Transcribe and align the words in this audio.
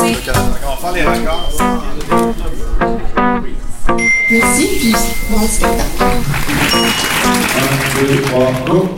commencer. 0.00 0.16
On 0.64 0.70
va 0.70 0.76
faire 0.76 0.92
les 0.92 1.04
records. 1.04 1.50
Merci, 4.30 4.68
puis 4.78 4.94
bon 5.28 5.46
spectacle. 5.46 6.04
1, 7.98 8.06
2, 8.06 8.22
3, 8.22 8.52
go! 8.66 8.88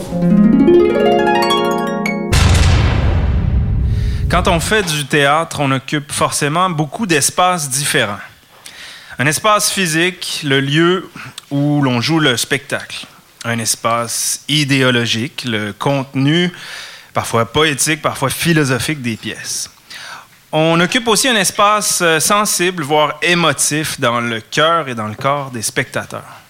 Quand 4.30 4.48
on 4.48 4.60
fait 4.60 4.82
du 4.82 5.06
théâtre, 5.06 5.60
on 5.60 5.70
occupe 5.72 6.11
forcément 6.12 6.70
beaucoup 6.70 7.07
d'espaces 7.07 7.69
différents. 7.69 8.21
Un 9.19 9.27
espace 9.27 9.71
physique, 9.71 10.41
le 10.45 10.61
lieu 10.61 11.11
où 11.50 11.82
l'on 11.82 12.00
joue 12.00 12.19
le 12.19 12.37
spectacle. 12.37 13.07
Un 13.45 13.59
espace 13.59 14.43
idéologique, 14.48 15.45
le 15.45 15.73
contenu 15.73 16.50
parfois 17.12 17.45
poétique, 17.45 18.00
parfois 18.00 18.30
philosophique 18.30 19.03
des 19.03 19.16
pièces. 19.16 19.69
On 20.55 20.79
occupe 20.80 21.09
aussi 21.09 21.29
un 21.29 21.37
espace 21.37 22.02
euh, 22.02 22.20
sensible, 22.20 22.83
voire 22.83 23.19
émotif, 23.23 23.98
dans 23.98 24.20
le 24.20 24.43
cœur 24.43 24.87
et 24.87 24.95
dans 24.95 25.06
le 25.06 25.15
corps 25.15 25.51
des 25.51 25.62
spectateurs. 25.62 26.43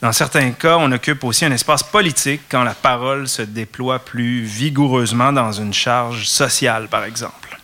Dans 0.00 0.10
certains 0.10 0.50
cas, 0.50 0.76
on 0.78 0.90
occupe 0.90 1.22
aussi 1.22 1.44
un 1.44 1.52
espace 1.52 1.84
politique 1.84 2.40
quand 2.48 2.64
la 2.64 2.74
parole 2.74 3.28
se 3.28 3.42
déploie 3.42 4.00
plus 4.00 4.42
vigoureusement 4.42 5.32
dans 5.32 5.52
une 5.52 5.72
charge 5.72 6.26
sociale, 6.26 6.88
par 6.88 7.04
exemple. 7.04 7.60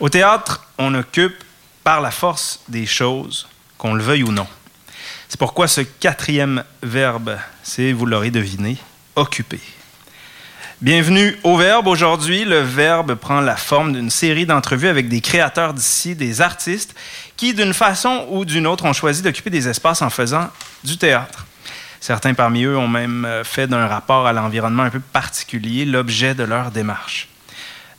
Au 0.00 0.08
théâtre, 0.08 0.66
on 0.78 0.92
occupe 0.94 1.44
par 1.84 2.00
la 2.00 2.10
force 2.10 2.58
des 2.66 2.86
choses, 2.86 3.46
qu'on 3.78 3.94
le 3.94 4.02
veuille 4.02 4.24
ou 4.24 4.32
non. 4.32 4.48
C'est 5.28 5.38
pourquoi 5.38 5.68
ce 5.68 5.82
quatrième 5.82 6.64
verbe, 6.82 7.38
c'est, 7.62 7.92
vous 7.92 8.06
l'aurez 8.06 8.32
deviné, 8.32 8.78
occuper. 9.14 9.60
Bienvenue 10.82 11.34
au 11.42 11.56
Verbe. 11.56 11.86
Aujourd'hui, 11.86 12.44
le 12.44 12.60
Verbe 12.60 13.14
prend 13.14 13.40
la 13.40 13.56
forme 13.56 13.94
d'une 13.94 14.10
série 14.10 14.44
d'entrevues 14.44 14.88
avec 14.88 15.08
des 15.08 15.22
créateurs 15.22 15.72
d'ici, 15.72 16.14
des 16.14 16.42
artistes, 16.42 16.94
qui, 17.34 17.54
d'une 17.54 17.72
façon 17.72 18.26
ou 18.28 18.44
d'une 18.44 18.66
autre, 18.66 18.84
ont 18.84 18.92
choisi 18.92 19.22
d'occuper 19.22 19.48
des 19.48 19.68
espaces 19.68 20.02
en 20.02 20.10
faisant 20.10 20.50
du 20.84 20.98
théâtre. 20.98 21.46
Certains 21.98 22.34
parmi 22.34 22.64
eux 22.64 22.76
ont 22.76 22.88
même 22.88 23.24
euh, 23.24 23.42
fait 23.42 23.66
d'un 23.66 23.86
rapport 23.86 24.26
à 24.26 24.34
l'environnement 24.34 24.82
un 24.82 24.90
peu 24.90 25.00
particulier 25.00 25.86
l'objet 25.86 26.34
de 26.34 26.44
leur 26.44 26.70
démarche. 26.70 27.28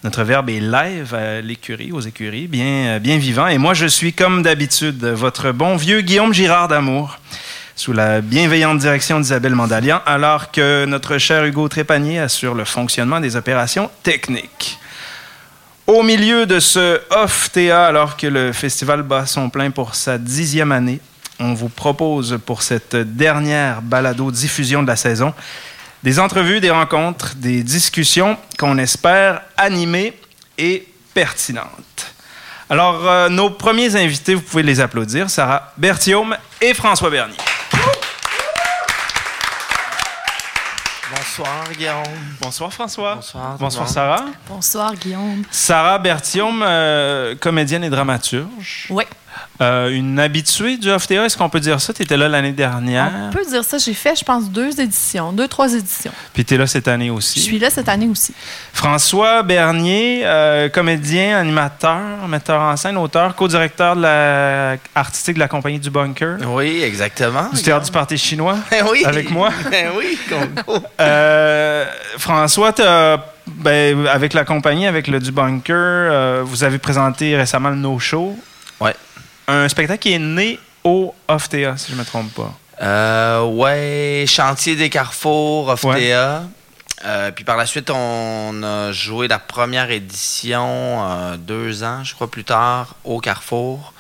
Notre 0.04 0.22
verbe 0.24 0.52
est 0.52 0.60
live 0.60 1.16
à 1.16 1.42
l'écurie, 1.42 1.92
aux 1.92 2.02
écuries, 2.02 2.48
bien, 2.48 2.86
euh, 2.86 3.00
bien 3.00 3.18
vivant. 3.18 3.48
Et 3.48 3.58
moi, 3.58 3.74
je 3.74 3.88
suis, 3.88 4.14
comme 4.14 4.44
d'habitude, 4.44 5.04
votre 5.04 5.52
bon 5.52 5.78
vieux 5.78 6.02
Guillaume 6.02 6.32
Girard 6.32 6.68
d'Amour 6.68 7.18
sous 7.78 7.94
la 7.94 8.22
bienveillante 8.22 8.80
direction 8.80 9.20
d'Isabelle 9.20 9.54
Mandalian, 9.54 10.02
alors 10.08 10.52
que 10.52 10.86
notre 10.86 11.20
cher 11.20 11.46
Hugo 11.46 11.68
Trépanier 11.70 12.18
assure 12.18 12.56
le 12.56 12.66
fonctionnement 12.66 13.20
des 13.20 13.36
opérations 13.36 13.92
techniques. 14.02 14.80
Au 15.86 16.02
milieu 16.02 16.48
de 16.48 16.60
ce 16.60 17.00
off-TA, 17.12 17.86
alors 17.86 18.18
que 18.18 18.26
le 18.26 18.52
festival 18.52 19.04
bat 19.04 19.28
son 19.28 19.52
plein 19.52 19.70
pour 19.70 19.94
sa 19.94 20.18
dixième 20.18 20.72
année, 20.72 21.00
on 21.40 21.54
vous 21.54 21.70
propose 21.70 22.40
pour 22.44 22.64
cette 22.64 22.96
dernière 22.96 23.84
balado-diffusion 23.84 24.82
de 24.82 24.88
la 24.88 24.96
saison 24.96 25.36
des 26.02 26.20
entrevues, 26.20 26.60
des 26.60 26.72
rencontres, 26.72 27.36
des 27.36 27.62
discussions 27.62 28.38
qu'on 28.58 28.80
espère 28.80 29.42
animées 29.56 30.14
et 30.58 30.88
pertinentes. 31.14 32.14
Alors, 32.72 33.08
euh, 33.08 33.30
nos 33.30 33.52
premiers 33.52 33.96
invités, 33.96 34.34
vous 34.34 34.42
pouvez 34.42 34.64
les 34.64 34.80
applaudir, 34.80 35.30
Sarah 35.30 35.74
Berthiaume 35.78 36.36
et 36.60 36.74
François 36.74 37.12
Bernier. 37.12 37.38
Bonsoir 41.10 41.64
Guillaume. 41.78 42.04
Bonsoir 42.42 42.74
François. 42.74 43.16
Bonsoir. 43.60 43.88
Sarah. 43.88 44.26
Bonsoir, 44.48 44.96
Guillaume. 44.96 45.44
Sarah 45.52 46.00
Berthiaume, 46.00 46.62
euh, 46.64 47.36
comédienne 47.36 47.84
et 47.86 47.90
dramaturge. 47.90 48.88
Oui, 48.90 49.06
Euh, 49.60 49.90
une 49.90 50.20
habituée 50.20 50.78
du 50.78 50.92
OFTA, 50.92 51.26
est-ce 51.26 51.36
qu'on 51.36 51.50
peut 51.50 51.60
dire 51.60 51.82
ça? 51.82 51.92
Tu 51.94 52.04
étais 52.04 52.16
là 52.16 52.28
l'année 52.30 52.52
dernière, 52.52 53.12
on 53.30 53.32
peut 53.32 53.44
dire 53.50 53.64
ça. 53.64 53.78
J'ai 53.80 53.94
fait, 53.96 54.16
je 54.16 54.24
pense, 54.24 54.50
deux 54.52 54.80
éditions, 54.80 55.32
deux, 55.32 55.48
trois 55.48 55.74
éditions. 55.74 56.12
puis 56.34 56.46
tu 56.46 56.54
es 56.54 56.58
là 56.58 56.68
cette 56.68 56.88
année 56.88 57.10
aussi. 57.10 57.40
Je 57.40 57.46
suis 57.46 57.58
là 57.60 57.70
cette 57.72 57.90
année 57.90 58.08
aussi. 58.08 58.34
François 58.72 59.42
Bernier, 59.42 60.22
euh, 60.26 60.70
comédien, 60.70 61.40
animateur, 61.40 62.28
metteur 62.28 62.62
en 62.62 62.78
scène, 62.78 62.98
auteur, 62.98 63.36
co-directeur 63.36 63.96
de 63.96 64.02
la 64.04 64.76
artistique 64.94 65.36
de 65.36 65.40
la 65.40 65.48
compagnie 65.48 65.80
du 65.80 65.90
Bunker, 65.90 66.38
Oui, 66.48 66.82
exactement. 66.84 67.50
du 67.52 67.62
théâtre 67.62 67.86
du 67.86 67.92
Parti 67.92 68.18
chinois. 68.18 68.58
Eh 68.72 68.82
oui. 68.92 69.04
avec 69.06 69.32
moi. 69.32 69.50
Eh 69.72 69.86
oui. 69.98 70.18
Euh, 71.00 71.86
François, 72.18 72.74
t'as- 72.74 73.18
ben, 73.48 74.06
avec 74.08 74.34
la 74.34 74.44
compagnie, 74.46 74.88
avec 74.88 75.08
le 75.08 75.20
du 75.20 75.32
Bunker, 75.32 75.74
euh, 75.76 76.42
vous 76.46 76.64
avez 76.64 76.78
présenté 76.78 77.36
récemment 77.36 77.70
le 77.70 77.76
No 77.78 77.98
Show. 77.98 78.38
Ouais. 78.80 78.94
Un 79.48 79.70
spectacle 79.70 80.02
qui 80.02 80.14
est 80.14 80.20
né 80.20 80.60
au 80.84 81.14
OFTA, 81.28 81.78
si 81.78 81.92
je 81.92 81.96
ne 81.96 82.00
me 82.00 82.06
trompe 82.06 82.34
pas. 82.34 82.54
Euh, 82.82 83.44
ouais, 83.44 84.26
Chantier 84.28 84.76
des 84.76 84.90
Carrefours, 84.90 85.70
OFTA. 85.70 85.90
Ouais. 85.90 86.12
Euh, 87.06 87.32
puis 87.32 87.44
par 87.44 87.58
la 87.58 87.66
suite, 87.66 87.90
on 87.90 88.62
a 88.64 88.92
joué 88.92 89.28
la 89.28 89.40
première 89.40 89.92
édition 89.92 90.66
euh, 90.68 91.38
deux 91.38 91.84
ans, 91.84 92.04
je 92.04 92.14
crois, 92.14 92.30
plus 92.30 92.44
tard, 92.44 92.96
au 93.04 93.20
Carrefour. 93.20 93.94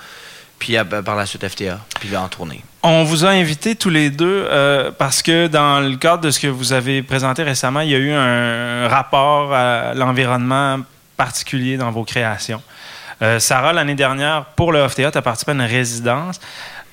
Puis 0.60 0.78
euh, 0.78 0.84
par 0.84 1.16
la 1.16 1.26
suite, 1.26 1.48
FTA. 1.48 1.80
Puis 2.00 2.10
là, 2.10 2.22
en 2.24 2.28
tournée. 2.28 2.64
On 2.84 3.04
vous 3.04 3.26
a 3.26 3.30
invités 3.30 3.76
tous 3.76 3.90
les 3.90 4.10
deux 4.10 4.48
euh, 4.50 4.92
parce 4.98 5.22
que 5.22 5.48
dans 5.48 5.80
le 5.80 5.96
cadre 5.98 6.24
de 6.24 6.32
ce 6.32 6.40
que 6.40 6.48
vous 6.48 6.74
avez 6.74 7.04
présenté 7.04 7.44
récemment, 7.44 7.82
il 7.82 7.90
y 7.90 7.96
a 7.96 8.00
eu 8.00 8.12
un 8.12 8.88
rapport 8.88 9.54
à 9.54 9.94
l'environnement 9.94 10.80
particulier 11.16 11.78
dans 11.78 11.92
vos 11.92 12.04
créations. 12.04 12.62
Euh, 13.22 13.40
Sarah, 13.40 13.74
l'année 13.74 13.96
dernière, 13.96 14.46
pour 14.56 14.72
le 14.72 14.80
OFTA, 14.80 15.12
tu 15.12 15.18
as 15.18 15.22
participé 15.22 15.52
à 15.52 15.56
une 15.56 15.62
résidence 15.62 16.40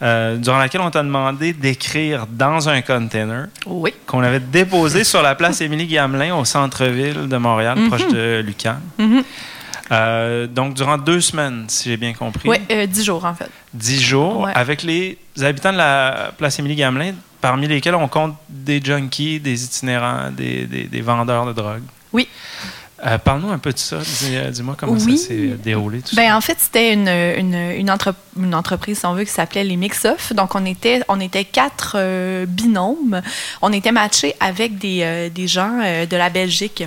euh, 0.02 0.36
durant 0.36 0.58
laquelle 0.58 0.80
on 0.80 0.90
t'a 0.90 1.02
demandé 1.02 1.52
d'écrire 1.52 2.26
dans 2.28 2.68
un 2.68 2.80
container 2.82 3.46
Oui. 3.66 3.92
qu'on 4.06 4.22
avait 4.22 4.40
déposé 4.40 5.04
sur 5.04 5.22
la 5.22 5.34
place 5.34 5.60
Émilie-Gamelin 5.60 6.34
au 6.34 6.44
centre-ville 6.44 7.28
de 7.28 7.36
Montréal, 7.36 7.78
proche 7.88 8.08
de 8.08 8.42
Lucan. 8.44 8.76
Mhm. 8.98 9.22
Euh, 9.92 10.46
donc, 10.46 10.72
durant 10.74 10.96
deux 10.96 11.20
semaines, 11.20 11.66
si 11.68 11.90
j'ai 11.90 11.98
bien 11.98 12.14
compris 12.14 12.48
Oui, 12.48 12.56
euh, 12.70 12.86
dix 12.86 13.04
jours, 13.04 13.24
en 13.24 13.34
fait. 13.34 13.50
dix 13.74 14.00
jours 14.02 14.40
Ouais. 14.40 14.52
avec 14.54 14.82
les 14.82 15.18
habitants 15.42 15.72
de 15.72 15.76
la 15.78 16.32
place 16.38 16.58
Émilie-Gamelin, 16.58 17.12
parmi 17.42 17.66
lesquels 17.68 17.94
on 17.94 18.08
compte 18.08 18.34
des 18.48 18.80
junkies, 18.82 19.40
des 19.40 19.62
itinérants, 19.62 20.30
des, 20.30 20.64
des- 20.66 20.84
des 20.84 21.00
vendeurs 21.02 21.44
de 21.44 21.52
drogue. 21.52 21.82
Oui. 22.14 22.26
Euh, 23.04 23.18
Parle-nous 23.18 23.50
un 23.50 23.58
peu 23.58 23.72
de 23.72 23.78
ça. 23.78 23.98
Dis- 23.98 24.36
euh, 24.36 24.50
Dis-moi 24.50 24.76
comment 24.78 24.92
Oui. 24.92 25.18
ça 25.18 25.28
s'est 25.28 25.56
déroulé. 25.62 26.00
Tout 26.00 26.14
Ben, 26.14 26.34
en 26.34 26.40
fait, 26.40 26.56
c'était 26.60 26.92
une, 26.92 27.08
une, 27.08 27.54
une, 27.54 27.90
entre- 27.90 28.14
une 28.38 28.54
entreprise, 28.54 29.00
si 29.00 29.06
on 29.06 29.14
veut, 29.14 29.24
qui 29.24 29.30
s'appelait 29.32 29.64
les 29.64 29.76
Mix-Off. 29.76 30.32
Donc, 30.32 30.54
on 30.54 30.64
était, 30.64 31.02
on 31.08 31.18
était 31.20 31.44
quatre 31.44 31.96
euh, 31.98 32.46
binômes. 32.46 33.20
On 33.62 33.72
était 33.72 33.92
matchés 33.92 34.34
avec 34.40 34.78
des, 34.78 35.00
euh, 35.02 35.28
des 35.28 35.48
gens 35.48 35.78
de 36.08 36.16
la 36.16 36.30
Belgique. 36.30 36.84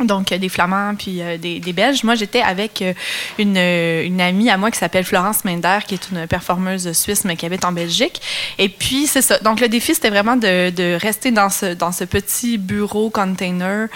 Donc, 0.00 0.32
euh, 0.32 0.38
des 0.38 0.48
Flamands 0.48 0.94
puis 0.96 1.22
euh, 1.22 1.38
des, 1.38 1.60
des 1.60 1.72
Belges. 1.72 2.02
Moi, 2.02 2.16
j'étais 2.16 2.42
avec 2.42 2.82
euh, 2.82 2.92
une, 3.38 3.56
euh, 3.56 4.04
une 4.04 4.20
amie 4.20 4.50
à 4.50 4.56
moi 4.56 4.70
qui 4.72 4.78
s'appelle 4.78 5.04
Florence 5.04 5.44
Mender, 5.44 5.78
qui 5.86 5.94
est 5.94 6.10
une 6.10 6.26
performeuse 6.26 6.90
suisse, 6.92 7.24
mais 7.24 7.36
qui 7.36 7.46
habite 7.46 7.64
en 7.64 7.70
Belgique. 7.72 8.20
Et 8.58 8.68
puis, 8.68 9.06
c'est 9.06 9.22
ça. 9.22 9.38
Donc, 9.38 9.60
le 9.60 9.68
défi, 9.68 9.94
c'était 9.94 10.10
vraiment 10.10 10.36
de, 10.36 10.70
de 10.70 10.98
rester 11.00 11.30
dans 11.30 11.48
ce, 11.48 11.74
dans 11.74 11.92
ce 11.92 12.02
petit 12.04 12.58
bureau 12.58 13.08
container 13.10 13.86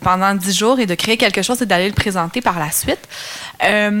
pendant 0.00 0.34
dix 0.34 0.56
jours 0.56 0.80
et 0.80 0.86
de 0.86 0.94
créer 0.94 1.16
quelque 1.18 1.42
chose 1.42 1.60
et 1.60 1.66
d'aller 1.66 1.88
le 1.88 1.94
présenter 1.94 2.40
par 2.40 2.58
la 2.58 2.70
suite. 2.70 3.06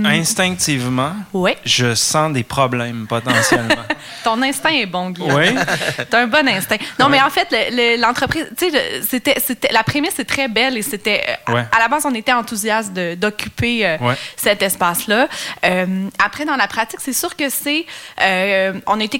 Instinctivement, 0.04 1.12
ouais. 1.32 1.56
je 1.64 1.94
sens 1.94 2.32
des 2.32 2.42
problèmes 2.42 3.06
potentiellement. 3.08 3.74
Ton 4.24 4.40
instinct 4.42 4.70
est 4.70 4.86
bon, 4.86 5.10
Guillaume. 5.10 5.34
oui. 5.36 5.48
T'as 6.10 6.22
un 6.22 6.26
bon 6.26 6.46
instinct. 6.48 6.76
Non, 6.98 7.08
mais 7.08 7.20
en 7.20 7.30
fait, 7.30 7.48
le- 7.50 7.76
le- 7.96 8.00
l'entreprise, 8.00 8.46
tu 8.56 8.70
sais, 8.70 9.04
c'était, 9.40 9.72
la 9.72 9.82
prémisse 9.82 10.18
est 10.18 10.24
très 10.24 10.48
belle 10.48 10.76
et 10.76 10.82
c'était, 10.88 11.22
euh, 11.48 11.52
Ouais. 11.52 11.64
à, 11.72 11.76
à 11.76 11.78
la 11.80 11.88
base, 11.88 12.04
on 12.06 12.14
était 12.14 12.32
enthousiaste 12.32 12.92
de- 12.92 13.14
d'occuper 13.14 13.86
euh, 13.86 13.96
Ouais. 14.00 14.14
cet 14.36 14.62
espace-là. 14.62 15.28
Euh, 15.64 16.08
après, 16.24 16.44
dans 16.44 16.56
la 16.56 16.66
pratique, 16.66 17.00
c'est 17.02 17.12
sûr 17.12 17.34
que 17.36 17.48
c'est, 17.48 17.84
on 18.86 19.00
a 19.00 19.04
été 19.04 19.18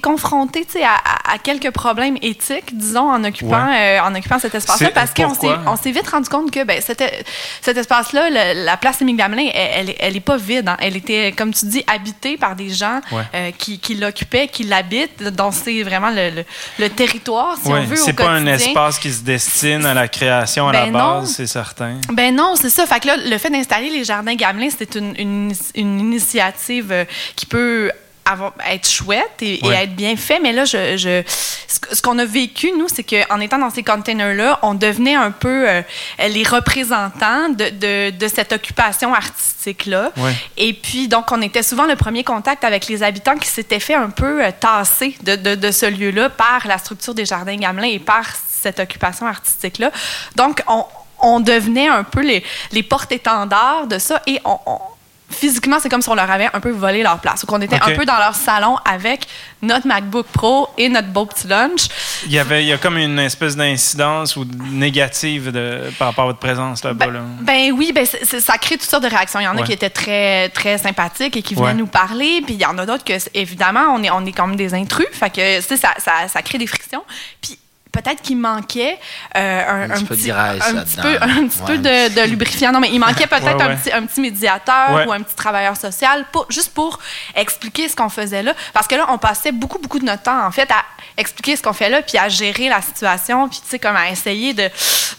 sais, 0.69 0.83
à, 0.83 0.95
à- 1.33 1.37
quelques 1.37 1.71
problèmes 1.71 2.17
éthiques, 2.21 2.75
disons, 2.77 3.09
en 3.11 3.23
occupant, 3.23 3.67
en 4.03 4.15
occupant 4.15 4.39
cet 4.39 4.55
espace-là, 4.55 4.87
C'est- 4.87 4.93
parce 4.93 5.13
qu'on 5.13 5.29
s'est, 5.33 5.47
pourquoi? 5.47 5.61
on 5.71 5.75
s'est 5.75 5.91
vite 5.91 6.07
rendu 6.09 6.29
compte 6.29 6.51
que, 6.51 6.63
ben, 6.63 6.81
c'était, 6.85 7.23
cet 7.61 7.77
espace-là, 7.77 8.29
la 8.53 8.77
place 8.77 9.01
Émile 9.01 9.17
Gamelin, 9.17 9.49
elle, 9.53 9.89
elle, 9.89 9.95
elle 9.99 10.15
est 10.15 10.19
pas 10.21 10.37
vide. 10.37 10.67
hein. 10.69 10.77
Elle 10.79 10.95
était, 10.95 11.33
comme 11.37 11.53
tu 11.53 11.65
dis, 11.67 11.83
habitée 11.87 12.37
par 12.37 12.55
des 12.55 12.69
gens 12.69 13.01
qui, 13.57 13.79
qui 13.79 13.95
l'occupaient, 13.95 14.47
qui 14.47 14.63
l'habitent, 14.63 15.23
dont 15.23 15.51
c'est 15.51 15.83
vraiment 15.83 16.09
le, 16.09 16.29
le- 16.29 16.45
le 16.79 16.89
territoire, 16.89 17.55
si 17.61 17.67
on 17.71 17.81
veut, 17.83 17.93
au 17.93 18.05
c'est 18.05 18.13
pas 18.13 18.29
un 18.29 18.45
espace 18.47 18.99
qui 18.99 19.11
se 19.11 19.21
destine 19.23 19.85
à 19.85 19.93
la 19.93 20.07
création 20.07 20.67
à 20.69 20.73
la 20.73 20.85
Ben 20.85 20.91
base, 20.93 21.33
c'est 21.35 21.47
certain. 21.57 21.95
Ben 22.13 22.35
non, 22.35 22.55
c'est 22.55 22.69
ça. 22.69 22.85
Fait 22.85 22.99
que 22.99 23.07
là, 23.07 23.17
le 23.17 23.37
fait 23.37 23.49
d'installer 23.49 23.89
les 23.89 24.03
jardins 24.03 24.35
Gamelin, 24.35 24.69
c'était 24.69 24.99
une, 24.99 25.13
une, 25.17 25.53
une 25.75 25.99
initiative 25.99 26.91
euh, 26.91 27.05
qui 27.35 27.45
peut 27.45 27.91
avoir, 28.25 28.53
être 28.69 28.87
chouette 28.87 29.37
et, 29.41 29.65
être 29.65 29.95
bien 29.95 30.15
fait. 30.17 30.39
Mais 30.41 30.51
là, 30.51 30.65
je, 30.65 30.97
je- 30.97 31.23
ce, 31.95 32.01
qu'on 32.01 32.19
a 32.19 32.25
vécu, 32.25 32.71
nous, 32.77 32.87
c'est 32.89 33.03
qu'en 33.03 33.39
étant 33.39 33.57
dans 33.57 33.69
ces 33.69 33.83
containers-là, 33.83 34.59
on 34.61 34.73
devenait 34.73 35.15
un 35.15 35.31
peu 35.31 35.67
euh, 35.69 35.81
les 36.27 36.43
représentants 36.43 37.49
de, 37.49 37.69
de, 37.69 38.09
de 38.11 38.27
cette 38.27 38.51
occupation 38.51 39.13
artistique-là. 39.13 40.11
Ouais. 40.17 40.33
Et 40.57 40.73
puis, 40.73 41.07
donc, 41.07 41.31
on 41.31 41.41
était 41.41 41.63
souvent 41.63 41.85
le 41.85 41.95
premier 41.95 42.23
contact 42.23 42.63
avec 42.65 42.87
les 42.87 43.01
habitants 43.01 43.37
qui 43.37 43.47
s'étaient 43.47 43.79
fait 43.79 43.95
un 43.95 44.09
peu 44.09 44.43
euh, 44.43 44.51
tasser 44.59 45.15
de, 45.23 45.35
de, 45.35 45.55
de 45.55 45.71
ce 45.71 45.85
lieu-là 45.85 46.29
par 46.29 46.67
la 46.67 46.77
structure 46.77 47.13
des 47.15 47.25
jardins 47.25 47.55
Gamelin 47.55 47.87
et 47.87 47.99
par 47.99 48.25
cette 48.61 48.79
occupation 48.79 49.25
artistique-là. 49.27 49.91
Donc, 50.35 50.61
on, 50.67 50.83
on 51.21 51.39
devenait 51.39 51.87
un 51.87 52.03
peu 52.03 52.21
les, 52.21 52.43
les 52.71 52.83
porte-étendards 52.83 53.87
de 53.87 53.97
ça 53.99 54.21
et 54.27 54.39
on, 54.45 54.57
on- 54.65 54.79
physiquement, 55.29 55.75
c'est 55.81 55.89
comme 55.89 56.01
si 56.01 56.07
on 56.07 56.15
leur 56.15 56.31
avait 56.31 56.47
un 56.53 56.61
peu 56.61 56.71
volé 56.71 57.03
leur 57.03 57.19
place. 57.19 57.43
Ou 57.43 57.47
qu'on 57.47 57.59
était 57.59 57.75
un 57.75 57.91
peu 57.95 58.05
dans 58.05 58.17
leur 58.17 58.33
salon 58.33 58.77
avec 58.85 59.27
notre 59.61 59.85
MacBook 59.85 60.25
Pro 60.27 60.69
et 60.77 60.87
notre 60.87 61.09
beau 61.09 61.25
petit 61.25 61.47
lunch. 61.47 61.87
Il 62.27 62.31
y 62.31 62.39
avait, 62.39 62.63
il 62.63 62.67
y 62.67 62.71
a 62.71 62.77
comme 62.77 62.97
une 62.97 63.19
espèce 63.19 63.57
d'incidence 63.57 64.37
ou 64.37 64.45
négative 64.71 65.51
de, 65.51 65.91
par 65.99 66.07
rapport 66.07 66.23
à 66.23 66.27
votre 66.27 66.39
présence 66.39 66.81
là-bas. 66.81 67.07
Ben, 67.07 67.13
là. 67.13 67.19
ben 67.41 67.71
oui, 67.73 67.91
ben 67.93 68.05
ça 68.05 68.57
crée 68.57 68.77
toutes 68.77 68.89
sortes 68.89 69.03
de 69.03 69.09
réactions. 69.09 69.41
Il 69.41 69.43
y 69.43 69.47
en 69.47 69.57
a 69.57 69.63
qui 69.63 69.73
étaient 69.73 69.89
très, 69.89 70.47
très 70.49 70.77
sympathiques 70.77 71.35
et 71.35 71.41
qui 71.41 71.55
venaient 71.55 71.67
Ouais. 71.67 71.73
nous 71.73 71.87
parler. 71.87 72.41
Puis 72.45 72.53
il 72.53 72.61
y 72.61 72.65
en 72.65 72.77
a 72.77 72.85
d'autres 72.85 73.03
que, 73.03 73.13
évidemment, 73.33 73.93
on 73.93 74.01
est, 74.03 74.09
on 74.09 74.25
est 74.25 74.31
comme 74.31 74.55
des 74.55 74.73
intrus. 74.73 75.07
Fait 75.11 75.29
que, 75.29 75.59
ça, 75.59 75.75
ça, 75.97 76.27
ça 76.29 76.41
crée 76.41 76.57
des 76.57 76.67
frictions. 76.67 77.03
Puis 77.41 77.59
peut-être 78.01 78.21
qu'il 78.21 78.37
manquait 78.37 78.97
euh, 79.35 79.63
un, 79.67 79.89
Un 79.91 79.93
petit 79.95 80.03
peu 80.05 80.15
de 80.15 80.27
graisse 80.27 80.63
un 80.67 80.83
petit 80.83 80.97
peu, 80.97 81.17
un 81.21 81.47
petit 81.47 81.59
Ouais, 81.61 81.65
peu 81.65 81.73
un 81.89 82.09
de, 82.25 82.29
lubrifiant. 82.29 82.71
Non, 82.71 82.79
mais 82.79 82.89
il 82.91 82.99
manquait 82.99 83.27
peut-être 83.27 83.57
Ouais, 83.57 83.63
un, 83.63 83.75
petit, 83.75 83.91
un 83.91 84.05
petit 84.05 84.21
médiateur 84.21 84.91
Ouais. 84.93 85.05
ou 85.07 85.11
un 85.13 85.21
petit 85.21 85.35
travailleur 85.35 85.75
social, 85.75 86.25
pour, 86.31 86.45
juste 86.49 86.73
pour 86.73 86.99
expliquer 87.35 87.87
ce 87.89 87.95
qu'on 87.95 88.09
faisait 88.09 88.43
là. 88.43 88.53
Parce 88.73 88.87
que 88.87 88.95
là, 88.95 89.05
on 89.09 89.17
passait 89.17 89.51
beaucoup, 89.51 89.79
beaucoup 89.79 89.99
de 89.99 90.05
notre 90.05 90.23
temps, 90.23 90.45
en 90.45 90.51
fait, 90.51 90.69
à 90.71 90.83
expliquer 91.17 91.55
ce 91.55 91.63
qu'on 91.63 91.73
fait 91.73 91.89
là, 91.89 92.01
puis 92.01 92.17
à 92.17 92.29
gérer 92.29 92.69
la 92.69 92.81
situation, 92.81 93.49
puis 93.49 93.59
tu 93.63 93.69
sais, 93.69 93.79
comme 93.79 93.95
à 93.95 94.09
essayer 94.09 94.53
de, 94.53 94.69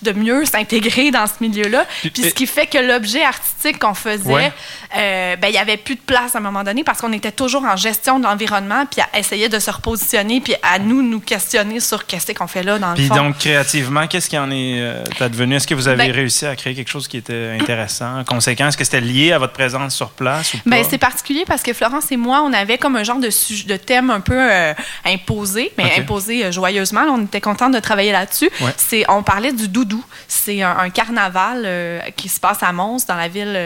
de 0.03 0.13
mieux 0.13 0.45
s'intégrer 0.45 1.11
dans 1.11 1.27
ce 1.27 1.35
milieu-là. 1.41 1.85
Puis- 2.01 2.11
Puis 2.11 2.23
ce 2.25 2.35
qui 2.35 2.47
fait 2.47 2.67
que 2.67 2.79
l'objet 2.79 3.25
artistique 3.25 3.79
qu'on 3.81 3.95
faisait, 3.95 4.33
Ouais. 4.33 4.53
euh, 4.97 5.37
ben, 5.37 5.49
il 5.49 5.53
n'y 5.53 5.59
avait 5.59 5.77
plus 5.77 5.97
de 5.97 6.01
place 6.01 6.35
à 6.35 6.39
un 6.39 6.43
moment 6.43 6.63
donné 6.63 6.85
parce 6.85 7.01
qu'on 7.01 7.13
était 7.13 7.33
toujours 7.33 7.65
en 7.65 7.77
gestion 7.77 8.19
de 8.21 8.25
l'environnement, 8.25 8.85
puis 8.87 9.01
à 9.13 9.19
essayer 9.19 9.49
de 9.49 9.59
se 9.59 9.71
repositionner, 9.71 10.41
puis 10.41 10.55
à 10.63 10.79
nous, 10.79 11.03
nous 11.03 11.21
questionner 11.21 11.81
sur 11.81 12.07
qu'est-ce 12.07 12.29
qu'on 12.33 12.47
fait 12.47 12.63
là, 12.63 12.68
dans 12.76 12.88
le 12.91 12.94
Puis 12.94 13.06
fond. 13.06 13.15
donc, 13.15 13.38
créativement, 13.38 14.06
qu'est-ce 14.06 14.29
qui 14.29 14.37
en 14.38 14.50
est 14.50 14.81
euh, 14.81 15.03
advenu? 15.20 15.55
Est-ce 15.56 15.67
que 15.67 15.75
vous 15.75 15.88
avez 15.88 16.09
Ben- 16.09 16.12
réussi 16.12 16.44
à 16.44 16.55
créer 16.56 16.75
quelque 16.75 16.91
chose 16.91 17.09
qui 17.09 17.17
était 17.17 17.56
intéressant, 17.59 18.25
conséquent? 18.25 18.69
Est-ce 18.69 18.76
que 18.76 18.85
c'était 18.85 19.00
lié 19.00 19.32
à 19.32 19.38
votre 19.38 19.53
présence 19.53 19.94
sur 19.94 20.11
place 20.11 20.55
ou? 20.55 20.59
Ben, 20.67 20.85
c'est 20.88 20.99
particulier 20.99 21.44
parce 21.47 21.62
que 21.62 21.73
Florence 21.73 22.11
et 22.12 22.17
moi, 22.17 22.43
on 22.44 22.53
avait 22.53 22.76
comme 22.79 22.97
un 22.97 23.05
genre 23.05 23.19
de, 23.20 23.76
thème 23.76 24.11
un 24.11 24.20
peu 24.20 24.37
euh, 24.38 24.75
imposé, 25.06 25.73
mais 25.79 25.93
imposé 25.99 26.44
euh, 26.44 26.53
joyeusement. 26.53 27.05
Là, 27.05 27.12
on 27.12 27.25
était 27.25 27.41
content 27.41 27.70
de 27.70 27.79
travailler 27.79 28.12
là-dessus. 28.12 28.50
Ouais. 28.61 28.73
C'est, 28.76 29.05
on 29.09 29.23
parlait 29.23 29.53
du 29.53 29.69
doudou. 29.69 30.05
C'est 30.26 30.62
un, 30.62 30.76
un 30.76 30.91
carnaval 30.91 31.62
euh, 31.65 32.00
qui 32.17 32.29
se 32.29 32.41
passe 32.41 32.62
à 32.62 32.73
Mons, 32.73 33.06
dans 33.06 33.15
la 33.17 33.29
ville 33.29 33.59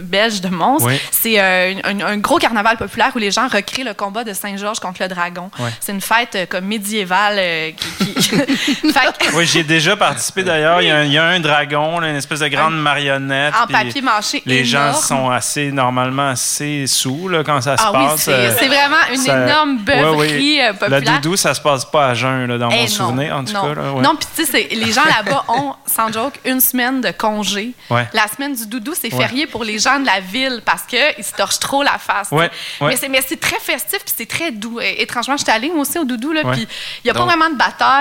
belge 0.00 0.40
de 0.40 0.48
Mons. 0.48 0.82
Ouais. 0.84 1.00
C'est 1.10 1.40
un, 1.40 1.74
un 1.84 2.16
gros 2.18 2.38
carnaval 2.38 2.76
populaire 2.76 3.10
où 3.14 3.18
les 3.18 3.30
gens 3.30 3.48
recréent 3.48 3.84
le 3.84 3.94
combat 3.94 4.24
de 4.24 4.32
Saint-Georges 4.32 4.78
contre 4.80 5.02
le 5.02 5.08
dragon. 5.08 5.50
Ouais. 5.58 5.70
C'est 5.80 5.92
une 5.92 6.00
fête 6.00 6.48
comme 6.48 6.66
médiévale 6.66 7.74
qui... 7.74 8.13
que- 9.18 9.34
Oui, 9.36 9.46
j'y 9.46 9.58
ai 9.60 9.64
déjà 9.64 9.96
participé 9.96 10.42
d'ailleurs. 10.42 10.80
Il, 10.82 10.88
y 10.88 10.90
a 10.90 10.96
un- 10.98 11.04
il 11.04 11.12
y 11.12 11.18
a 11.18 11.24
un 11.24 11.40
dragon, 11.40 11.98
là, 12.00 12.08
une 12.10 12.16
espèce 12.16 12.40
de 12.40 12.48
grande 12.48 12.74
marionnette. 12.80 13.54
en 13.62 13.66
papier 13.66 14.02
mâché 14.02 14.42
Les 14.46 14.64
gens 14.64 14.92
sont 14.94 15.30
assez, 15.30 15.70
normalement, 15.72 16.28
assez 16.30 16.86
sous 16.86 17.28
là, 17.28 17.42
quand 17.44 17.60
ça 17.60 17.76
se 17.76 17.82
Ah 17.84 17.92
oui, 17.92 18.06
passe. 18.06 18.22
c'est, 18.22 18.32
Euh, 18.32 18.56
c'est 18.58 18.66
vraiment 18.68 18.96
une 19.12 19.16
ça- 19.20 19.46
énorme 19.46 19.78
Ouais, 19.86 20.00
beuverie 20.02 20.36
oui. 20.38 20.60
euh, 20.62 20.72
populaire. 20.72 21.00
La 21.04 21.18
doudou, 21.18 21.36
ça 21.36 21.54
se 21.54 21.60
passe 21.60 21.84
pas 21.84 22.08
à 22.08 22.14
jeun, 22.14 22.46
là, 22.46 22.58
dans 22.58 22.70
mon 22.70 22.76
Eh 22.76 22.82
non, 22.82 22.86
souvenir, 22.88 23.36
en 23.36 23.44
tout 23.44 23.52
non. 23.52 23.62
cas. 23.62 23.74
Là, 23.80 23.92
ouais. 23.92 24.02
Non, 24.02 24.16
puis 24.16 24.26
tu 24.36 24.44
sais, 24.50 24.68
les 24.70 24.92
gens 24.92 25.04
là-bas 25.04 25.44
ont, 25.48 25.74
sans 25.86 26.12
joke, 26.12 26.34
une 26.44 26.60
semaine 26.60 27.00
de 27.00 27.10
congé. 27.10 27.72
Ouais. 27.90 28.06
La 28.12 28.26
semaine 28.28 28.54
du 28.54 28.66
doudou, 28.66 28.92
c'est 28.98 29.12
Ouais. 29.12 29.22
férié 29.26 29.46
pour 29.46 29.64
les 29.64 29.78
gens 29.78 29.98
de 30.00 30.06
la 30.06 30.20
ville 30.20 30.62
parce 30.64 30.82
qu'ils 30.82 31.24
se 31.24 31.32
torchent 31.32 31.58
trop 31.60 31.82
la 31.82 31.98
face. 31.98 32.28
Ouais, 32.30 32.50
ouais. 32.80 32.96
Mais 33.10 33.20
c'est- 33.26 33.40
très 33.40 33.58
festif 33.60 33.98
puis 34.04 34.14
c'est 34.16 34.28
très 34.28 34.50
doux. 34.52 34.80
Et, 34.80 35.02
étrangement, 35.02 35.36
j'étais 35.36 35.52
allée 35.52 35.68
moi 35.68 35.80
aussi 35.80 35.98
au 35.98 36.04
doudou, 36.04 36.32
là, 36.32 36.42
Ouais. 36.44 36.52
puis 36.52 36.68
il 37.02 37.06
n'y 37.06 37.10
a 37.10 37.14
pas 37.14 37.24
vraiment 37.24 37.50
de 37.50 37.56
bataille. 37.56 37.93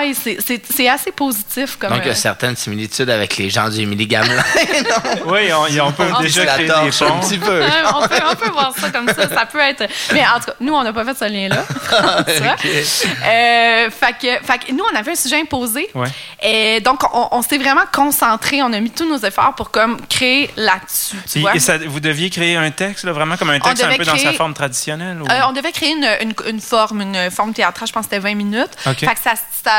C'est- 0.69 0.87
assez 0.87 1.11
positif. 1.11 1.77
Comme, 1.77 1.89
Donc, 1.91 1.99
il 2.03 2.07
y 2.07 2.09
euh, 2.09 2.13
a 2.13 2.15
certaines 2.15 2.55
similitudes 2.55 3.09
avec 3.09 3.37
les 3.37 3.49
gens 3.49 3.69
du 3.69 3.79
Émilie 3.81 4.07
Gamelin. 4.07 4.43
Oui, 5.25 5.49
on, 5.53 5.85
on 5.87 5.91
peut 5.91 6.03
Ah, 6.15 6.21
déjà 6.21 6.45
créer 6.45 6.65
des 6.67 6.71
torche 6.73 7.01
un 7.01 7.07
ponts. 7.07 7.19
petit 7.19 7.37
peu. 7.37 7.61
On, 7.95 8.07
peut, 8.07 8.15
on 8.31 8.35
peut 8.35 8.49
voir 8.51 8.73
ça 8.77 8.89
comme 8.91 9.07
ça. 9.07 9.29
Ça 9.29 9.45
peut 9.45 9.59
être. 9.59 9.83
Mais 10.13 10.21
en 10.21 10.39
tout 10.39 10.45
cas, 10.47 10.53
nous, 10.59 10.73
on 10.73 10.83
n'a 10.83 10.91
pas 10.93 11.05
fait 11.05 11.17
ce 11.17 11.25
lien-là. 11.31 11.63
Ça. 12.27 12.55
Euh, 13.25 13.89
fait, 13.89 14.13
que, 14.21 14.45
fait 14.45 14.57
que 14.59 14.71
nous, 14.71 14.83
on 14.91 14.95
avait 14.97 15.11
un 15.11 15.15
sujet 15.15 15.39
imposé. 15.39 15.89
Ouais. 15.95 16.07
Et 16.41 16.81
donc, 16.81 17.01
on, 17.13 17.29
on 17.31 17.41
s'est 17.41 17.57
vraiment 17.57 17.83
concentré. 17.91 18.61
On 18.61 18.71
a 18.73 18.79
mis 18.79 18.91
tous 18.91 19.05
nos 19.07 19.17
efforts 19.19 19.55
pour 19.55 19.71
comme 19.71 19.99
créer 20.07 20.49
là-dessus. 20.57 21.15
Et 21.53 21.59
ça- 21.59 21.77
vous 21.77 21.99
deviez 21.99 22.29
créer 22.29 22.55
un 22.55 22.71
texte, 22.71 23.03
là, 23.05 23.11
vraiment 23.13 23.37
comme 23.37 23.49
un 23.51 23.59
texte 23.59 23.83
un 23.83 23.95
peu 23.95 24.05
dans 24.05 24.17
sa 24.17 24.33
forme 24.33 24.53
traditionnelle? 24.53 25.21
ou- 25.21 25.25
Euh, 25.31 25.39
on 25.47 25.53
devait 25.53 25.71
créer 25.71 25.91
une, 25.91 26.07
une- 26.21 26.33
une 26.49 26.61
forme, 26.61 27.01
une 27.01 27.31
forme 27.31 27.53
théâtrale, 27.53 27.87
je 27.87 27.93
pense 27.93 28.05
que 28.07 28.11
c'était 28.15 28.27
20 28.27 28.35
minutes. 28.35 28.71
Fait 28.83 28.95
que 28.95 29.21
ça, 29.23 29.33
ça- 29.63 29.71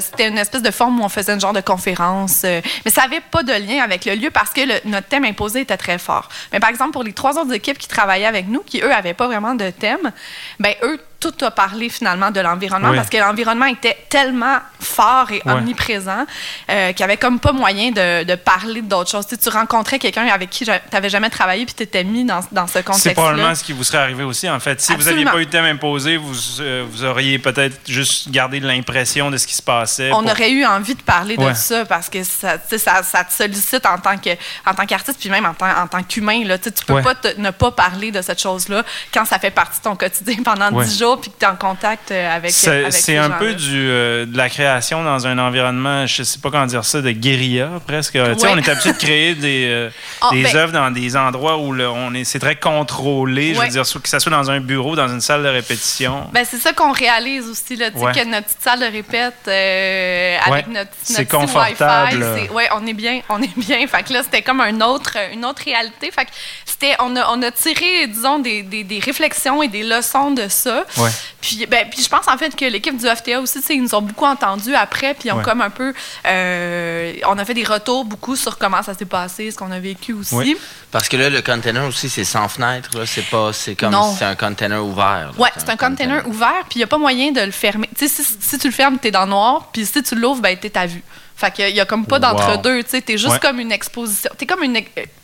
c'était 0.00 0.28
une 0.28 0.38
espèce 0.38 0.62
de 0.62 0.70
forme 0.70 1.00
où 1.00 1.04
on 1.04 1.08
faisait 1.08 1.32
un 1.32 1.38
genre 1.38 1.52
de 1.52 1.60
conférence. 1.60 2.42
euh, 2.44 2.60
mais 2.84 2.90
ça 2.90 3.02
n'avait 3.02 3.20
pas 3.20 3.42
de 3.42 3.52
lien 3.52 3.82
avec 3.82 4.04
le 4.04 4.14
lieu 4.14 4.30
parce 4.30 4.50
que 4.50 4.60
notre 4.88 5.08
thème 5.08 5.24
imposé 5.24 5.60
était 5.60 5.76
très 5.76 5.98
fort. 5.98 6.28
Mais 6.52 6.60
par 6.60 6.70
exemple, 6.70 6.92
pour 6.92 7.02
les 7.04 7.12
trois 7.12 7.38
autres 7.38 7.52
équipes 7.52 7.78
qui 7.78 7.88
travaillaient 7.88 8.26
avec 8.26 8.48
nous, 8.48 8.60
qui 8.60 8.80
eux 8.80 8.88
n'avaient 8.88 9.14
pas 9.14 9.26
vraiment 9.26 9.54
de 9.54 9.70
thème, 9.70 10.12
ben 10.60 10.74
eux, 10.82 11.00
tout 11.30 11.44
a 11.44 11.50
parlé 11.50 11.88
finalement 11.88 12.30
de 12.30 12.40
l'environnement 12.40 12.90
Oui. 12.90 12.96
parce 12.96 13.08
que 13.10 13.16
l'environnement 13.16 13.66
était 13.66 13.96
tellement 14.08 14.58
fort 14.80 15.30
et 15.32 15.42
omniprésent 15.46 16.26
euh, 16.70 16.88
qu'il 16.92 16.98
n'y 17.04 17.04
avait 17.04 17.16
comme 17.16 17.38
pas 17.40 17.52
moyen 17.52 17.90
de, 17.90 18.24
de 18.24 18.34
parler 18.34 18.82
d'autres 18.82 19.10
choses. 19.10 19.26
Tu, 19.26 19.34
sais, 19.34 19.40
tu 19.40 19.48
rencontrais 19.48 19.98
quelqu'un 19.98 20.26
avec 20.26 20.50
qui 20.50 20.64
tu 20.64 20.70
n'avais 20.92 21.08
jamais 21.08 21.30
travaillé 21.30 21.64
puis 21.66 21.74
tu 21.74 21.82
étais 21.82 22.04
mis 22.04 22.24
dans, 22.24 22.40
dans 22.52 22.66
ce 22.66 22.74
C'est 22.74 22.82
contexte-là. 22.84 23.14
probablement 23.14 23.54
ce 23.54 23.64
qui 23.64 23.72
vous 23.72 23.84
serait 23.84 23.98
arrivé 23.98 24.22
aussi, 24.24 24.48
en 24.48 24.60
fait. 24.60 24.80
Si 24.80 24.94
vous 24.94 25.02
n'aviez 25.04 25.24
pas 25.24 25.40
eu 25.40 25.46
de 25.46 25.50
thème 25.50 25.64
imposé, 25.64 26.16
vous, 26.16 26.34
euh, 26.60 26.84
vous 26.88 27.04
auriez 27.04 27.38
peut-être 27.38 27.78
juste 27.88 28.30
gardé 28.30 28.60
l'impression 28.60 29.30
de 29.30 29.36
ce 29.36 29.46
qui 29.46 29.54
se 29.54 29.62
passait. 29.62 30.10
on 30.12 30.22
pour- 30.22 30.30
aurait 30.30 30.50
eu 30.50 30.64
envie 30.64 30.94
de 30.94 31.02
parler 31.02 31.36
de 31.36 31.52
ça 31.54 31.84
parce 31.84 32.08
que 32.08 32.22
ça, 32.24 32.58
tu 32.58 32.64
sais, 32.70 32.78
ça, 32.78 33.02
ça 33.02 33.24
te 33.24 33.32
sollicite 33.32 33.84
en 33.86 33.98
tant 33.98 34.16
que 34.18 34.30
en 34.66 34.74
tant 34.74 34.86
qu'artiste 34.86 35.18
puis 35.20 35.30
même 35.30 35.46
en 35.46 35.54
tant, 35.54 35.68
en 35.68 35.86
tant 35.86 36.02
qu'humain 36.02 36.44
là, 36.44 36.58
tu 36.58 36.70
tu 36.72 36.84
peux 36.84 36.94
Ouais. 36.94 37.02
pas 37.02 37.14
te- 37.14 37.38
ne 37.40 37.50
pas 37.50 37.70
parler 37.70 38.10
de 38.10 38.20
cette 38.22 38.40
chose-là 38.40 38.82
quand 39.12 39.24
ça 39.24 39.38
fait 39.38 39.50
partie 39.50 39.78
de 39.78 39.84
ton 39.84 39.96
quotidien 39.96 40.36
pendant 40.44 40.70
Ouais. 40.72 40.84
10 40.84 40.98
puis 41.16 41.30
que 41.30 41.36
tu 41.38 41.44
es 41.44 41.48
en 41.48 41.56
contact 41.56 42.10
euh, 42.10 42.36
avec 42.36 42.50
C'est 42.52 43.16
un 43.16 43.30
peu 43.30 43.54
du, 43.54 43.88
euh, 43.88 44.26
de 44.26 44.36
la 44.36 44.48
création 44.48 45.02
dans 45.04 45.26
un 45.26 45.38
environnement, 45.38 46.06
je 46.06 46.22
sais 46.22 46.38
pas 46.38 46.50
comment 46.50 46.66
dire 46.66 46.84
ça, 46.84 47.00
de 47.02 47.10
guérilla 47.10 47.68
presque. 47.86 48.14
Ouais. 48.14 48.32
On 48.48 48.56
est 48.58 48.68
habitué 48.68 48.92
de 48.92 48.98
créer 48.98 49.34
des, 49.34 49.64
euh, 49.66 49.90
Ah, 50.20 50.28
des 50.32 50.42
ben- 50.44 50.56
œuvres 50.56 50.72
dans 50.72 50.90
des 50.90 51.16
endroits 51.16 51.58
où 51.58 51.72
le- 51.72 51.88
on 51.88 52.14
est, 52.14 52.24
c'est 52.24 52.38
très 52.38 52.56
contrôlé. 52.56 53.54
Je 53.54 53.60
veux 53.60 53.68
dire, 53.68 53.82
que 54.02 54.08
ça 54.08 54.20
soit 54.20 54.32
dans 54.32 54.50
un 54.50 54.60
bureau, 54.60 54.96
dans 54.96 55.08
une 55.08 55.20
salle 55.20 55.42
de 55.42 55.48
répétition. 55.48 56.28
Ben, 56.32 56.44
c'est 56.48 56.58
ça 56.58 56.72
qu'on 56.72 56.92
réalise 56.92 57.46
aussi, 57.48 57.76
là, 57.76 57.90
Ouais. 57.94 58.12
que 58.12 58.24
notre 58.24 58.46
petite 58.46 58.62
salle 58.62 58.80
de 58.80 58.86
répète 58.86 59.34
euh, 59.48 60.36
avec 60.44 60.66
notre, 60.68 60.90
notre 61.10 61.14
petit 61.14 61.26
confortable. 61.26 62.22
Wi-Fi, 62.22 62.46
c'est- 62.46 62.50
ouais, 62.52 62.68
on 62.74 62.86
est 62.86 62.92
bien, 62.94 63.20
on 63.28 63.42
est 63.42 63.56
bien. 63.58 63.86
Fait 63.86 64.02
que 64.02 64.12
là, 64.12 64.22
c'était 64.22 64.42
comme 64.42 64.60
un 64.60 64.80
autre, 64.80 65.16
une 65.32 65.44
autre 65.44 65.62
réalité. 65.64 66.10
Fait 66.10 66.24
que 66.24 66.30
c'était, 66.64 66.94
on 67.00 67.14
a, 67.16 67.28
on 67.30 67.42
a 67.42 67.50
tiré, 67.50 68.06
disons, 68.06 68.38
des, 68.38 68.62
des, 68.62 68.84
des 68.84 68.98
réflexions 68.98 69.62
et 69.62 69.68
des 69.68 69.82
leçons 69.82 70.30
de 70.30 70.48
ça. 70.48 70.84
Ouais. 70.98 71.05
Puis, 71.40 71.66
ben, 71.66 71.86
puis 71.90 72.02
je 72.02 72.08
pense 72.08 72.26
en 72.28 72.36
fait 72.36 72.54
que 72.56 72.64
l'équipe 72.64 72.96
du 72.96 73.06
FTA 73.06 73.40
aussi, 73.40 73.60
ils 73.70 73.82
nous 73.82 73.94
ont 73.94 74.02
beaucoup 74.02 74.24
entendus 74.26 74.74
après, 74.74 75.14
puis 75.14 75.28
ils 75.28 75.32
ont 75.32 75.36
Ouais. 75.38 75.42
comme 75.44 75.60
un 75.60 75.70
peu, 75.70 75.92
euh, 76.26 77.12
on 77.28 77.38
a 77.38 77.44
fait 77.44 77.54
des 77.54 77.64
retours 77.64 78.04
beaucoup 78.04 78.36
sur 78.36 78.58
comment 78.58 78.82
ça 78.82 78.94
s'est 78.94 79.04
passé, 79.04 79.50
ce 79.50 79.56
qu'on 79.56 79.70
a 79.70 79.78
vécu 79.78 80.12
aussi. 80.12 80.34
Ouais. 80.34 80.56
Parce 80.90 81.08
que 81.08 81.16
là, 81.16 81.30
le 81.30 81.42
container 81.42 81.84
aussi, 81.86 82.08
c'est 82.08 82.24
sans 82.24 82.48
fenêtre. 82.48 82.90
là. 82.98 83.04
C'est 83.06 83.26
pas, 83.28 83.52
c'est 83.52 83.74
comme 83.74 83.92
Non. 83.92 84.12
si 84.12 84.18
c'est 84.18 84.24
un 84.24 84.34
container 84.34 84.84
ouvert. 84.84 85.32
là. 85.32 85.38
Ouais, 85.38 85.50
c'est 85.56 85.68
un 85.68 85.76
container 85.76 86.26
ouvert, 86.26 86.64
puis 86.68 86.76
il 86.76 86.78
n'y 86.78 86.84
a 86.84 86.88
pas 86.88 86.98
moyen 86.98 87.32
de 87.32 87.40
le 87.40 87.50
fermer. 87.52 87.88
Tu 87.96 88.08
sais, 88.08 88.22
si, 88.22 88.36
si 88.40 88.58
tu 88.58 88.66
le 88.68 88.72
fermes, 88.72 88.98
tu 89.00 89.08
es 89.08 89.10
dans 89.10 89.24
le 89.24 89.30
noir, 89.30 89.70
puis 89.72 89.84
si 89.86 90.02
tu 90.02 90.14
l'ouvres, 90.14 90.40
ben, 90.40 90.56
tu 90.58 90.66
es 90.66 90.78
à 90.78 90.86
vue. 90.86 91.02
Fait 91.38 91.50
qu'il 91.50 91.76
y 91.76 91.80
a 91.80 91.84
comme 91.84 92.06
pas 92.06 92.16
Wow. 92.16 92.22
d'entre-deux, 92.22 92.82
tu 92.82 92.90
sais, 92.90 93.02
t'es 93.02 93.18
juste 93.18 93.30
Ouais. 93.34 93.38
comme 93.40 93.60
une 93.60 93.70
exposition. 93.72 94.30
T'es 94.38 94.46
comme 94.46 94.62
une, 94.62 94.72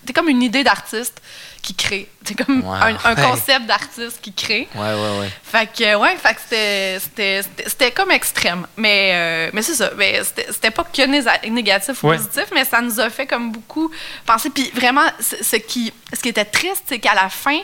t'es 0.04 0.12
comme 0.14 0.28
une 0.28 0.42
idée 0.42 0.62
d'artiste 0.62 1.22
qui 1.62 1.74
crée. 1.74 2.08
T'es 2.24 2.34
comme 2.34 2.62
Wow. 2.64 2.72
un, 2.72 2.96
un 3.04 3.14
Ouais. 3.14 3.22
concept 3.22 3.66
d'artiste 3.66 4.18
qui 4.20 4.32
crée. 4.32 4.68
Ouais, 4.74 4.80
ouais, 4.80 5.18
ouais. 5.20 5.30
Fait 5.44 5.66
que, 5.66 5.94
ouais, 5.96 6.16
fait 6.16 6.34
que 6.34 6.40
c'était, 6.40 6.98
c'était, 7.00 7.42
c'était, 7.42 7.70
c'était 7.70 7.90
comme 7.92 8.10
extrême. 8.10 8.66
Mais, 8.76 9.12
euh, 9.14 9.50
mais 9.52 9.62
c'est 9.62 9.74
ça. 9.74 9.90
Mais 9.96 10.20
c'était, 10.24 10.70
pas 10.72 10.84
que 10.84 11.02
négatif 11.48 12.02
ou 12.02 12.08
Ouais. 12.08 12.16
positif, 12.16 12.46
mais 12.52 12.64
ça 12.64 12.80
nous 12.80 12.98
a 13.00 13.08
fait 13.10 13.26
comme 13.26 13.52
beaucoup 13.52 13.90
penser. 14.26 14.50
Puis 14.50 14.70
vraiment, 14.74 15.04
ce, 15.20 15.36
ce 15.42 15.56
qui, 15.56 15.92
ce 16.12 16.20
qui 16.20 16.28
était 16.30 16.44
triste, 16.44 16.82
c'est 16.86 16.98
qu'à 16.98 17.14
la 17.14 17.28
fin, 17.28 17.58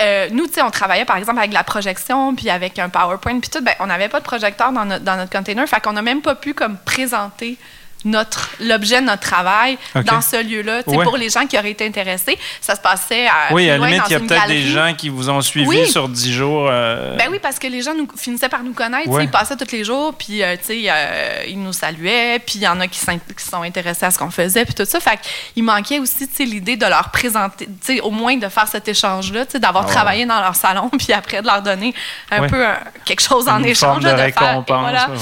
euh, 0.00 0.28
nous, 0.30 0.46
tu 0.46 0.54
sais, 0.54 0.62
on 0.62 0.70
travaillait 0.70 1.04
par 1.04 1.16
exemple 1.16 1.38
avec 1.38 1.52
la 1.52 1.64
projection, 1.64 2.34
puis 2.34 2.48
avec 2.50 2.78
un 2.78 2.88
PowerPoint, 2.88 3.40
puis 3.40 3.50
tout. 3.50 3.60
Ben, 3.62 3.74
on 3.80 3.86
n'avait 3.86 4.08
pas 4.08 4.20
de 4.20 4.24
projecteur 4.24 4.72
dans 4.72 4.84
notre, 4.84 5.04
dans 5.04 5.16
notre 5.16 5.30
container. 5.30 5.66
Fait 5.68 5.80
qu'on 5.80 5.92
n'a 5.92 6.02
même 6.02 6.22
pas 6.22 6.34
pu 6.34 6.54
comme 6.54 6.76
présenter 6.78 7.56
notre 8.04 8.50
l'objet 8.60 9.00
de 9.00 9.06
notre 9.06 9.22
travail 9.22 9.78
dans 10.04 10.20
ce 10.20 10.42
lieu-là. 10.42 10.82
Ouais. 10.86 11.04
Pour 11.04 11.16
les 11.16 11.30
gens 11.30 11.46
qui 11.46 11.58
auraient 11.58 11.70
été 11.70 11.86
intéressés, 11.86 12.38
ça 12.60 12.74
se 12.74 12.80
passait 12.80 13.26
à, 13.26 13.52
Oui, 13.52 13.68
à 13.70 13.78
la 13.78 13.86
limite, 13.86 14.02
il 14.08 14.12
y 14.12 14.16
a 14.16 14.20
peut-être 14.20 14.46
des 14.48 14.62
gens 14.62 14.94
qui 14.96 15.08
vous 15.08 15.30
ont 15.30 15.40
suivi 15.40 15.68
Oui. 15.68 15.88
sur 15.90 16.08
10 16.08 16.32
jours. 16.32 16.68
euh, 16.70 17.16
Ben 17.16 17.28
oui, 17.30 17.38
parce 17.40 17.58
que 17.58 17.66
les 17.66 17.82
gens 17.82 17.94
nous, 17.94 18.08
finissaient 18.16 18.48
par 18.48 18.62
nous 18.62 18.72
connaître. 18.72 19.08
Ouais. 19.08 19.24
Ils 19.24 19.30
passaient 19.30 19.56
tous 19.56 19.72
les 19.72 19.84
jours, 19.84 20.14
puis 20.14 20.42
euh, 20.42 20.56
euh, 20.70 21.42
ils 21.48 21.60
nous 21.62 21.72
saluaient, 21.72 22.38
puis 22.38 22.56
il 22.56 22.62
y 22.62 22.68
en 22.68 22.80
a 22.80 22.86
qui, 22.88 22.98
sont 22.98 23.62
intéressés 23.62 24.06
à 24.06 24.10
ce 24.10 24.18
qu'on 24.18 24.30
faisait, 24.30 24.64
puis 24.64 24.74
tout 24.74 24.84
ça. 24.84 25.00
Fait 25.00 25.18
qu'il 25.54 25.62
manquait 25.64 25.98
aussi 25.98 26.28
l'idée 26.40 26.76
de 26.76 26.86
leur 26.86 27.10
présenter, 27.10 27.68
au 28.02 28.10
moins 28.10 28.36
de 28.36 28.48
faire 28.48 28.68
cet 28.68 28.88
échange-là, 28.88 29.44
d'avoir 29.54 29.86
travaillé 29.86 30.26
dans 30.26 30.40
leur 30.40 30.54
salon, 30.56 30.88
puis 30.98 31.12
après 31.12 31.40
de 31.42 31.46
leur 31.46 31.62
donner 31.62 31.94
un 32.30 32.42
Ouais. 32.42 32.48
peu 32.48 32.66
euh, 32.66 32.72
quelque 33.04 33.20
chose 33.22 33.48
en 33.48 33.58
Une 33.58 33.66
échange 33.66 34.02
forme 34.02 34.02
de 34.02 34.08
faire. 34.08 34.18
récompense, 34.18 34.80
voilà. 34.80 35.08
ouais. 35.10 35.16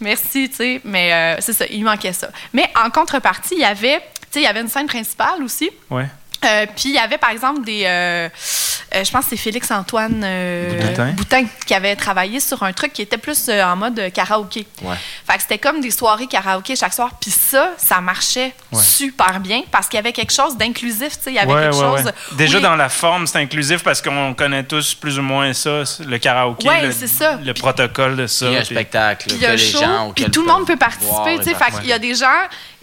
Merci, 0.00 0.48
tu 0.50 0.56
sais. 0.56 0.80
Mais 0.84 1.12
euh, 1.12 1.36
c'est 1.40 1.52
ça, 1.52 1.64
il 1.70 1.84
manquait 1.84 2.12
ça. 2.12 2.23
Mais 2.52 2.68
en 2.82 2.90
contrepartie, 2.90 3.54
il 3.54 3.60
y 3.60 3.64
avait, 3.64 4.00
tu 4.30 4.40
y 4.40 4.46
avait 4.46 4.60
une 4.60 4.68
scène 4.68 4.86
principale 4.86 5.42
aussi. 5.42 5.70
Euh, 6.44 6.66
puis 6.74 6.90
il 6.90 6.94
y 6.94 6.98
avait 6.98 7.18
par 7.18 7.30
exemple 7.30 7.62
des. 7.64 7.84
euh, 7.86 8.28
euh, 8.94 9.02
je 9.04 9.10
pense 9.10 9.24
que 9.24 9.30
c'est 9.30 9.36
Félix-Antoine 9.36 10.22
euh, 10.24 11.12
Boutin. 11.14 11.44
qui 11.66 11.74
avait 11.74 11.96
travaillé 11.96 12.38
sur 12.40 12.62
un 12.62 12.72
truc 12.72 12.92
qui 12.92 13.02
était 13.02 13.16
plus 13.18 13.48
euh, 13.48 13.62
en 13.64 13.76
mode 13.76 14.00
karaoké. 14.12 14.66
Ouais. 14.82 14.94
Fait 15.28 15.36
que 15.36 15.42
c'était 15.42 15.58
comme 15.58 15.80
des 15.80 15.90
soirées 15.90 16.26
karaoké 16.26 16.76
chaque 16.76 16.92
soir. 16.94 17.10
Puis 17.20 17.30
ça, 17.30 17.70
ça 17.76 18.00
marchait 18.00 18.52
Ouais. 18.72 18.82
super 18.82 19.40
bien 19.40 19.62
parce 19.70 19.88
qu'il 19.88 19.96
y 19.96 20.00
avait 20.00 20.12
quelque 20.12 20.32
chose 20.32 20.56
d'inclusif. 20.56 21.16
tu 21.18 21.24
sais, 21.24 21.30
Il 21.30 21.34
y 21.34 21.38
avait 21.38 21.52
Ouais, 21.52 21.62
quelque 21.70 21.76
ouais, 21.76 22.02
chose. 22.02 22.12
Déjà 22.32 22.58
les- 22.58 22.62
dans 22.62 22.76
la 22.76 22.88
forme, 22.88 23.26
c'est 23.26 23.38
inclusif 23.38 23.82
parce 23.82 24.00
qu'on 24.02 24.34
connaît 24.34 24.64
tous 24.64 24.94
plus 24.94 25.18
ou 25.18 25.22
moins 25.22 25.52
ça, 25.54 25.82
le 26.06 26.18
karaoké, 26.18 26.68
Ouais, 26.68 26.82
le, 26.82 26.92
c'est 26.92 27.06
ça. 27.08 27.36
le 27.42 27.54
protocole 27.54 28.16
de 28.16 28.26
ça. 28.26 28.46
Il 28.46 28.52
y 28.52 28.56
a 28.56 28.58
un 28.58 28.62
puis- 28.62 28.74
spectacle. 28.74 29.26
Puis 29.28 29.36
il 29.36 29.42
y 29.42 29.46
a 29.46 29.50
un 29.52 29.56
show, 29.56 29.78
gens 29.80 30.12
puis 30.14 30.24
tout 30.30 30.42
le 30.42 30.48
monde 30.48 30.66
peut 30.66 30.76
participer. 30.76 31.38
tu 31.38 31.44
sais, 31.44 31.54
Fait 31.54 31.70
qu'il 31.80 31.86
y 31.86 31.92
a 31.92 31.98
des 31.98 32.14
gens 32.14 32.26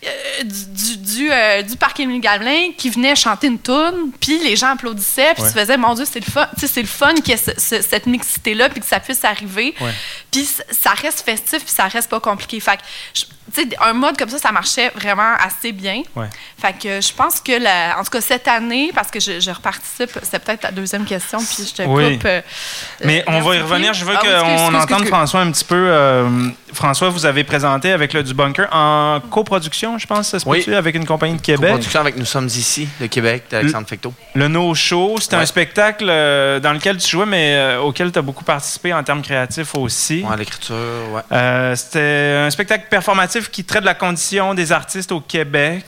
euh, 0.03 0.43
du, 0.43 0.97
du, 0.97 1.31
euh, 1.31 1.61
du 1.61 1.75
parc 1.75 1.99
Émile 1.99 2.21
Gamelin 2.21 2.71
qui 2.77 2.89
venaient 2.89 3.15
chanter 3.15 3.47
une 3.47 3.59
tune, 3.61 4.11
puis 4.19 4.39
les 4.39 4.55
gens 4.55 4.69
applaudissaient, 4.69 5.33
puis 5.35 5.43
Ouais. 5.43 5.49
se 5.49 5.53
faisaient, 5.53 5.77
mon 5.77 5.93
Dieu, 5.93 6.05
c'est 6.11 6.19
le 6.25 6.31
fun. 6.31 6.47
C'est 6.57 6.81
le 6.81 6.87
fun 6.87 7.13
qu'il 7.15 7.29
y 7.29 7.31
ait 7.33 7.37
ce- 7.37 7.51
ce- 7.59 7.81
cette 7.81 8.07
mixité-là, 8.07 8.69
puis 8.69 8.79
que 8.81 8.85
ça 8.87 8.99
puisse 8.99 9.23
arriver. 9.23 9.75
Puis 10.31 10.47
ça 10.71 10.91
reste 10.91 11.21
festif, 11.21 11.59
puis 11.63 11.73
ça 11.73 11.87
reste 11.87 12.09
pas 12.09 12.19
compliqué. 12.19 12.59
Fait 12.59 12.77
que, 12.77 12.81
je- 13.55 13.61
tu 13.61 13.69
sais, 13.69 13.75
un 13.81 13.93
mode 13.93 14.17
comme 14.17 14.29
ça, 14.29 14.37
ça 14.37 14.51
marchait 14.51 14.89
vraiment 14.95 15.33
assez 15.39 15.71
bien. 15.71 16.03
Ouais. 16.15 16.27
Fait 16.59 16.73
que 16.73 17.01
je 17.01 17.13
pense 17.13 17.39
que, 17.41 17.61
la, 17.61 17.97
en 17.99 18.03
tout 18.03 18.11
cas, 18.11 18.21
cette 18.21 18.47
année, 18.47 18.91
parce 18.93 19.09
que 19.09 19.19
je, 19.19 19.39
je 19.39 19.51
reparticipe, 19.51 20.11
c'est 20.23 20.39
peut-être 20.43 20.63
la 20.63 20.71
deuxième 20.71 21.05
question, 21.05 21.39
puis 21.39 21.65
je 21.67 21.73
te 21.83 21.87
Oui. 21.87 22.13
coupe. 22.17 22.25
euh, 22.25 22.41
Mais 23.03 23.23
on 23.27 23.41
va 23.41 23.55
y 23.55 23.59
revenir. 23.61 23.93
Je 23.93 24.05
veux 24.05 24.15
Ah 24.15 24.21
qu'on 24.21 24.73
entende. 24.75 25.05
François 25.07 25.41
un 25.41 25.51
petit 25.51 25.65
peu. 25.65 25.75
euh, 25.75 26.49
François, 26.73 27.09
vous 27.09 27.25
avez 27.25 27.43
présenté 27.43 27.91
avec 27.91 28.13
le 28.13 28.23
Du 28.23 28.33
Bunker 28.33 28.67
en 28.71 29.19
coproduction, 29.29 29.97
je 29.97 30.07
pense, 30.07 30.29
ça 30.29 30.39
se 30.39 30.47
Oui. 30.47 30.65
avec 30.73 30.95
une 30.95 31.05
compagnie 31.05 31.35
de 31.35 31.41
Québec? 31.41 31.69
Production 31.71 31.99
avec 31.99 32.15
Nous 32.17 32.25
sommes 32.25 32.47
ici, 32.47 32.87
de 32.99 33.07
Québec, 33.07 33.43
d'Alexandre 33.49 33.87
Fecteau. 33.87 34.13
Le 34.35 34.47
No 34.47 34.73
Show, 34.73 35.17
c'était 35.19 35.35
un 35.35 35.45
spectacle 35.45 36.05
euh, 36.07 36.59
dans 36.59 36.71
lequel 36.73 36.97
tu 36.97 37.09
jouais, 37.09 37.25
mais 37.25 37.55
euh, 37.55 37.81
auquel 37.81 38.11
tu 38.11 38.19
as 38.19 38.21
beaucoup 38.21 38.43
participé 38.45 38.93
en 38.93 39.03
termes 39.03 39.21
créatifs 39.21 39.75
aussi. 39.75 40.23
Ouais, 40.23 40.37
l'écriture, 40.37 40.75
ouais. 41.11 41.21
Euh, 41.33 41.75
c'était 41.75 42.43
un 42.45 42.49
spectacle 42.49 42.85
performatif 42.89 43.40
qui 43.49 43.63
traite 43.63 43.81
de 43.81 43.85
la 43.85 43.93
condition 43.93 44.53
des 44.53 44.71
artistes 44.71 45.11
au 45.11 45.21
Québec. 45.21 45.85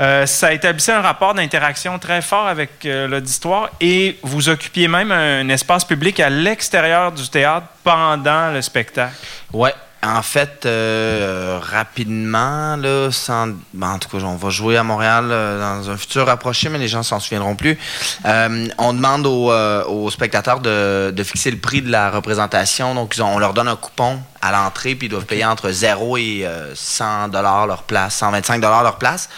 Euh, 0.00 0.26
ça 0.26 0.52
établissait 0.52 0.92
un 0.92 1.00
rapport 1.00 1.34
d'interaction 1.34 1.98
très 1.98 2.22
fort 2.22 2.46
avec 2.46 2.84
euh, 2.84 3.08
l'auditoire 3.08 3.70
et 3.80 4.18
vous 4.22 4.48
occupiez 4.48 4.88
même 4.88 5.10
un 5.12 5.48
espace 5.48 5.84
public 5.84 6.20
à 6.20 6.30
l'extérieur 6.30 7.12
du 7.12 7.28
théâtre 7.28 7.66
pendant 7.82 8.52
le 8.52 8.62
spectacle. 8.62 9.14
Ouais. 9.52 9.74
En 10.06 10.20
fait, 10.22 10.66
euh, 10.66 11.58
rapidement, 11.62 12.76
là, 12.76 13.10
sans, 13.10 13.48
ben, 13.72 13.92
en 13.92 13.98
tout 13.98 14.08
cas, 14.10 14.22
on 14.24 14.36
va 14.36 14.50
jouer 14.50 14.76
à 14.76 14.82
Montréal 14.82 15.28
euh, 15.30 15.58
dans 15.80 15.90
un 15.90 15.96
futur 15.96 16.26
rapproché, 16.26 16.68
mais 16.68 16.78
les 16.78 16.88
gens 16.88 17.02
s'en 17.02 17.20
souviendront 17.20 17.56
plus. 17.56 17.78
Euh, 18.26 18.66
on 18.78 18.92
demande 18.92 19.26
aux, 19.26 19.50
euh, 19.50 19.82
aux 19.86 20.10
spectateurs 20.10 20.60
de, 20.60 21.10
de 21.10 21.22
fixer 21.22 21.50
le 21.50 21.56
prix 21.56 21.80
de 21.80 21.90
la 21.90 22.10
représentation. 22.10 22.94
Donc, 22.94 23.16
ils 23.16 23.22
ont- 23.22 23.34
on 23.34 23.38
leur 23.38 23.54
donne 23.54 23.68
un 23.68 23.76
coupon 23.76 24.18
à 24.42 24.52
l'entrée, 24.52 24.94
puis 24.94 25.06
ils 25.06 25.10
doivent 25.10 25.24
payer 25.24 25.46
entre 25.46 25.70
0 25.70 26.18
et 26.18 26.42
euh, 26.44 26.74
100 26.74 27.28
dollars 27.28 27.66
leur 27.66 27.84
place, 27.84 28.16
125 28.16 28.60
dollars 28.60 28.82
leur 28.82 28.96
place. 28.98 29.30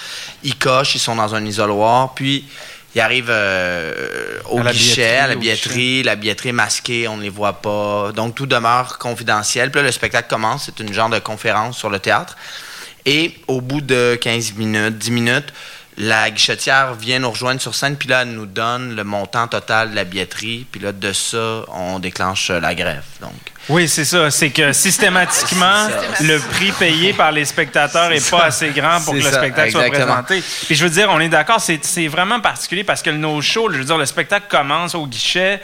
Ils 0.42 0.56
cochent, 0.58 0.96
ils 0.96 0.98
sont 1.00 1.14
dans 1.14 1.34
un 1.34 1.44
isoloir, 1.44 2.12
puis 2.14 2.44
ils 2.96 3.00
arrivent 3.00 3.28
euh, 3.28 4.40
au 4.48 4.58
À 4.66 4.72
guichet, 4.72 5.18
à 5.18 5.26
la 5.26 5.34
billetterie, 5.34 6.02
la 6.02 6.16
billetterie 6.16 6.48
est 6.48 6.52
masquée, 6.52 7.06
on 7.08 7.18
ne 7.18 7.22
les 7.24 7.28
voit 7.28 7.60
pas. 7.60 8.10
Donc, 8.12 8.34
tout 8.34 8.46
demeure 8.46 8.96
confidentiel. 8.96 9.70
Puis 9.70 9.82
là, 9.82 9.86
le 9.86 9.92
spectacle 9.92 10.28
commence. 10.30 10.64
C'est 10.64 10.82
une 10.82 10.94
genre 10.94 11.10
de 11.10 11.18
conférence 11.18 11.76
sur 11.76 11.90
le 11.90 11.98
théâtre. 11.98 12.38
Et 13.04 13.34
au 13.48 13.60
bout 13.60 13.82
de 13.82 14.18
15 14.18 14.54
minutes, 14.54 14.96
10 14.96 15.10
minutes, 15.10 15.52
la 15.98 16.30
guichetière 16.30 16.94
vient 16.94 17.18
nous 17.18 17.30
rejoindre 17.30 17.60
sur 17.60 17.74
scène, 17.74 17.96
puis 17.96 18.08
là, 18.08 18.22
elle 18.22 18.32
nous 18.32 18.46
donne 18.46 18.94
le 18.94 19.04
montant 19.04 19.48
total 19.48 19.90
de 19.90 19.96
la 19.96 20.04
billetterie. 20.04 20.66
Puis 20.70 20.80
là, 20.80 20.92
de 20.92 21.12
ça, 21.12 21.64
on 21.68 21.98
déclenche 21.98 22.50
euh, 22.50 22.60
la 22.60 22.74
grève. 22.74 23.04
Donc, 23.20 23.32
Oui, 23.70 23.88
c'est 23.88 24.04
ça. 24.04 24.30
C'est 24.30 24.50
que 24.50 24.72
systématiquement, 24.72 25.88
le 26.20 26.38
prix 26.38 26.72
payé 26.72 27.14
par 27.14 27.32
les 27.32 27.46
spectateurs 27.46 28.10
n'est 28.10 28.20
pas 28.20 28.44
assez 28.44 28.70
grand 28.70 29.00
pour 29.00 29.14
que 29.14 29.20
le 29.20 29.32
spectacle 29.32 29.70
soit 29.70 29.88
présenté. 29.88 30.42
Puis 30.66 30.74
je 30.74 30.84
veux 30.84 30.90
dire, 30.90 31.08
on 31.10 31.20
est 31.20 31.30
d'accord, 31.30 31.60
c'est 31.60 31.82
c'est 31.84 32.08
vraiment 32.08 32.40
particulier 32.40 32.84
parce 32.84 33.02
que 33.02 33.10
le 33.10 33.16
no-show, 33.16 33.72
je 33.72 33.78
veux 33.78 33.84
dire, 33.84 33.98
le 33.98 34.06
spectacle 34.06 34.46
commence 34.50 34.94
au 34.94 35.06
guichet. 35.06 35.60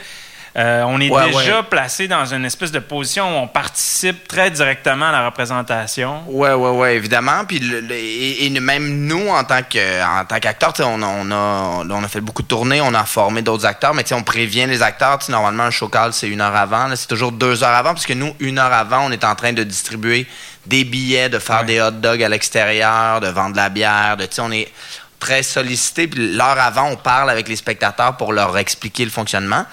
Euh, 0.55 0.83
on 0.87 1.01
est 1.01 1.09
Ouais, 1.09 1.31
déjà 1.31 1.57
ouais. 1.61 1.63
placé 1.67 2.07
dans 2.07 2.25
une 2.31 2.45
espèce 2.45 2.71
de 2.71 2.77
position 2.77 3.25
où 3.25 3.41
on 3.41 3.47
participe 3.47 4.27
très 4.27 4.51
directement 4.51 5.07
à 5.07 5.11
la 5.11 5.25
représentation. 5.25 6.21
Ouais, 6.27 6.53
ouais, 6.53 6.69
ouais, 6.69 6.95
évidemment. 6.95 7.43
Puis 7.47 7.57
le- 7.57 7.79
le- 7.79 7.95
et, 7.95 8.45
et 8.45 8.49
même 8.59 9.07
nous, 9.07 9.29
en 9.29 9.43
tant 9.43 9.61
qu'acteurs, 9.67 10.73
on, 10.81 11.01
a- 11.01 11.05
on 11.07 11.31
a 11.31 11.83
on 11.89 12.03
a 12.03 12.07
fait 12.07 12.21
beaucoup 12.21 12.43
de 12.43 12.47
tournées, 12.47 12.81
on 12.81 12.93
a 12.93 13.03
formé 13.03 13.41
d'autres 13.41 13.65
acteurs, 13.65 13.95
mais 13.95 14.03
on 14.13 14.21
prévient 14.21 14.67
les 14.67 14.83
acteurs. 14.83 15.17
Normalement, 15.29 15.63
un 15.63 15.71
show 15.71 15.87
call, 15.87 16.13
c'est 16.13 16.27
une 16.29 16.41
heure 16.41 16.55
avant. 16.55 16.87
C'est 16.95 17.07
toujours 17.07 17.31
deux 17.31 17.63
heures 17.63 17.75
avant, 17.75 17.93
parce 17.95 18.05
que 18.05 18.13
nous, 18.13 18.35
une 18.39 18.59
heure 18.59 18.73
avant, 18.73 19.07
on 19.07 19.11
est 19.11 19.23
en 19.23 19.33
train 19.33 19.53
de 19.53 19.63
distribuer 19.63 20.27
des 20.67 20.83
billets, 20.83 21.29
de 21.29 21.39
faire 21.39 21.61
Ouais. 21.61 21.65
des 21.65 21.81
hot 21.81 21.91
dogs 21.91 22.21
à 22.21 22.29
l'extérieur, 22.29 23.21
de 23.21 23.27
vendre 23.27 23.53
de 23.53 23.57
la 23.57 23.69
bière. 23.69 24.17
De, 24.17 24.27
on 24.39 24.51
est 24.51 24.71
très 25.19 25.41
sollicité. 25.41 26.07
Puis 26.07 26.33
l'heure 26.35 26.59
avant, 26.59 26.89
on 26.91 26.95
parle 26.95 27.29
avec 27.31 27.47
les 27.47 27.55
spectateurs 27.55 28.17
pour 28.17 28.33
leur 28.33 28.55
expliquer 28.57 29.03
le 29.03 29.11
fonctionnement. 29.11 29.65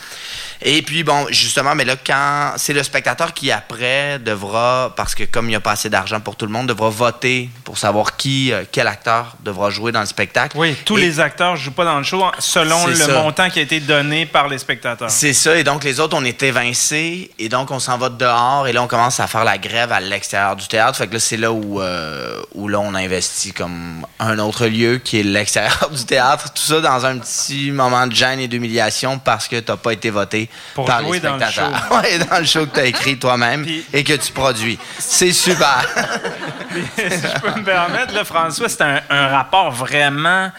Et 0.63 0.83
puis, 0.83 1.05
bon, 1.05 1.27
justement, 1.31 1.75
mais 1.75 1.85
là, 1.85 1.97
quand 1.97 2.53
c'est 2.57 2.73
le 2.75 2.83
spectateur 2.83 3.33
qui, 3.33 3.51
après, 3.51 4.19
devra, 4.19 4.93
parce 4.97 5.15
que 5.15 5.25
comme 5.25 5.47
il 5.47 5.51
n'y 5.51 5.55
a 5.57 5.61
pas 5.61 5.73
assez 5.73 5.89
d'argent 5.89 6.21
pour 6.21 6.37
tout 6.37 6.45
le 6.47 6.53
monde, 6.53 6.67
devra 6.67 6.91
voter 6.91 7.49
pour 7.65 7.79
savoir 7.79 8.17
qui, 8.17 8.53
euh, 8.53 8.65
quel 8.71 8.87
acteur 8.87 9.37
devra 9.43 9.71
jouer 9.71 9.91
dans 9.93 10.01
le 10.01 10.07
spectacle. 10.07 10.57
Oui, 10.59 10.77
tous 10.85 10.99
Et- 10.99 11.03
les 11.03 11.21
acteurs 11.21 11.53
ne 11.53 11.57
jouent 11.57 11.71
pas 11.71 11.85
dans 11.87 11.97
le 11.97 12.05
show 12.05 12.23
selon 12.39 12.79
C'est 12.85 12.91
le 12.91 12.95
ça. 12.97 13.13
montant 13.23 13.49
qui 13.49 13.59
a 13.59 13.63
été 13.63 13.81
donné 13.81 14.27
par 14.27 14.49
les 14.49 14.59
spectateurs. 14.59 15.11
C'est 15.11 15.33
ça, 15.33 15.57
et 15.57 15.65
donc 15.65 15.83
les 15.85 15.99
autres, 15.99 16.15
on 16.17 16.25
est 16.25 16.43
évincés, 16.43 17.31
et 17.39 17.49
donc 17.49 17.71
on 17.71 17.79
s'en 17.79 17.97
va 17.97 18.11
dehors, 18.11 18.67
et 18.69 18.73
là 18.75 18.83
on 18.83 18.87
commence 18.87 19.19
à 19.21 19.27
faire 19.27 19.45
la 19.45 19.57
grève 19.57 19.93
à 19.93 20.01
l'extérieur 20.01 20.57
du 20.57 20.69
théâtre. 20.69 20.99
Fait 20.99 21.07
que 21.07 21.15
là, 21.15 21.21
c'est 21.21 21.37
là 21.39 21.53
où, 21.53 21.81
euh, 21.81 22.39
où 22.55 22.69
là, 22.69 22.81
on 22.81 22.95
investit 22.95 23.53
comme 23.53 24.07
un 24.19 24.39
autre 24.39 24.67
lieu 24.67 24.99
qui 24.99 25.21
est 25.21 25.23
l'extérieur 25.23 25.89
du 25.95 26.05
théâtre. 26.05 26.53
Tout 26.53 26.63
ça 26.63 26.81
dans 26.83 27.07
un 27.07 27.17
petit 27.19 27.71
moment 27.71 28.07
de 28.07 28.15
gêne 28.15 28.41
et 28.41 28.49
d'humiliation 28.49 29.19
parce 29.19 29.49
que 29.49 29.59
t'as 29.61 29.77
pas 29.79 29.93
été 29.95 30.11
voté 30.11 30.50
Pour 30.75 30.85
par 30.87 31.03
jouer 31.03 31.19
les 31.19 31.21
dans 31.29 31.37
le 31.37 31.43
spectateurs. 31.43 31.89
Ouais, 32.03 32.19
dans 32.19 32.39
le 32.39 32.45
show 32.45 32.67
que 32.67 32.75
t'as 32.77 32.85
écrit 32.87 33.19
toi-même 33.19 33.65
Puis- 33.65 33.85
et 33.93 34.05
que 34.05 34.13
tu 34.15 34.33
produis. 34.33 34.79
C'est 34.99 35.33
super. 35.33 35.85
si 36.97 37.03
je 37.05 37.41
peux 37.41 37.59
me 37.59 37.65
permettre, 37.65 38.15
là, 38.15 38.25
François, 38.25 38.69
c'est 38.69 38.83
un, 38.83 39.01
un 39.11 39.29
rapport 39.29 39.71
vraiment. 39.71 40.51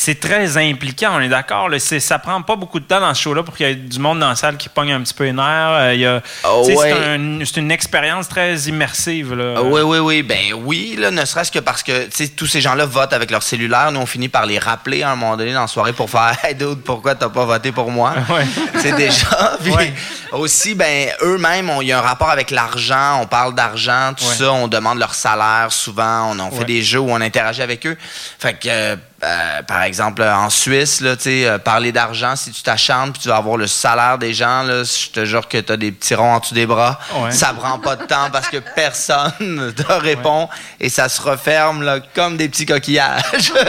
C'est 0.00 0.20
très 0.20 0.56
impliquant, 0.56 1.16
on 1.16 1.20
est 1.20 1.28
d'accord. 1.28 1.68
Ça 1.80 2.20
prend 2.20 2.40
pas 2.42 2.54
beaucoup 2.54 2.78
de 2.78 2.84
temps 2.84 3.00
dans 3.00 3.12
ce 3.14 3.20
show-là 3.20 3.42
pour 3.42 3.56
qu'il 3.56 3.66
y 3.66 3.70
ait 3.72 3.74
du 3.74 3.98
monde 3.98 4.20
dans 4.20 4.28
la 4.28 4.36
salle 4.36 4.56
qui 4.56 4.68
pogne 4.68 4.92
un 4.92 5.00
petit 5.00 5.12
peu 5.12 5.24
les 5.24 5.32
nerfs. 5.32 5.42
Euh, 5.44 5.90
il 5.92 5.98
y 6.00 6.06
a- 6.06 6.22
Oh, 6.44 6.62
tu 6.64 6.70
sais, 6.70 6.78
ouais. 6.78 6.92
C'est 6.92 7.04
un- 7.16 7.44
c'est 7.44 7.56
une 7.56 7.72
expérience 7.72 8.28
très 8.28 8.54
immersive. 8.68 9.34
Là. 9.34 9.54
Ah 9.56 9.62
oui, 9.64 9.80
oui, 9.80 9.98
oui. 9.98 10.22
Ben 10.22 10.54
oui, 10.54 10.94
là, 10.96 11.10
ne 11.10 11.24
serait-ce 11.24 11.50
que 11.50 11.58
parce 11.58 11.82
que 11.82 12.06
tous 12.36 12.46
ces 12.46 12.60
gens-là 12.60 12.86
votent 12.86 13.12
avec 13.12 13.32
leur 13.32 13.42
cellulaire. 13.42 13.90
Nous, 13.90 13.98
on 13.98 14.06
finit 14.06 14.28
par 14.28 14.46
les 14.46 14.60
rappeler 14.60 15.02
à 15.02 15.10
un 15.10 15.16
moment 15.16 15.36
donné 15.36 15.52
dans 15.52 15.62
la 15.62 15.66
soirée 15.66 15.92
pour 15.92 16.08
faire 16.08 16.32
Hey, 16.44 16.54
dude, 16.54 16.82
pourquoi 16.84 17.16
t'as 17.16 17.28
pas 17.28 17.44
voté 17.44 17.72
pour 17.72 17.90
moi? 17.90 18.14
Ouais. 18.30 18.46
C'est 18.80 18.92
déjà. 18.94 19.56
Puis 19.64 19.72
Ouais. 19.72 19.92
aussi, 20.30 20.76
ben, 20.76 21.08
eux-mêmes, 21.22 21.72
il 21.80 21.88
y 21.88 21.92
a 21.92 21.98
un 21.98 22.02
rapport 22.02 22.30
avec 22.30 22.52
l'argent. 22.52 23.18
On 23.22 23.26
parle 23.26 23.52
d'argent, 23.56 24.12
tout 24.16 24.22
ça. 24.24 24.52
On 24.52 24.68
demande 24.68 25.00
leur 25.00 25.14
salaire 25.14 25.72
souvent. 25.72 26.30
On, 26.30 26.38
on 26.38 26.52
fait 26.52 26.64
des 26.66 26.82
jeux 26.82 27.00
où 27.00 27.10
on 27.10 27.20
interagit 27.20 27.62
avec 27.62 27.84
eux. 27.84 27.96
Fait 28.38 28.54
que, 28.54 28.68
euh, 28.68 28.96
euh, 29.24 29.62
par 29.62 29.82
exemple, 29.82 30.22
en 30.22 30.48
Suisse, 30.48 31.00
là, 31.00 31.16
tu 31.16 31.28
euh, 31.44 31.58
parler 31.58 31.90
d'argent, 31.90 32.36
si 32.36 32.52
tu 32.52 32.62
t'acharnes 32.62 33.10
puis 33.12 33.20
tu 33.22 33.28
vas 33.28 33.36
avoir 33.36 33.56
le 33.56 33.66
salaire 33.66 34.16
des 34.18 34.32
gens, 34.32 34.62
là, 34.62 34.84
je 34.84 35.10
te 35.10 35.24
jure 35.24 35.48
que 35.48 35.58
t'as 35.58 35.76
des 35.76 35.90
petits 35.90 36.14
ronds 36.14 36.34
en 36.34 36.38
dessous 36.38 36.54
des 36.54 36.66
bras. 36.66 37.00
Ouais. 37.16 37.32
Ça 37.32 37.52
prend 37.52 37.78
pas 37.80 37.96
de 37.96 38.04
temps 38.04 38.30
parce 38.32 38.48
que 38.48 38.58
personne 38.58 39.32
ne 39.40 39.70
te 39.72 39.92
répond 39.92 40.48
et 40.78 40.88
ça 40.88 41.08
se 41.08 41.20
referme 41.20 41.82
là, 41.82 41.98
comme 42.14 42.36
des 42.36 42.48
petits 42.48 42.66
coquillages. 42.66 43.52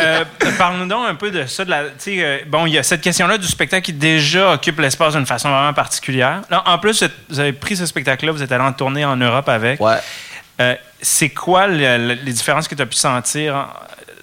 Euh, 0.00 0.24
Parle-nous 0.56 0.86
donc 0.86 1.08
un 1.08 1.14
peu 1.14 1.30
de 1.30 1.46
ça. 1.46 1.64
De 1.64 1.70
la, 1.70 1.84
tu 2.02 2.22
euh, 2.22 2.38
bon, 2.46 2.66
il 2.66 2.72
y 2.74 2.78
a 2.78 2.82
cette 2.82 3.00
question-là 3.00 3.38
du 3.38 3.46
spectacle 3.46 3.84
qui 3.86 3.92
déjà 3.92 4.52
occupe 4.52 4.78
l'espace 4.80 5.14
d'une 5.14 5.26
façon 5.26 5.50
vraiment 5.50 5.72
particulière. 5.74 6.42
Là, 6.50 6.62
en 6.66 6.78
plus, 6.78 7.02
vous 7.28 7.40
avez 7.40 7.52
pris 7.52 7.76
ce 7.76 7.86
spectacle-là, 7.86 8.32
vous 8.32 8.42
êtes 8.42 8.52
allé 8.52 8.64
en 8.64 8.72
tournée 8.72 9.04
en 9.04 9.16
Europe 9.16 9.48
avec. 9.48 9.80
ouais. 9.80 9.96
Euh, 10.60 10.74
c'est 11.00 11.28
quoi 11.28 11.68
le- 11.68 11.76
le- 12.08 12.14
les 12.14 12.32
différences 12.32 12.66
que 12.66 12.74
tu 12.74 12.82
as 12.82 12.86
pu 12.86 12.96
sentir 12.96 13.54
en- 13.54 13.66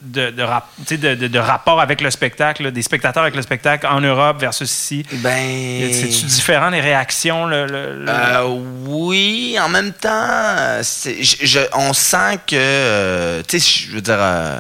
de, 0.06 0.30
de, 0.32 0.44
rap- 0.44 0.70
de- 0.90 1.16
de- 1.16 1.38
rapport 1.40 1.82
avec 1.82 2.02
le 2.02 2.10
spectacle, 2.12 2.72
des 2.72 2.82
spectateurs 2.82 3.24
avec 3.24 3.36
le 3.36 3.42
spectacle 3.42 3.86
en 3.88 4.00
Europe 4.02 4.40
versus 4.40 4.72
ici? 4.72 5.06
Ben. 5.14 5.92
C'est-tu 5.94 6.26
différent, 6.26 6.70
les 6.70 6.82
réactions? 6.82 7.46
Le, 7.48 7.66
le- 7.66 8.04
le- 8.06 8.10
Euh, 8.10 8.44
oui, 8.86 9.58
en 9.62 9.70
même 9.70 9.92
temps, 9.94 10.82
je- 10.82 11.68
on 11.74 11.94
sent 11.94 12.40
que, 12.48 12.56
euh, 12.56 13.42
tu 13.48 13.60
sais, 13.60 13.86
je 13.88 13.92
veux 13.96 14.02
dire, 14.02 14.18
euh, 14.20 14.58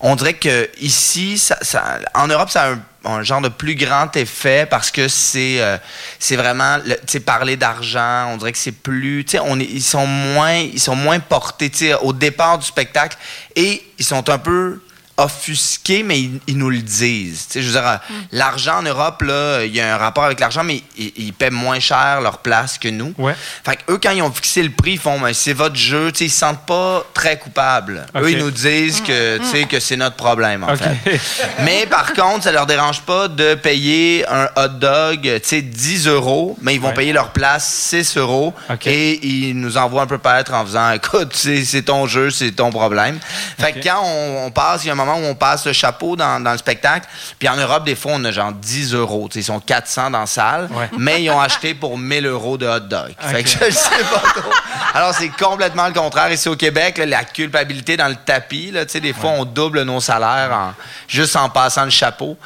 on 0.00 0.14
dirait 0.16 0.34
que 0.34 0.68
ici, 0.80 1.38
ça, 1.38 1.56
ça- 1.62 1.98
en 2.14 2.26
Europe, 2.28 2.50
ça 2.50 2.62
a 2.62 2.70
un, 2.72 2.78
un 3.04 3.22
genre 3.22 3.40
de 3.40 3.48
plus 3.48 3.74
grand 3.74 4.14
effet 4.16 4.66
parce 4.68 4.90
que 4.90 5.08
c'est, 5.08 5.60
euh, 5.60 5.76
c'est 6.18 6.36
vraiment, 6.36 6.78
tu 6.80 6.94
sais, 7.06 7.20
parler 7.20 7.56
d'argent. 7.56 8.28
On 8.32 8.36
dirait 8.36 8.52
que 8.52 8.58
c'est 8.58 8.72
plus, 8.72 9.24
tu 9.24 9.32
sais, 9.32 9.40
on 9.40 9.58
ils 9.58 9.82
sont 9.82 10.06
moins, 10.06 10.54
ils 10.54 10.80
sont 10.80 10.96
moins 10.96 11.18
portés, 11.20 11.70
tu 11.70 11.78
sais, 11.78 11.94
au 11.94 12.12
départ 12.12 12.58
du 12.58 12.66
spectacle 12.66 13.16
et 13.56 13.82
ils 13.98 14.04
sont 14.04 14.28
un 14.28 14.38
peu 14.38 14.80
offusqués, 15.24 16.02
mais 16.02 16.20
ils, 16.20 16.40
ils 16.46 16.58
nous 16.58 16.70
le 16.70 16.78
disent. 16.78 17.46
Tu 17.48 17.52
sais, 17.54 17.62
je 17.62 17.66
veux 17.68 17.72
dire, 17.72 17.86
euh, 17.88 17.96
l'argent 18.32 18.78
en 18.78 18.82
Europe, 18.82 19.22
là, 19.22 19.64
il 19.64 19.74
y 19.74 19.80
a 19.80 19.94
un 19.94 19.98
rapport 19.98 20.24
avec 20.24 20.40
l'argent, 20.40 20.64
mais 20.64 20.82
ils, 20.96 21.12
ils 21.16 21.32
paient 21.32 21.50
moins 21.50 21.80
cher 21.80 22.20
leur 22.22 22.38
place 22.38 22.78
que 22.78 22.88
nous. 22.88 23.14
Ouais. 23.18 23.34
Fait 23.64 23.76
que 23.76 23.92
eux, 23.92 23.98
quand 24.02 24.10
ils 24.10 24.22
ont 24.22 24.32
fixé 24.32 24.62
le 24.62 24.70
prix, 24.70 24.92
ils 24.92 24.98
font, 24.98 25.20
c'est 25.32 25.52
votre 25.52 25.76
jeu, 25.76 26.12
tu 26.12 26.18
sais, 26.18 26.24
ils 26.26 26.30
se 26.30 26.38
sentent 26.40 26.66
pas 26.66 27.04
très 27.14 27.38
coupables. 27.38 28.06
Eux, 28.16 28.30
ils 28.30 28.38
nous 28.38 28.50
disent 28.50 29.00
que, 29.00 29.38
tu 29.38 29.44
sais, 29.46 29.64
que 29.64 29.80
c'est 29.80 29.96
notre 29.96 30.16
problème, 30.16 30.64
en 30.64 30.76
fait. 30.76 31.20
Mais 31.64 31.86
par 31.86 32.12
contre, 32.14 32.44
ça 32.44 32.52
leur 32.52 32.66
dérange 32.66 33.00
pas 33.02 33.28
de 33.28 33.54
payer 33.54 34.24
un 34.28 34.48
hot 34.56 34.68
dog, 34.68 35.20
tu 35.22 35.40
sais, 35.42 35.62
10 35.62 36.06
euros, 36.08 36.56
mais 36.60 36.74
ils 36.74 36.80
vont 36.80 36.88
Ouais. 36.88 36.94
payer 36.94 37.12
leur 37.12 37.30
place 37.30 37.66
6 37.90 38.16
euros 38.18 38.52
et 38.90 39.26
ils 39.26 39.54
nous 39.58 39.76
envoient 39.76 40.02
un 40.02 40.06
peu 40.06 40.18
paître 40.18 40.52
en 40.52 40.64
faisant, 40.64 40.90
écoute, 40.92 41.32
c'est 41.34 41.82
ton 41.82 42.06
jeu, 42.06 42.30
c'est 42.30 42.50
ton 42.52 42.70
problème. 42.70 43.18
Fait 43.58 43.72
que 43.72 43.82
quand 43.82 44.02
on, 44.04 44.46
on 44.46 44.50
passe, 44.50 44.84
il 44.84 44.88
y 44.88 44.90
a 44.90 44.92
un 44.92 44.96
moment 44.96 45.11
où 45.16 45.24
on 45.24 45.34
passe 45.34 45.66
le 45.66 45.72
chapeau 45.72 46.16
dans, 46.16 46.40
dans 46.42 46.52
le 46.52 46.58
spectacle, 46.58 47.06
puis 47.38 47.48
en 47.48 47.56
Europe, 47.56 47.84
des 47.84 47.94
fois, 47.94 48.12
on 48.14 48.24
a 48.24 48.30
genre 48.30 48.52
10 48.52 48.94
euros, 48.94 49.28
ils 49.34 49.44
sont 49.44 49.60
400 49.60 50.10
dans 50.10 50.20
la 50.20 50.26
salle, 50.26 50.68
Ouais. 50.72 50.88
mais 50.98 51.22
ils 51.22 51.30
ont 51.30 51.40
acheté 51.40 51.74
pour 51.74 51.98
1000 51.98 52.26
euros 52.26 52.56
de 52.58 52.66
hot 52.66 52.80
dog. 52.80 53.12
Fait 53.18 53.42
que 53.42 53.48
je 53.48 53.58
le 53.64 53.70
sais 53.70 54.04
pas 54.12 54.40
trop. 54.40 54.50
Alors, 54.94 55.14
c'est 55.14 55.28
complètement 55.30 55.86
le 55.86 55.94
contraire. 55.94 56.30
Ici 56.32 56.48
au 56.48 56.56
Québec, 56.56 56.98
là, 56.98 57.06
la 57.06 57.24
culpabilité 57.24 57.96
dans 57.96 58.08
le 58.08 58.16
tapis, 58.16 58.70
là, 58.70 58.84
des 58.84 59.12
fois, 59.12 59.30
on 59.30 59.44
double 59.44 59.82
nos 59.82 60.00
salaires 60.00 60.50
en, 60.52 60.74
juste 61.08 61.34
en 61.36 61.48
passant 61.48 61.84
le 61.84 61.90
chapeau. 61.90 62.36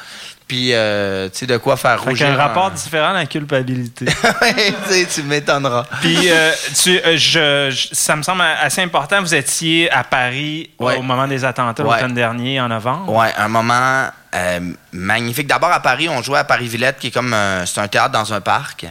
Puis, 0.47 0.73
euh, 0.73 1.27
tu 1.29 1.39
sais, 1.39 1.45
de 1.45 1.57
quoi 1.57 1.75
faire 1.75 2.01
Fait 2.01 2.09
rougir. 2.09 2.37
rapport 2.37 2.67
un- 2.67 2.71
différent 2.71 3.09
à 3.09 3.13
la 3.13 3.25
culpabilité. 3.25 4.05
Ouais, 4.41 4.73
tu 4.87 4.93
sais, 4.93 5.05
tu 5.13 5.23
m'étonneras. 5.23 5.85
Puis, 5.99 6.29
euh, 6.29 6.51
tu, 6.81 6.97
euh, 6.99 7.17
je, 7.17 7.69
je- 7.69 7.87
ça 7.93 8.15
me 8.15 8.23
semble 8.23 8.41
assez 8.41 8.81
important. 8.81 9.21
Vous 9.21 9.35
étiez 9.35 9.91
à 9.91 10.05
Paris 10.05 10.69
Ouais. 10.79 10.95
au 10.95 11.01
moment 11.01 11.27
des 11.27 11.43
attentats 11.43 11.83
Ouais. 11.83 11.95
l'automne 11.95 12.13
dernier, 12.13 12.61
en 12.61 12.69
novembre. 12.69 13.11
Ouais, 13.13 13.33
un 13.37 13.49
moment 13.49 14.07
euh, 14.35 14.59
magnifique. 14.93 15.47
D'abord 15.47 15.71
à 15.71 15.81
Paris, 15.81 16.07
on 16.07 16.21
jouait 16.21 16.39
à 16.39 16.43
Paris-Villette, 16.45 16.97
qui 16.99 17.07
est 17.07 17.11
comme 17.11 17.33
euh, 17.33 17.65
c'est 17.65 17.81
un 17.81 17.87
théâtre 17.89 18.11
dans 18.11 18.33
un 18.33 18.39
parc. 18.41 18.85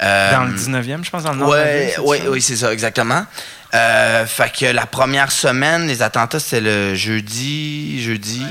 Dans 0.00 0.44
le 0.48 0.54
19e, 0.54 1.04
je 1.04 1.10
pense, 1.10 1.24
dans 1.24 1.32
le 1.32 1.38
nord 1.40 1.52
ça? 1.54 2.00
oui, 2.02 2.40
c'est 2.40 2.56
ça, 2.56 2.72
exactement. 2.72 3.26
Euh, 3.72 4.26
fait 4.26 4.52
que 4.52 4.66
la 4.66 4.84
première 4.86 5.30
semaine, 5.30 5.86
les 5.86 6.02
attentats, 6.02 6.40
c'était 6.40 6.60
le 6.60 6.94
jeudi, 6.96 8.02
jeudi, 8.02 8.44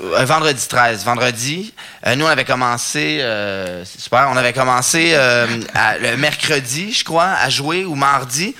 euh, 0.00 0.24
vendredi 0.24 0.64
13. 0.68 1.04
Vendredi, 1.04 1.74
euh, 2.06 2.14
nous, 2.14 2.24
on 2.24 2.28
avait 2.28 2.44
commencé, 2.44 3.18
euh, 3.20 3.84
c'est 3.84 4.00
super, 4.00 4.28
on 4.30 4.36
avait 4.36 4.52
commencé 4.52 5.10
euh, 5.14 5.46
à- 5.74 5.98
le 5.98 6.16
mercredi, 6.16 6.92
je 6.92 7.02
crois, 7.02 7.30
à 7.30 7.48
jouer, 7.50 7.84
ou 7.84 7.96
mardi. 7.96 8.54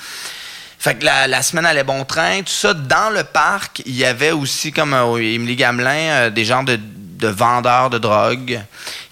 Fait 0.81 0.97
que 0.97 1.05
la, 1.05 1.43
semaine 1.43 1.65
allait 1.65 1.85
bon 1.85 2.05
train, 2.05 2.41
tout 2.41 2.53
ça. 2.53 2.75
Dans 2.75 3.11
le 3.11 3.23
parc, 3.23 3.81
il 3.87 3.95
y 3.95 4.05
avait 4.05 4.33
aussi, 4.33 4.73
comme 4.73 4.95
Émilie 5.19 5.57
Gamelin, 5.57 6.29
des 6.31 6.45
genres 6.45 6.65
de, 6.65 6.79
de 7.25 7.29
vendeurs 7.29 7.89
de 7.91 7.99
drogue 7.99 8.61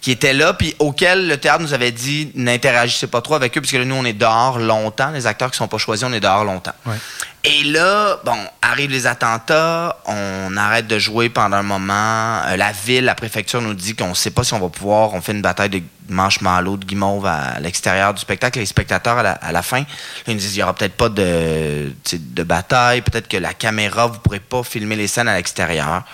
qui 0.02 0.10
étaient 0.10 0.34
là, 0.34 0.52
puis 0.52 0.74
auxquels 0.80 1.28
le 1.28 1.36
théâtre 1.38 1.62
nous 1.62 1.74
avait 1.74 1.92
dit 1.92 2.30
n'interagissez 2.34 3.06
pas 3.06 3.20
trop 3.20 3.34
avec 3.34 3.56
eux, 3.56 3.60
parce 3.60 3.72
que 3.72 3.78
là, 3.78 3.84
nous, 3.84 3.94
on 3.94 4.04
est 4.04 4.12
dehors 4.12 4.58
longtemps. 4.58 5.10
Les 5.10 5.26
acteurs 5.26 5.50
qui 5.50 5.56
sont 5.56 5.68
pas 5.68 5.78
choisis, 5.78 6.04
on 6.06 6.12
est 6.12 6.20
dehors 6.20 6.44
longtemps. 6.44 6.74
Ouais. 6.84 6.96
Et 7.44 7.64
là, 7.64 8.18
bon, 8.24 8.36
arrivent 8.60 8.90
les 8.90 9.06
attentats, 9.06 9.96
on 10.06 10.56
arrête 10.56 10.86
de 10.86 10.98
jouer 10.98 11.28
pendant 11.28 11.56
un 11.56 11.62
moment. 11.62 12.42
Euh, 12.46 12.56
la 12.56 12.72
ville, 12.72 13.04
la 13.04 13.14
préfecture 13.14 13.60
nous 13.60 13.74
dit 13.74 13.96
qu'on 13.96 14.14
sait 14.14 14.30
pas 14.30 14.44
si 14.44 14.54
on 14.54 14.60
va 14.60 14.68
pouvoir. 14.68 15.14
On 15.14 15.20
fait 15.20 15.32
une 15.32 15.42
bataille 15.42 15.70
de 15.70 15.82
marshmallow, 16.08 16.76
de 16.76 16.84
guimauve 16.84 17.26
à 17.26 17.58
l'extérieur 17.60 18.12
du 18.12 18.20
spectacle. 18.20 18.58
Les 18.58 18.66
spectateurs, 18.66 19.18
à 19.18 19.22
la, 19.22 19.32
à 19.32 19.50
la 19.50 19.62
fin, 19.62 19.80
là, 19.80 19.86
ils 20.28 20.34
nous 20.34 20.40
disent 20.40 20.56
il 20.56 20.60
y 20.60 20.62
aura 20.62 20.74
peut-être 20.74 20.96
pas 20.96 21.08
de, 21.08 21.92
de 22.12 22.42
bataille, 22.42 23.02
peut-être 23.02 23.28
que 23.28 23.38
la 23.38 23.54
caméra, 23.54 24.06
vous 24.08 24.18
pourrez 24.18 24.40
pas 24.40 24.62
filmer 24.62 24.96
les 24.96 25.06
scènes 25.06 25.28
à 25.28 25.36
l'extérieur. 25.36 26.04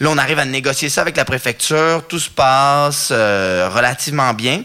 Là, 0.00 0.08
on 0.08 0.16
arrive 0.16 0.38
à 0.38 0.46
négocier 0.46 0.88
ça 0.88 1.02
avec 1.02 1.16
la 1.18 1.26
préfecture. 1.26 2.06
Tout 2.08 2.18
se 2.18 2.30
passe 2.30 3.10
euh, 3.12 3.68
relativement 3.68 4.32
bien. 4.32 4.62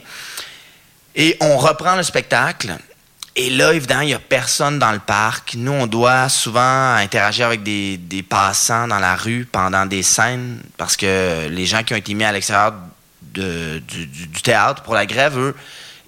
Et 1.13 1.35
on 1.41 1.57
reprend 1.57 1.95
le 1.97 2.03
spectacle. 2.03 2.73
Et 3.35 3.49
là, 3.49 3.73
évidemment, 3.73 4.01
il 4.01 4.07
n'y 4.07 4.13
a 4.13 4.19
personne 4.19 4.79
dans 4.79 4.93
le 4.93 4.99
parc. 4.99 5.55
Nous, 5.55 5.71
on 5.73 5.87
doit 5.87 6.29
souvent 6.29 6.93
interagir 6.95 7.47
avec 7.47 7.63
des, 7.63 8.25
passants 8.29 8.87
dans 8.87 8.99
la 8.99 9.17
rue 9.17 9.45
pendant 9.51 9.85
des 9.85 10.03
scènes 10.03 10.61
parce 10.77 10.95
que 10.95 11.49
les 11.49 11.65
gens 11.65 11.83
qui 11.83 11.93
ont 11.93 11.97
été 11.97 12.13
mis 12.13 12.23
à 12.23 12.31
l'extérieur 12.31 12.73
du 13.21 14.41
théâtre 14.41 14.83
pour 14.83 14.93
la 14.93 15.05
grève, 15.05 15.37
eux, 15.37 15.55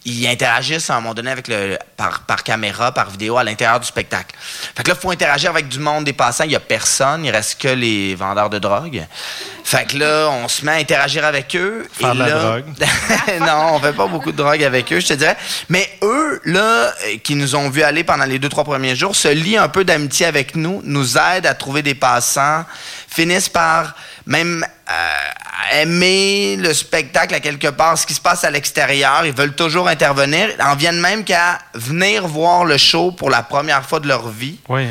ils 0.07 0.25
interagissent 0.25 0.89
à 0.89 0.95
un 0.95 1.01
moment 1.01 1.13
donné 1.13 1.29
avec 1.31 1.49
le, 1.49 1.77
par, 1.97 2.21
par 2.21 2.43
caméra, 2.43 2.93
par 2.93 3.09
vidéo 3.09 3.37
à 3.37 3.43
l'intérieur 3.43 3.79
du 3.79 3.85
spectacle. 3.85 4.33
Fait 4.39 4.81
que 4.83 4.87
là, 4.87 4.95
il 4.97 5.01
faut 5.01 5.11
interagir 5.11 5.49
avec 5.49 5.67
du 5.67 5.79
monde 5.79 6.05
des 6.05 6.13
passants. 6.13 6.45
Il 6.45 6.51
n'y 6.51 6.55
a 6.55 6.61
personne. 6.61 7.25
Il 7.25 7.31
reste 7.31 7.59
que 7.61 7.67
les 7.67 8.15
vendeurs 8.15 8.49
de 8.49 8.57
drogue. 8.57 9.05
Fait 9.65 9.85
que 9.85 9.97
là, 9.97 10.29
on 10.29 10.47
se 10.47 10.63
met 10.63 10.71
à 10.71 10.75
interagir 10.75 11.25
avec 11.25 11.53
eux. 11.57 11.85
Faire 11.91 12.13
de 12.13 12.19
la 12.19 12.27
là- 12.29 12.39
drogue. 12.39 12.65
non, 13.41 13.73
on 13.73 13.79
fait 13.79 13.91
pas 13.91 14.07
beaucoup 14.07 14.31
de 14.31 14.37
drogue 14.37 14.63
avec 14.63 14.93
eux, 14.93 15.01
je 15.01 15.07
te 15.07 15.13
dirais. 15.13 15.35
Mais 15.67 15.89
eux, 16.01 16.39
là, 16.45 16.61
euh, 16.61 17.17
qui 17.21 17.35
nous 17.35 17.55
ont 17.55 17.69
vu 17.69 17.83
aller 17.83 18.05
pendant 18.05 18.23
les 18.23 18.39
deux, 18.39 18.47
trois 18.47 18.63
premiers 18.63 18.95
jours, 18.95 19.13
se 19.13 19.27
lient 19.27 19.57
un 19.57 19.67
peu 19.67 19.83
d'amitié 19.83 20.25
avec 20.25 20.55
nous, 20.55 20.81
nous 20.85 21.17
aident 21.17 21.47
à 21.47 21.53
trouver 21.53 21.81
des 21.81 21.95
passants, 21.95 22.63
finissent 23.07 23.49
par 23.49 23.95
même 24.25 24.65
euh, 24.89 25.81
aimer 25.81 26.57
le 26.57 26.73
spectacle 26.73 27.33
à 27.33 27.39
quelque 27.39 27.67
part, 27.67 27.97
ce 27.97 28.05
qui 28.05 28.13
se 28.13 28.21
passe 28.21 28.43
à 28.43 28.51
l'extérieur. 28.51 29.25
Ils 29.25 29.33
veulent 29.33 29.55
toujours 29.55 29.87
intervenir. 29.87 30.49
Ils 30.57 30.61
en 30.61 30.75
viennent 30.75 30.99
même 30.99 31.23
qu'à 31.23 31.59
venir 31.73 32.27
voir 32.27 32.65
le 32.65 32.77
show 32.77 33.11
pour 33.11 33.29
la 33.29 33.43
première 33.43 33.85
fois 33.85 33.99
de 33.99 34.07
leur 34.07 34.29
vie. 34.29 34.57
Oui. 34.69 34.87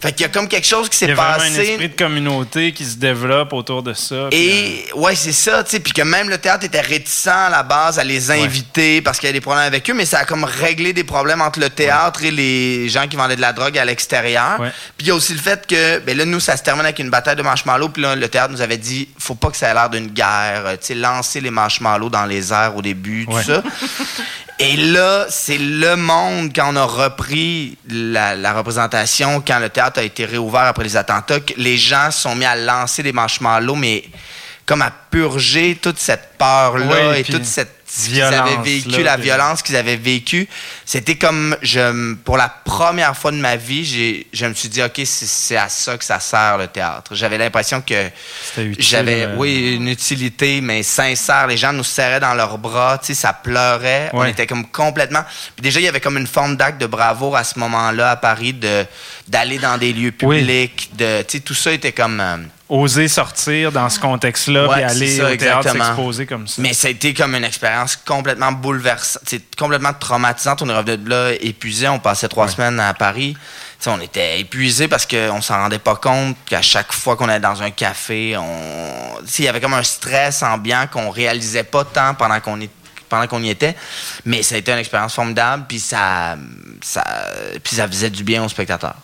Fait 0.00 0.12
qu'il 0.12 0.22
y 0.22 0.24
a 0.24 0.28
comme 0.28 0.46
quelque 0.48 0.66
chose 0.66 0.88
qui 0.88 0.96
Il 1.04 1.04
y 1.04 1.06
s'est 1.06 1.12
a 1.12 1.14
vraiment 1.14 1.34
un 1.34 1.48
passé. 1.48 1.68
esprit 1.70 1.88
de 1.88 1.96
communauté 1.96 2.72
qui 2.72 2.84
se 2.84 2.96
développe 2.96 3.52
autour 3.52 3.82
de 3.82 3.92
ça. 3.94 4.28
puis, 4.30 4.38
Et 4.38 4.86
ouais, 4.94 5.14
c'est 5.14 5.32
ça, 5.32 5.64
tu 5.64 5.70
sais, 5.70 5.80
puis 5.80 5.92
que 5.92 6.02
même 6.02 6.28
le 6.28 6.38
théâtre 6.38 6.64
était 6.64 6.80
réticent 6.80 7.26
à 7.28 7.48
la 7.50 7.62
base 7.62 7.98
à 7.98 8.04
les 8.04 8.30
inviter 8.30 9.00
parce 9.02 9.18
qu'il 9.18 9.28
y 9.28 9.30
a 9.30 9.32
des 9.32 9.40
problèmes 9.40 9.64
avec 9.66 9.88
eux, 9.88 9.94
mais 9.94 10.04
ça 10.06 10.18
a 10.20 10.24
comme 10.24 10.44
réglé 10.44 10.92
des 10.92 11.04
problèmes 11.04 11.40
entre 11.40 11.60
le 11.60 11.70
théâtre 11.70 12.24
et 12.24 12.30
les 12.30 12.88
gens 12.88 13.08
qui 13.08 13.16
vendaient 13.16 13.36
de 13.36 13.40
la 13.40 13.52
drogue 13.52 13.76
à 13.78 13.84
l'extérieur. 13.84 14.60
Ouais. 14.60 14.70
Puis 14.96 15.06
il 15.06 15.08
y 15.08 15.10
a 15.10 15.14
aussi 15.14 15.32
le 15.32 15.40
fait 15.40 15.66
que, 15.66 15.98
ben 16.00 16.16
là, 16.16 16.24
nous, 16.24 16.40
ça 16.40 16.56
se 16.56 16.62
termine 16.62 16.84
avec 16.84 16.98
une 16.98 17.10
bataille 17.10 17.36
de 17.36 17.42
marshmallows, 17.42 17.88
puis 17.90 18.02
là, 18.02 18.14
le 18.14 18.28
théâtre 18.28 18.52
nous 18.52 18.60
avait 18.62 18.76
dit, 18.78 19.08
faut 19.18 19.34
pas 19.34 19.50
que 19.50 19.56
ça 19.56 19.70
ait 19.70 19.74
l'air 19.74 19.90
d'une 19.90 20.08
guerre, 20.08 20.62
euh, 20.66 20.72
tu 20.72 20.86
sais, 20.88 20.94
lancer 20.94 21.40
les 21.40 21.50
marshmallows 21.50 22.10
dans 22.10 22.26
les 22.26 22.52
airs 22.52 22.74
au 22.76 22.82
début, 22.82 23.26
tout 23.26 23.42
ça. 23.42 23.62
Et 24.58 24.76
là, 24.76 25.26
c'est 25.28 25.58
le 25.58 25.96
monde, 25.96 26.50
quand 26.54 26.72
on 26.72 26.76
a 26.76 26.84
repris 26.84 27.76
la, 27.88 28.34
la 28.34 28.54
représentation, 28.54 29.42
quand 29.46 29.58
le 29.58 29.68
théâtre 29.68 30.00
a 30.00 30.02
été 30.02 30.24
réouvert 30.24 30.62
après 30.62 30.84
les 30.84 30.96
attentats, 30.96 31.40
que 31.40 31.52
les 31.58 31.76
gens 31.76 32.10
sont 32.10 32.34
mis 32.34 32.46
à 32.46 32.56
lancer 32.56 33.02
des 33.02 33.12
marshmallows, 33.12 33.74
mais 33.74 34.04
comme 34.64 34.82
à 34.82 34.90
purger 35.10 35.78
toute 35.80 35.98
cette 35.98 36.36
peur-là 36.38 37.18
et 37.18 37.22
puis 37.22 37.34
toute 37.34 37.44
cette 37.44 37.75
ce 37.75 37.75
qu'ils 37.86 38.22
avaient 38.22 38.56
vécu, 38.62 38.88
là, 38.90 38.98
la 39.02 39.16
violence 39.16 39.62
qu'ils 39.62 39.76
avaient 39.76 39.96
vécue. 39.96 40.48
C'était 40.84 41.16
comme, 41.16 41.56
je, 41.62 42.14
pour 42.24 42.36
la 42.36 42.48
première 42.48 43.16
fois 43.16 43.30
de 43.30 43.36
ma 43.36 43.56
vie, 43.56 43.84
j'ai, 43.84 44.26
je 44.32 44.46
me 44.46 44.54
suis 44.54 44.68
dit, 44.68 44.82
OK, 44.82 45.00
c'est, 45.04 45.56
à 45.56 45.68
ça 45.68 45.96
que 45.96 46.04
ça 46.04 46.20
sert 46.20 46.58
le 46.58 46.66
théâtre. 46.66 47.14
J'avais 47.14 47.38
l'impression 47.38 47.80
que 47.80 48.10
j'avais, 48.78 49.22
euh, 49.24 49.36
oui, 49.36 49.74
une 49.76 49.88
utilité, 49.88 50.60
mais 50.60 50.82
sincère. 50.82 51.46
Les 51.46 51.56
gens 51.56 51.72
nous 51.72 51.84
serraient 51.84 52.20
dans 52.20 52.34
leurs 52.34 52.58
bras, 52.58 52.98
tu 52.98 53.06
sais, 53.06 53.14
ça 53.14 53.32
pleurait. 53.32 54.10
On 54.12 54.24
était 54.24 54.46
comme 54.46 54.66
complètement. 54.66 55.24
Puis 55.54 55.62
déjà, 55.62 55.80
il 55.80 55.84
y 55.84 55.88
avait 55.88 56.00
comme 56.00 56.16
une 56.18 56.26
forme 56.26 56.56
d'acte 56.56 56.80
de 56.80 56.86
bravoure 56.86 57.36
à 57.36 57.44
ce 57.44 57.58
moment-là 57.58 58.10
à 58.12 58.16
Paris, 58.16 58.52
de 58.52 58.84
d'aller 59.28 59.58
dans 59.58 59.76
des 59.78 59.92
lieux 59.92 60.12
Oui. 60.22 60.38
publics, 60.40 60.90
de, 60.96 61.22
tu 61.22 61.38
sais, 61.38 61.40
tout 61.40 61.54
ça 61.54 61.72
était 61.72 61.92
comme. 61.92 62.20
euh, 62.20 62.36
Oser 62.68 63.06
sortir 63.06 63.70
dans 63.70 63.88
ce 63.88 64.00
contexte-là 64.00 64.66
Ouais, 64.66 64.74
puis 64.74 64.82
aller 64.82 65.16
ça, 65.16 65.30
au 65.30 65.36
théâtre 65.36 65.70
s'exposer 65.70 66.26
comme 66.26 66.48
ça. 66.48 66.60
Mais 66.60 66.72
ça 66.72 66.88
a 66.88 66.90
été 66.90 67.14
comme 67.14 67.36
une 67.36 67.44
expérience 67.44 67.94
complètement 67.94 68.50
bouleversante, 68.50 69.22
complètement 69.56 69.92
traumatisante. 69.92 70.62
On 70.62 70.68
est 70.68 70.76
revenu 70.76 70.98
de 70.98 71.08
là 71.08 71.32
épuisé. 71.40 71.86
On 71.86 72.00
passait 72.00 72.26
trois 72.26 72.48
semaines 72.48 72.80
à 72.80 72.92
Paris. 72.92 73.36
On 73.86 74.00
était 74.00 74.40
épuisé 74.40 74.88
parce 74.88 75.06
qu'on 75.06 75.40
s'en 75.40 75.58
rendait 75.58 75.78
pas 75.78 75.94
compte 75.94 76.36
qu'à 76.46 76.62
chaque 76.62 76.92
fois 76.92 77.16
qu'on 77.16 77.28
allait 77.28 77.38
dans 77.38 77.62
un 77.62 77.70
café, 77.70 78.36
on, 78.36 79.20
il 79.38 79.44
y 79.44 79.48
avait 79.48 79.60
comme 79.60 79.74
un 79.74 79.84
stress 79.84 80.42
ambiant 80.42 80.88
qu'on 80.90 81.10
réalisait 81.10 81.62
pas 81.62 81.84
tant 81.84 82.14
pendant 82.14 82.40
qu'on 82.40 82.58
pendant 83.08 83.28
qu'on 83.28 83.42
y 83.42 83.50
était. 83.50 83.76
Mais 84.24 84.42
ça 84.42 84.56
a 84.56 84.58
été 84.58 84.72
une 84.72 84.78
expérience 84.78 85.14
formidable. 85.14 85.66
Puis 85.68 85.78
ça, 85.78 86.36
ça, 86.82 87.04
puis 87.62 87.76
ça 87.76 87.86
faisait 87.86 88.10
du 88.10 88.24
bien 88.24 88.42
aux 88.42 88.48
spectateurs. 88.48 88.96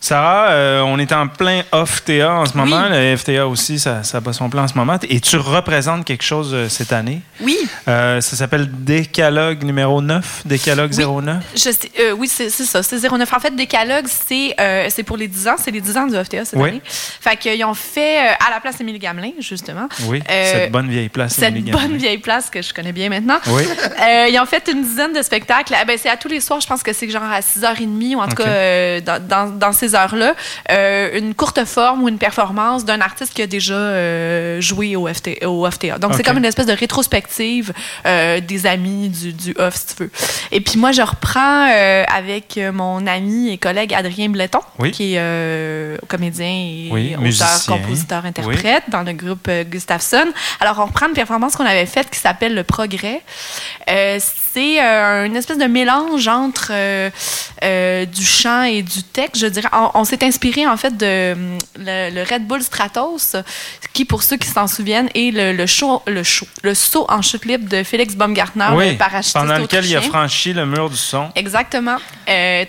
Sarah, 0.00 0.50
euh, 0.50 0.80
on 0.82 0.98
est 0.98 1.10
en 1.12 1.26
plein 1.26 1.62
off-TA 1.72 2.30
en 2.32 2.46
ce 2.46 2.56
moment. 2.56 2.82
Oui. 2.90 2.96
Le 2.96 3.16
FTA 3.16 3.46
aussi, 3.48 3.78
ça, 3.80 4.02
ça 4.04 4.20
bat 4.20 4.32
son 4.32 4.48
plan 4.48 4.62
en 4.64 4.68
ce 4.68 4.74
moment. 4.74 4.98
Et 5.08 5.20
tu 5.20 5.36
représentes 5.36 6.04
quelque 6.04 6.22
chose 6.22 6.50
euh, 6.54 6.68
cette 6.68 6.92
année? 6.92 7.20
Oui, 7.40 7.58
Euh, 7.88 8.20
ça 8.20 8.36
s'appelle 8.36 8.68
Décalogue 8.70 9.62
numéro 9.64 10.00
9, 10.02 10.42
Décalogue 10.44 10.92
Oui. 10.96 11.04
09. 11.24 11.36
je 11.54 11.58
sais, 11.60 11.90
euh, 12.00 12.12
oui 12.12 12.28
c'est 12.28 12.50
ça, 12.50 12.82
c'est 12.82 12.98
09. 13.08 13.32
En 13.32 13.40
fait, 13.40 13.54
Décalogue, 13.56 14.06
c'est 14.08 14.54
c'est 14.90 15.02
pour 15.02 15.16
les 15.16 15.28
10 15.28 15.48
ans, 15.48 15.54
c'est 15.58 15.70
les 15.70 15.80
10 15.80 15.96
ans 15.96 16.06
du 16.06 16.14
FTA 16.14 16.44
cette 16.44 16.58
Oui. 16.58 16.68
année. 16.68 16.82
Fait 16.84 17.36
qu'ils 17.36 17.64
ont 17.64 17.74
fait 17.74 18.18
à 18.18 18.50
la 18.50 18.60
place 18.60 18.80
Émilie 18.80 18.98
Gamelin, 18.98 19.32
justement. 19.40 19.88
Oui, 20.04 20.22
cette 20.28 20.70
bonne 20.72 20.88
vieille 20.88 21.08
place. 21.08 21.34
Cette 21.34 21.50
Émilie 21.50 21.70
bonne 21.72 21.82
Gamelin. 21.82 21.98
vieille 21.98 22.18
place 22.18 22.48
que 22.50 22.62
je 22.62 22.72
connais 22.72 22.92
bien 22.92 23.08
maintenant. 23.08 23.38
Oui. 23.48 23.62
Ils 24.30 24.38
ont 24.40 24.46
fait 24.46 24.68
une 24.72 24.82
dizaine 24.82 25.12
de 25.12 25.22
spectacles. 25.22 25.74
Eh 25.80 25.84
ben, 25.84 25.98
c'est 26.00 26.10
à 26.10 26.16
tous 26.16 26.28
les 26.28 26.40
soirs, 26.40 26.60
je 26.60 26.66
pense 26.66 26.82
que 26.82 26.92
c'est 26.92 27.08
genre 27.08 27.22
à 27.24 27.40
6h30 27.40 28.14
ou 28.16 28.20
en 28.20 28.28
tout 28.28 28.36
cas 28.36 29.00
dans, 29.00 29.20
dans- 29.26 29.50
dans 29.56 29.72
ces 29.72 29.85
heures-là. 29.94 30.34
euh, 30.70 31.18
une 31.18 31.34
courte 31.34 31.64
forme 31.64 32.02
ou 32.02 32.08
une 32.08 32.18
performance 32.18 32.84
d'un 32.84 33.00
artiste 33.00 33.32
qui 33.34 33.42
a 33.42 33.46
déjà 33.46 33.74
euh, 33.74 34.60
joué 34.60 34.96
au, 34.96 35.06
FT, 35.06 35.44
au 35.44 35.70
FTA. 35.70 35.98
Donc, 35.98 36.14
c'est 36.14 36.22
comme 36.22 36.38
une 36.38 36.44
espèce 36.44 36.66
de 36.66 36.72
rétrospective 36.72 37.72
euh, 38.06 38.40
des 38.40 38.66
amis 38.66 39.08
du, 39.08 39.32
du 39.32 39.54
off, 39.58 39.74
si 39.76 39.86
tu 39.94 40.02
veux. 40.04 40.10
Et 40.52 40.60
puis 40.60 40.78
moi, 40.78 40.92
je 40.92 41.02
reprends 41.02 41.66
avec 42.14 42.58
mon 42.72 43.06
ami 43.06 43.50
et 43.52 43.58
collègue 43.58 43.94
Adrien 43.94 44.28
Bleton, 44.28 44.60
Oui. 44.78 44.90
qui 44.90 45.14
est 45.14 46.06
comédien 46.08 46.46
et 46.48 46.88
Oui, 46.90 47.08
auteur, 47.10 47.20
musicien. 47.22 47.76
compositeur, 47.76 48.24
interprète 48.24 48.84
dans 48.88 49.02
le 49.02 49.12
groupe 49.12 49.48
Gustafsson. 49.70 50.24
Alors, 50.60 50.78
on 50.78 50.86
reprend 50.86 51.06
une 51.08 51.14
performance 51.14 51.56
qu'on 51.56 51.66
avait 51.66 51.86
faite 51.86 52.10
qui 52.10 52.18
s'appelle 52.18 52.54
Le 52.54 52.64
Progrès. 52.64 53.22
C'est 54.56 54.82
euh, 54.82 55.26
une 55.26 55.36
espèce 55.36 55.58
de 55.58 55.66
mélange 55.66 56.28
entre 56.28 56.68
euh, 56.70 57.10
euh, 57.62 58.06
du 58.06 58.24
chant 58.24 58.62
et 58.62 58.80
du 58.80 59.02
texte, 59.02 59.42
je 59.42 59.48
dirais. 59.48 59.68
On, 59.74 59.90
on 59.92 60.04
s'est 60.04 60.24
inspiré, 60.24 60.66
en 60.66 60.78
fait, 60.78 60.96
de 60.96 61.32
hum, 61.34 61.58
le, 61.78 62.08
le 62.10 62.22
Red 62.22 62.46
Bull 62.46 62.62
Stratos, 62.62 63.36
qui, 63.92 64.06
pour 64.06 64.22
ceux 64.22 64.38
qui 64.38 64.48
s'en 64.48 64.66
souviennent, 64.66 65.10
est 65.14 65.30
le, 65.30 65.52
le 65.52 65.66
show, 65.66 66.00
le 66.06 66.22
show, 66.22 66.46
le 66.62 66.72
saut 66.72 67.04
en 67.10 67.20
chute 67.20 67.44
libre 67.44 67.68
de 67.68 67.82
Félix 67.82 68.14
Baumgartner, 68.14 68.68
oui, 68.72 68.92
le 68.92 68.96
parachutiste 68.96 69.36
pendant 69.36 69.58
lequel 69.58 69.84
il 69.84 69.94
a 69.94 70.00
franchi 70.00 70.54
le 70.54 70.64
mur 70.64 70.88
du 70.88 70.96
son. 70.96 71.28
Exactement. 71.34 71.98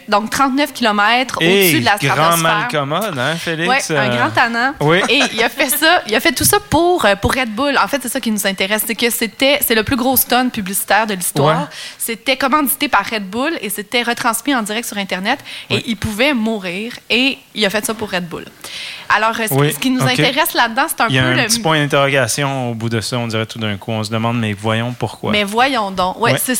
Donc, 0.10 0.30
39 0.30 0.74
km 0.74 1.38
au-dessus 1.38 1.80
de 1.80 1.86
la 1.86 1.96
grand 1.96 2.34
stratosphère. 2.34 2.38
malcommode, 2.42 3.18
hein, 3.18 3.36
Félix? 3.38 3.90
Oui, 3.90 3.96
un 3.96 4.10
grand 4.14 4.32
tannant. 4.32 4.74
oui. 4.82 5.00
Et 5.08 5.22
il 5.32 5.42
a 5.42 5.48
fait 5.48 5.70
ça, 5.70 6.02
il 6.06 6.14
a 6.16 6.20
fait 6.20 6.34
tout 6.34 6.44
ça 6.44 6.58
pour, 6.70 7.06
pour 7.22 7.34
Red 7.34 7.56
Bull. 7.56 7.78
En 7.82 7.88
fait, 7.88 8.02
c'est 8.02 8.10
ça 8.10 8.20
qui 8.20 8.32
nous 8.32 8.46
intéresse, 8.46 8.84
c'est 8.86 8.96
que 8.96 9.10
c'était 9.10 9.60
c'est 9.66 9.76
le 9.76 9.84
plus 9.84 9.96
gros 9.96 10.18
stunt 10.18 10.50
publicitaire 10.50 11.08
de 11.08 11.14
l'histoire. 11.14 11.62
Ouais. 11.62 11.77
C'était 11.98 12.38
commandité 12.38 12.88
par 12.88 13.06
Red 13.10 13.30
Bull 13.30 13.58
et 13.62 13.70
c'était 13.70 14.04
retransmis 14.04 14.56
en 14.56 14.62
direct 14.64 14.88
sur 14.88 14.98
Internet 14.98 15.40
Oui. 15.70 15.78
et 15.78 15.84
il 15.90 15.98
pouvait 15.98 16.34
mourir 16.34 16.94
et 17.10 17.38
il 17.56 17.66
a 17.66 17.70
fait 17.70 17.86
ça 17.86 17.94
pour 17.94 18.12
Red 18.12 18.28
Bull. 18.28 18.46
Alors, 19.10 19.36
ce, 19.36 19.54
Oui, 19.54 19.72
ce 19.74 19.80
qui 19.80 19.90
nous 19.90 20.02
intéresse 20.04 20.54
là-dedans, 20.54 20.86
c'est 20.90 21.02
un 21.02 21.08
Il 21.08 21.16
y 21.16 21.20
a 21.20 21.24
peu 21.24 21.28
un 21.30 21.36
le... 21.36 21.44
petit 21.46 21.60
point 21.62 21.80
d'interrogation 21.80 22.72
au 22.72 22.74
bout 22.74 22.90
de 22.90 23.00
ça, 23.00 23.18
on 23.18 23.28
dirait 23.28 23.46
tout 23.46 23.58
d'un 23.60 23.78
coup. 23.78 23.92
On 23.92 24.04
se 24.04 24.12
demande, 24.12 24.38
mais 24.38 24.52
voyons 24.54 24.94
pourquoi. 24.98 25.32
Mais 25.32 25.44
voyons 25.46 25.92
donc. 25.92 26.20
Ouais, 26.20 26.34
Ouais. 26.34 26.38
c'est 26.40 26.56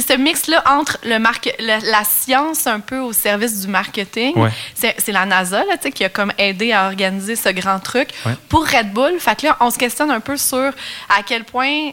ce 0.00 0.16
mix-là 0.16 0.62
entre 0.68 0.98
le 1.04 1.18
marque, 1.18 1.52
la, 1.58 1.78
la 1.80 2.04
science 2.04 2.66
un 2.68 2.78
peu 2.80 2.98
au 3.00 3.12
service 3.12 3.60
du 3.62 3.66
marketing. 3.68 4.32
Ouais. 4.36 4.50
C'est 4.74 5.10
la 5.12 5.26
NASA 5.26 5.64
là, 5.64 5.76
qui 5.90 6.04
a 6.04 6.08
comme 6.08 6.32
aidé 6.38 6.72
à 6.72 6.86
organiser 6.86 7.34
ce 7.36 7.48
grand 7.48 7.80
truc 7.80 8.08
pour 8.48 8.64
Red 8.66 8.92
Bull. 8.92 9.18
Fait 9.18 9.34
que 9.40 9.46
là, 9.46 9.56
on 9.60 9.70
se 9.70 9.78
questionne 9.78 10.10
un 10.12 10.20
peu 10.20 10.36
sur 10.36 10.70
à 11.08 11.22
quel 11.26 11.44
point. 11.44 11.90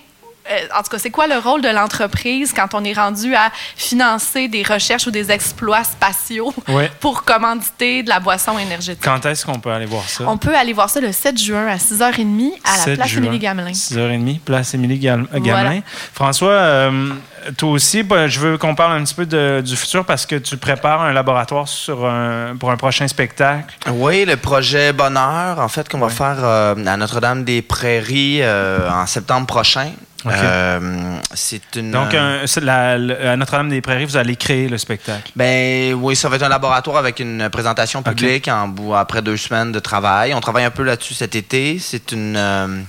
Euh, 0.51 0.67
en 0.77 0.83
tout 0.83 0.89
cas, 0.89 0.99
c'est 0.99 1.09
quoi 1.11 1.27
le 1.27 1.37
rôle 1.37 1.61
de 1.61 1.69
l'entreprise 1.69 2.53
quand 2.53 2.73
on 2.73 2.83
est 2.83 2.93
rendu 2.93 3.35
à 3.35 3.51
financer 3.75 4.47
des 4.47 4.63
recherches 4.63 5.07
ou 5.07 5.11
des 5.11 5.31
exploits 5.31 5.83
spatiaux 5.83 6.53
Ouais. 6.67 6.91
pour 6.99 7.23
commanditer 7.23 8.03
de 8.03 8.09
la 8.09 8.19
boisson 8.19 8.57
énergétique? 8.59 9.03
Quand 9.03 9.25
est-ce 9.25 9.45
qu'on 9.45 9.59
peut 9.59 9.71
aller 9.71 9.85
voir 9.85 10.03
ça? 10.07 10.25
On 10.27 10.37
peut 10.37 10.55
aller 10.55 10.73
voir 10.73 10.89
ça 10.89 10.99
le 11.01 11.11
7 11.11 11.37
juin 11.37 11.67
à 11.67 11.77
6h30 11.77 12.51
à 12.63 12.77
la 12.77 12.83
7 12.83 12.95
place 12.95 13.07
juin, 13.09 13.23
Émilie 13.23 13.39
Gamelin. 13.39 13.71
6h30, 13.71 14.39
place 14.39 14.73
Émilie 14.73 14.99
Gal- 14.99 15.27
Gamelin. 15.33 15.51
Voilà. 15.51 15.81
François, 16.13 16.51
euh, 16.51 17.09
toi 17.57 17.69
aussi, 17.71 18.03
bah, 18.03 18.27
je 18.27 18.39
veux 18.39 18.57
qu'on 18.57 18.75
parle 18.75 18.99
un 18.99 19.03
petit 19.03 19.13
peu 19.15 19.25
de- 19.25 19.61
du 19.65 19.75
futur 19.75 20.05
parce 20.05 20.25
que 20.25 20.35
tu 20.35 20.57
prépares 20.57 21.01
un 21.01 21.13
laboratoire 21.13 21.67
sur 21.67 22.05
un- 22.05 22.55
pour 22.59 22.71
un 22.71 22.77
prochain 22.77 23.07
spectacle. 23.07 23.73
Oui, 23.91 24.25
le 24.25 24.35
projet 24.37 24.91
Bonheur, 24.93 25.59
en 25.59 25.67
fait, 25.69 25.87
qu'on 25.89 25.99
va 25.99 26.09
faire 26.09 26.37
euh, 26.43 26.75
à 26.85 26.97
Notre-Dame-des-Prairies 26.97 28.39
euh, 28.41 28.89
en 28.91 29.05
septembre 29.05 29.47
prochain. 29.47 29.91
Euh, 30.25 31.17
c'est 31.33 31.75
une. 31.77 31.91
Donc, 31.91 32.13
euh, 32.13 32.43
un- 32.45 32.59
la- 32.61 32.97
le- 32.97 33.27
à 33.29 33.37
Notre-Dame-des-Prairies, 33.37 34.05
vous 34.05 34.17
allez 34.17 34.35
créer 34.35 34.67
le 34.67 34.77
spectacle. 34.77 35.31
Ben 35.35 35.93
oui, 35.93 36.15
ça 36.15 36.27
va 36.27 36.35
être 36.35 36.43
un 36.43 36.49
laboratoire 36.49 36.97
avec 36.97 37.19
une 37.19 37.49
présentation 37.49 38.03
publique 38.03 38.47
en 38.49 38.67
bout 38.67 38.95
après 38.95 39.21
deux 39.21 39.37
semaines 39.37 39.71
de 39.71 39.79
travail. 39.79 40.33
On 40.33 40.41
travaille 40.41 40.65
un 40.65 40.71
peu 40.71 40.83
là-dessus 40.83 41.13
cet 41.13 41.35
été. 41.35 41.79
C'est 41.79 42.11
une 42.11 42.35
euh, 42.35 42.81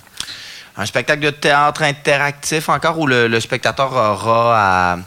un 0.77 0.87
spectacle 0.87 1.23
de 1.23 1.31
théâtre 1.31 1.83
interactif 1.83 2.69
encore 2.69 2.99
où 2.99 3.07
le, 3.07 3.29
le 3.29 3.41
spectateur 3.41 3.93
aura 3.93 4.93
à 4.93 4.99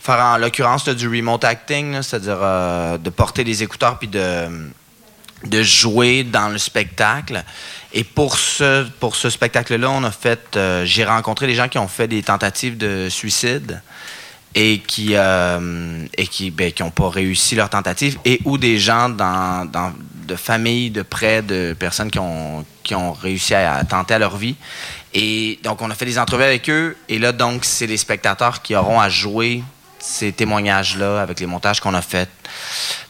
faire 0.00 0.18
en 0.18 0.38
l'occurrence 0.38 0.88
du 0.88 1.06
remote 1.06 1.44
acting, 1.44 2.02
c'est-à-dire 2.02 2.38
euh, 2.40 2.98
de 2.98 3.10
porter 3.10 3.44
les 3.44 3.62
écouteurs 3.62 3.98
puis 3.98 4.08
de 4.08 4.48
de 5.44 5.60
jouer 5.62 6.22
dans 6.22 6.48
le 6.50 6.58
spectacle. 6.58 7.42
Et 7.94 8.04
pour 8.04 8.38
ce, 8.38 8.88
pour 9.00 9.16
ce 9.16 9.28
spectacle-là, 9.28 9.90
on 9.90 10.02
a 10.04 10.10
fait, 10.10 10.56
euh, 10.56 10.84
j'ai 10.86 11.04
rencontré 11.04 11.46
des 11.46 11.54
gens 11.54 11.68
qui 11.68 11.78
ont 11.78 11.88
fait 11.88 12.08
des 12.08 12.22
tentatives 12.22 12.76
de 12.78 13.08
suicide 13.10 13.82
et 14.54 14.78
qui 14.80 15.14
euh, 15.14 16.04
et 16.16 16.26
qui 16.26 16.50
ben, 16.50 16.72
qui 16.72 16.82
n'ont 16.82 16.90
pas 16.90 17.08
réussi 17.08 17.54
leur 17.54 17.70
tentative 17.70 18.18
et 18.24 18.40
ou 18.44 18.58
des 18.58 18.78
gens 18.78 19.08
dans, 19.08 19.66
dans 19.70 19.92
de 20.26 20.36
familles 20.36 20.90
de 20.90 21.02
près 21.02 21.42
de 21.42 21.74
personnes 21.78 22.10
qui 22.10 22.18
ont 22.18 22.64
qui 22.82 22.94
ont 22.94 23.12
réussi 23.12 23.54
à, 23.54 23.82
tenter 23.84 24.14
à 24.14 24.18
leur 24.18 24.36
vie. 24.36 24.56
Et 25.14 25.58
donc 25.62 25.80
on 25.82 25.90
a 25.90 25.94
fait 25.94 26.04
des 26.04 26.18
entrevues 26.18 26.44
avec 26.44 26.68
eux 26.68 26.96
et 27.08 27.18
là 27.18 27.32
donc 27.32 27.64
c'est 27.64 27.86
les 27.86 27.96
spectateurs 27.96 28.62
qui 28.62 28.74
auront 28.74 29.00
à 29.00 29.08
jouer 29.08 29.62
ces 29.98 30.32
témoignages 30.32 30.96
là 30.96 31.22
avec 31.22 31.40
les 31.40 31.46
montages 31.46 31.80
qu'on 31.80 31.94
a 31.94 32.02
faits 32.02 32.28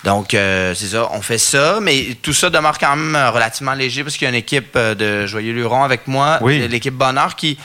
donc 0.04 0.34
euh, 0.34 0.74
c'est 0.74 0.86
ça 0.88 1.08
on 1.12 1.22
fait 1.22 1.38
ça 1.38 1.78
mais 1.80 2.16
tout 2.22 2.32
ça 2.32 2.50
demeure 2.50 2.78
quand 2.78 2.96
même 2.96 3.14
euh, 3.14 3.30
relativement 3.30 3.72
léger 3.74 4.02
parce 4.02 4.16
qu'il 4.16 4.24
y 4.24 4.26
a 4.26 4.30
une 4.30 4.34
équipe 4.34 4.72
euh, 4.76 4.94
de 4.94 5.26
Joyeux 5.26 5.52
Luron 5.52 5.84
avec 5.84 6.06
moi 6.08 6.38
Oui. 6.40 6.66
l'équipe 6.68 6.94
Bonheur 6.94 7.36
qui 7.36 7.58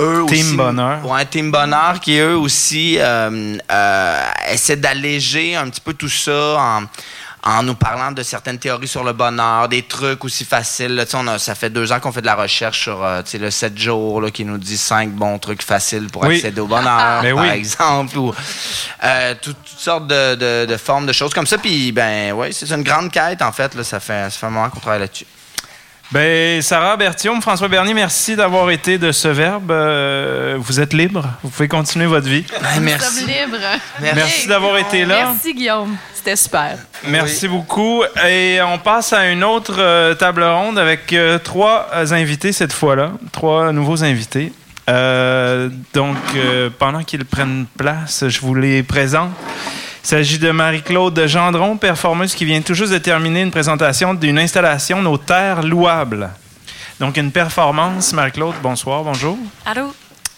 eux 0.00 0.24
Team 0.28 0.46
aussi, 0.46 0.56
Bonheur. 0.56 1.06
Ouais, 1.08 1.24
Team 1.24 1.50
Bonheur 1.50 2.00
qui 2.00 2.18
eux 2.18 2.36
aussi 2.36 2.96
euh, 2.98 3.56
euh, 3.70 4.22
essaient 4.50 4.76
d'alléger 4.76 5.56
un 5.56 5.70
petit 5.70 5.80
peu 5.80 5.94
tout 5.94 6.08
ça 6.08 6.56
en, 6.58 6.82
en 7.48 7.62
nous 7.62 7.74
parlant 7.76 8.10
de 8.10 8.22
certaines 8.24 8.58
théories 8.58 8.88
sur 8.88 9.04
le 9.04 9.12
bonheur, 9.12 9.68
des 9.68 9.82
trucs 9.82 10.24
aussi 10.24 10.44
faciles. 10.44 10.96
là. 10.96 11.04
Tu 11.04 11.12
sais, 11.12 11.16
on 11.20 11.26
a- 11.28 11.38
ça 11.38 11.54
fait 11.54 11.70
deux 11.70 11.92
ans 11.92 12.00
qu'on 12.00 12.10
fait 12.10 12.20
de 12.20 12.26
la 12.26 12.34
recherche 12.34 12.80
sur 12.82 13.04
euh, 13.04 13.22
le 13.38 13.50
7 13.50 13.78
jours 13.78 14.20
là, 14.20 14.30
qui 14.32 14.44
nous 14.44 14.58
dit 14.58 14.76
cinq 14.76 15.10
bons 15.12 15.38
trucs 15.38 15.62
faciles 15.62 16.08
pour 16.10 16.24
Oui. 16.24 16.36
accéder 16.36 16.60
au 16.60 16.66
bonheur, 16.66 17.20
Ben 17.22 17.34
par 17.36 17.44
oui. 17.44 17.50
exemple. 17.50 18.18
Ou, 18.18 18.34
euh, 19.04 19.34
tout- 19.40 19.52
toutes 19.52 19.78
sortes 19.78 20.08
de, 20.08 20.34
de- 20.34 20.66
de 20.66 20.76
formes 20.76 21.06
de 21.06 21.12
choses 21.12 21.32
comme 21.32 21.46
ça. 21.46 21.56
Puis, 21.58 21.92
ben, 21.92 22.32
ouais, 22.32 22.50
c'est 22.52 22.68
une 22.70 22.82
grande 22.82 23.12
quête, 23.12 23.40
en 23.42 23.52
fait. 23.52 23.74
Là, 23.76 23.84
ça, 23.84 24.00
fait, 24.00 24.24
ça 24.24 24.30
fait 24.30 24.46
un 24.46 24.50
moment 24.50 24.68
qu'on 24.68 24.80
travaille 24.80 25.00
là-dessus. 25.00 25.26
Ben, 26.12 26.62
Sarah 26.62 26.96
Berthiaume, 26.96 27.42
François 27.42 27.66
Bernier, 27.66 27.92
merci 27.92 28.36
d'avoir 28.36 28.70
été 28.70 28.96
de 28.96 29.10
ce 29.10 29.26
verbe. 29.26 29.72
Euh, 29.72 30.54
vous 30.58 30.78
êtes 30.78 30.92
libre. 30.92 31.28
Vous 31.42 31.50
pouvez 31.50 31.66
continuer 31.66 32.06
votre 32.06 32.28
vie. 32.28 32.44
Ben, 32.48 32.76
Nous 32.76 32.82
merci. 32.82 33.20
sommes 33.20 33.28
libres. 33.28 33.66
Merci 34.00 34.46
d'avoir 34.46 34.78
été 34.78 35.04
là. 35.04 35.30
Merci, 35.32 35.52
Guillaume. 35.52 35.96
C'était 36.14 36.36
super. 36.36 36.78
Merci 37.08 37.48
beaucoup. 37.48 38.04
Et 38.28 38.60
on 38.62 38.78
passe 38.78 39.12
à 39.12 39.26
une 39.28 39.42
autre 39.42 39.76
euh, 39.78 40.14
table 40.14 40.44
ronde 40.44 40.78
avec 40.78 41.12
euh, 41.12 41.38
trois 41.38 41.88
invités 42.12 42.52
cette 42.52 42.72
fois-là, 42.72 43.12
trois 43.32 43.72
nouveaux 43.72 44.04
invités. 44.04 44.52
Euh, 44.88 45.68
donc, 45.92 46.16
euh, 46.36 46.70
pendant 46.78 47.02
qu'ils 47.02 47.24
prennent 47.24 47.66
place, 47.76 48.28
je 48.28 48.40
vous 48.40 48.54
les 48.54 48.84
présente. 48.84 49.32
Il 50.06 50.10
s'agit 50.10 50.38
de 50.38 50.52
Marie-Claude 50.52 51.26
Gendron, 51.26 51.76
performeuse 51.76 52.32
qui 52.32 52.44
vient 52.44 52.62
tout 52.62 52.74
juste 52.74 52.92
de 52.92 52.98
terminer 52.98 53.42
une 53.42 53.50
présentation 53.50 54.14
d'une 54.14 54.38
installation 54.38 55.02
Nos 55.02 55.18
Terres 55.18 55.64
Louables. 55.64 56.30
Donc, 57.00 57.16
une 57.16 57.32
performance. 57.32 58.12
Marie-Claude, 58.12 58.54
bonsoir, 58.62 59.02
bonjour. 59.02 59.36
Allô? 59.64 59.92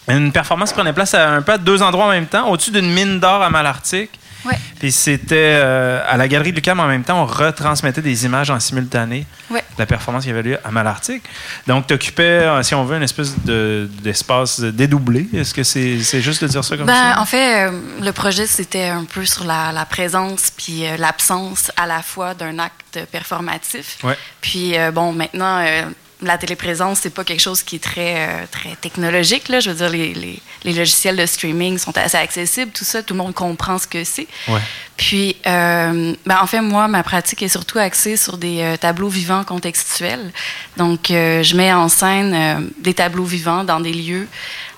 Une 0.09 0.33
performance 0.33 0.71
qui 0.71 0.77
prenait 0.77 0.95
place 0.95 1.13
à 1.13 1.33
un 1.33 1.43
peu 1.43 1.53
à 1.53 1.59
deux 1.59 1.83
endroits 1.83 2.07
en 2.07 2.11
même 2.11 2.25
temps, 2.25 2.49
au-dessus 2.49 2.71
d'une 2.71 2.91
mine 2.91 3.21
d'or 3.21 3.43
à 3.43 3.51
Malartic. 3.51 4.09
Ouais. 4.47 4.59
Puis 4.79 4.91
c'était 4.91 5.59
euh, 5.61 6.01
à 6.09 6.17
la 6.17 6.29
Galerie 6.29 6.53
de 6.53 6.57
Lucam 6.57 6.81
en 6.81 6.87
même 6.87 7.05
temps, 7.05 7.21
on 7.21 7.27
retransmettait 7.27 8.01
des 8.01 8.25
images 8.25 8.49
en 8.49 8.59
simultané 8.61 9.27
Ouais. 9.51 9.65
La 9.79 9.87
performance 9.87 10.25
qui 10.25 10.31
avait 10.31 10.43
lieu 10.43 10.59
à 10.65 10.71
Malartic. 10.71 11.23
Donc, 11.67 11.87
tu 11.87 11.95
occupais, 11.95 12.47
si 12.63 12.75
on 12.75 12.85
veut, 12.85 12.97
une 12.97 13.03
espèce 13.03 13.35
de- 13.45 13.89
d'espace 14.03 14.61
dédoublé. 14.61 15.29
Est-ce 15.35 15.55
que 15.55 15.63
c'est 15.63 16.01
c'est 16.03 16.21
juste 16.21 16.43
de 16.43 16.49
dire 16.49 16.65
ça 16.65 16.77
comme 16.77 16.87
Ben, 16.87 17.15
ça? 17.15 17.21
en 17.21 17.25
fait, 17.25 17.69
euh, 17.69 17.81
le 18.01 18.13
projet, 18.13 18.47
c'était 18.47 18.87
un 18.89 19.05
peu 19.05 19.25
sur 19.25 19.45
la, 19.45 19.73
la 19.73 19.85
présence 19.85 20.51
puis 20.57 20.87
euh, 20.87 20.97
l'absence 20.97 21.71
à 21.77 21.87
la 21.87 22.03
fois 22.03 22.35
d'un 22.35 22.59
acte 22.59 22.99
performatif. 23.13 23.99
Ouais. 24.03 24.17
Puis, 24.41 24.77
euh, 24.79 24.91
bon, 24.91 25.13
maintenant, 25.13 25.59
euh, 25.65 25.83
la 26.23 26.37
téléprésence, 26.39 27.01
c'est 27.03 27.15
pas 27.15 27.25
quelque 27.25 27.41
chose 27.41 27.63
qui 27.63 27.77
est 27.77 27.83
très, 27.83 28.29
euh, 28.29 28.45
très 28.51 28.75
technologique. 28.77 29.49
Là. 29.49 29.61
Je 29.61 29.71
veux 29.71 29.77
dire, 29.77 29.89
les, 29.89 30.15
les, 30.15 30.41
les 30.65 30.73
logiciels 30.73 31.17
de 31.17 31.27
streaming 31.27 31.79
sont 31.79 31.97
assez 31.97 32.17
accessibles, 32.17 32.73
tout 32.73 32.85
ça, 32.85 33.03
tout 33.03 33.15
le 33.15 33.19
monde 33.19 33.35
comprend 33.35 33.79
ce 33.79 33.87
que 33.87 34.03
c'est. 34.05 34.27
Ouais. 34.49 34.61
Puis, 34.97 35.37
euh, 35.47 36.15
ben, 36.27 36.39
en 36.41 36.47
fait, 36.47 36.61
moi, 36.61 36.89
ma 36.89 37.03
pratique 37.03 37.43
est 37.43 37.49
surtout 37.49 37.79
axée 37.79 38.17
sur 38.17 38.37
des 38.37 38.63
euh, 38.63 38.77
tableaux 38.77 39.09
vivants 39.09 39.45
contextuels. 39.45 40.33
Donc, 40.77 41.07
je 41.09 41.57
mets 41.57 41.73
en 41.73 41.89
scène 41.89 42.71
des 42.79 42.95
tableaux 42.95 43.25
vivants 43.25 43.65
dans 43.65 43.81
des 43.81 43.93
lieux 43.93 44.29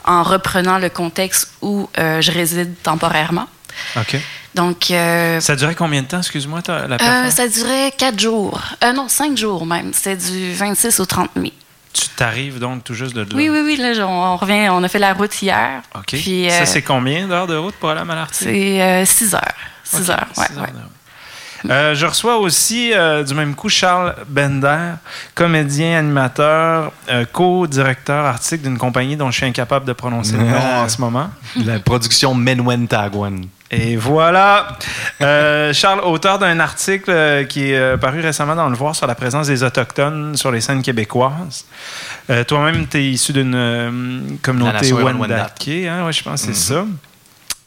en 0.05 0.23
reprenant 0.23 0.79
le 0.79 0.89
contexte 0.89 1.51
où 1.61 1.89
je 1.97 2.31
réside 2.31 2.75
temporairement. 2.83 3.47
OK. 3.97 4.17
Donc, 4.55 4.91
euh, 4.91 5.39
Ça 5.41 5.55
durait 5.57 5.75
combien 5.75 6.03
de 6.03 6.07
temps, 6.09 6.19
excuse-moi, 6.19 6.61
la 6.67 6.75
euh, 6.75 6.89
performance? 6.97 7.35
ça 7.35 7.49
durait 7.49 7.93
quatre 7.97 8.19
jours. 8.19 8.61
Euh, 8.83 8.93
non, 8.93 9.09
cinq 9.09 9.37
jours 9.37 9.65
même. 9.67 9.93
C'est 9.95 10.17
du 10.17 10.53
26 10.55 10.99
au 11.01 11.07
30 11.07 11.37
mai. 11.37 11.53
Tu 11.93 12.09
t'arrives 12.17 12.59
donc 12.59 12.85
tout 12.85 12.95
juste 12.95 13.15
de 13.15 13.23
là? 13.23 13.27
Oui, 13.35 13.49
oui, 13.49 13.61
oui. 13.65 13.77
Là, 13.77 14.07
on, 14.07 14.11
on 14.13 14.37
revient. 14.37 14.69
On 14.71 14.83
a 14.83 14.89
fait 14.89 14.99
la 14.99 15.13
route 15.13 15.41
hier. 15.43 15.83
OK. 15.95 16.05
Puis, 16.09 16.49
euh, 16.49 16.59
Ça, 16.59 16.67
c'est 16.67 16.83
combien 16.83 17.27
d'heures 17.29 17.47
de 17.47 17.57
route 17.57 17.75
pour 17.77 17.91
aller 17.91 18.01
à 18.01 18.05
Malartic? 18.05 18.39
c'est 18.39 19.05
6 19.07 19.35
heures. 19.35 19.41
6 19.85 20.03
Ok, 20.03 20.09
heures, 20.11 20.27
ouais, 20.37 20.47
six 20.47 20.57
heures 20.59 20.63
ouais. 20.65 20.71
Euh, 21.71 21.95
je 21.95 22.07
reçois 22.07 22.39
aussi 22.39 22.93
euh, 22.95 23.23
du 23.23 23.35
même 23.35 23.55
coup 23.55 23.69
Charles 23.69 24.15
Bender, 24.29 24.93
comédien, 25.35 25.99
animateur, 25.99 26.91
euh, 27.11 27.27
co-directeur 27.31 28.25
artistique 28.25 28.63
d'une 28.63 28.79
compagnie 28.79 29.15
dont 29.17 29.31
je 29.31 29.37
suis 29.37 29.47
incapable 29.47 29.85
de 29.85 29.93
prononcer 29.93 30.39
le 30.39 30.45
nom 30.45 30.57
en 30.85 30.89
ce 30.89 30.99
moment. 31.03 31.29
La 31.57 31.79
production 31.81 32.33
Menwen 32.35 32.89
Tagwan. 32.89 33.45
Et 33.73 33.97
voilà. 33.97 34.77
Euh, 35.21 35.73
Charles, 35.73 36.01
auteur 36.01 36.39
d'un 36.41 36.59
article 36.59 37.11
euh, 37.11 37.45
qui 37.45 37.71
est 37.71 37.77
euh, 37.79 37.97
paru 37.97 38.21
récemment 38.21 38.57
dans 38.57 38.69
Le 38.69 38.75
Voir 38.75 38.97
sur 38.97 39.07
la 39.07 39.15
présence 39.15 39.47
des 39.47 39.63
Autochtones 39.63 40.37
sur 40.37 40.51
les 40.51 40.61
scènes 40.61 40.83
québécoises. 40.83 41.67
Euh, 42.31 42.43
Toi-même, 42.43 42.89
tu 42.89 42.99
es 42.99 43.11
issu 43.11 43.33
d'une 43.33 43.55
euh, 43.55 44.21
communauté. 44.43 44.87
Wendat. 44.93 45.55
Hein? 45.89 46.05
Ouais, 46.05 46.13
je 46.13 46.23
pense 46.25 46.43
que 46.45 46.53
c'est 46.53 46.75
ça. 46.75 46.85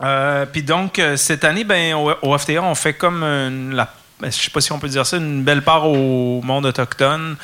Euh, 0.03 0.45
Puis 0.45 0.63
donc, 0.63 1.01
cette 1.15 1.45
année, 1.45 1.63
ben, 1.63 1.93
au, 1.93 2.11
au 2.21 2.37
FTA, 2.37 2.61
on 2.61 2.75
fait 2.75 2.93
comme 2.93 3.23
une- 3.23 3.73
la 3.73 3.87
ben, 4.19 4.31
je 4.31 4.37
sais 4.37 4.51
pas 4.51 4.61
si 4.61 4.71
on 4.71 4.79
peut 4.79 4.87
dire 4.87 5.05
ça, 5.05 5.17
une 5.17 5.43
belle 5.43 5.63
part 5.63 5.85
au 5.87 6.41
monde 6.43 6.65
autochtone. 6.65 7.35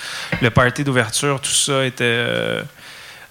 Le 0.41 0.49
party 0.49 0.83
d'ouverture, 0.85 1.41
tout 1.41 1.49
ça 1.51 1.83
était 1.83 2.25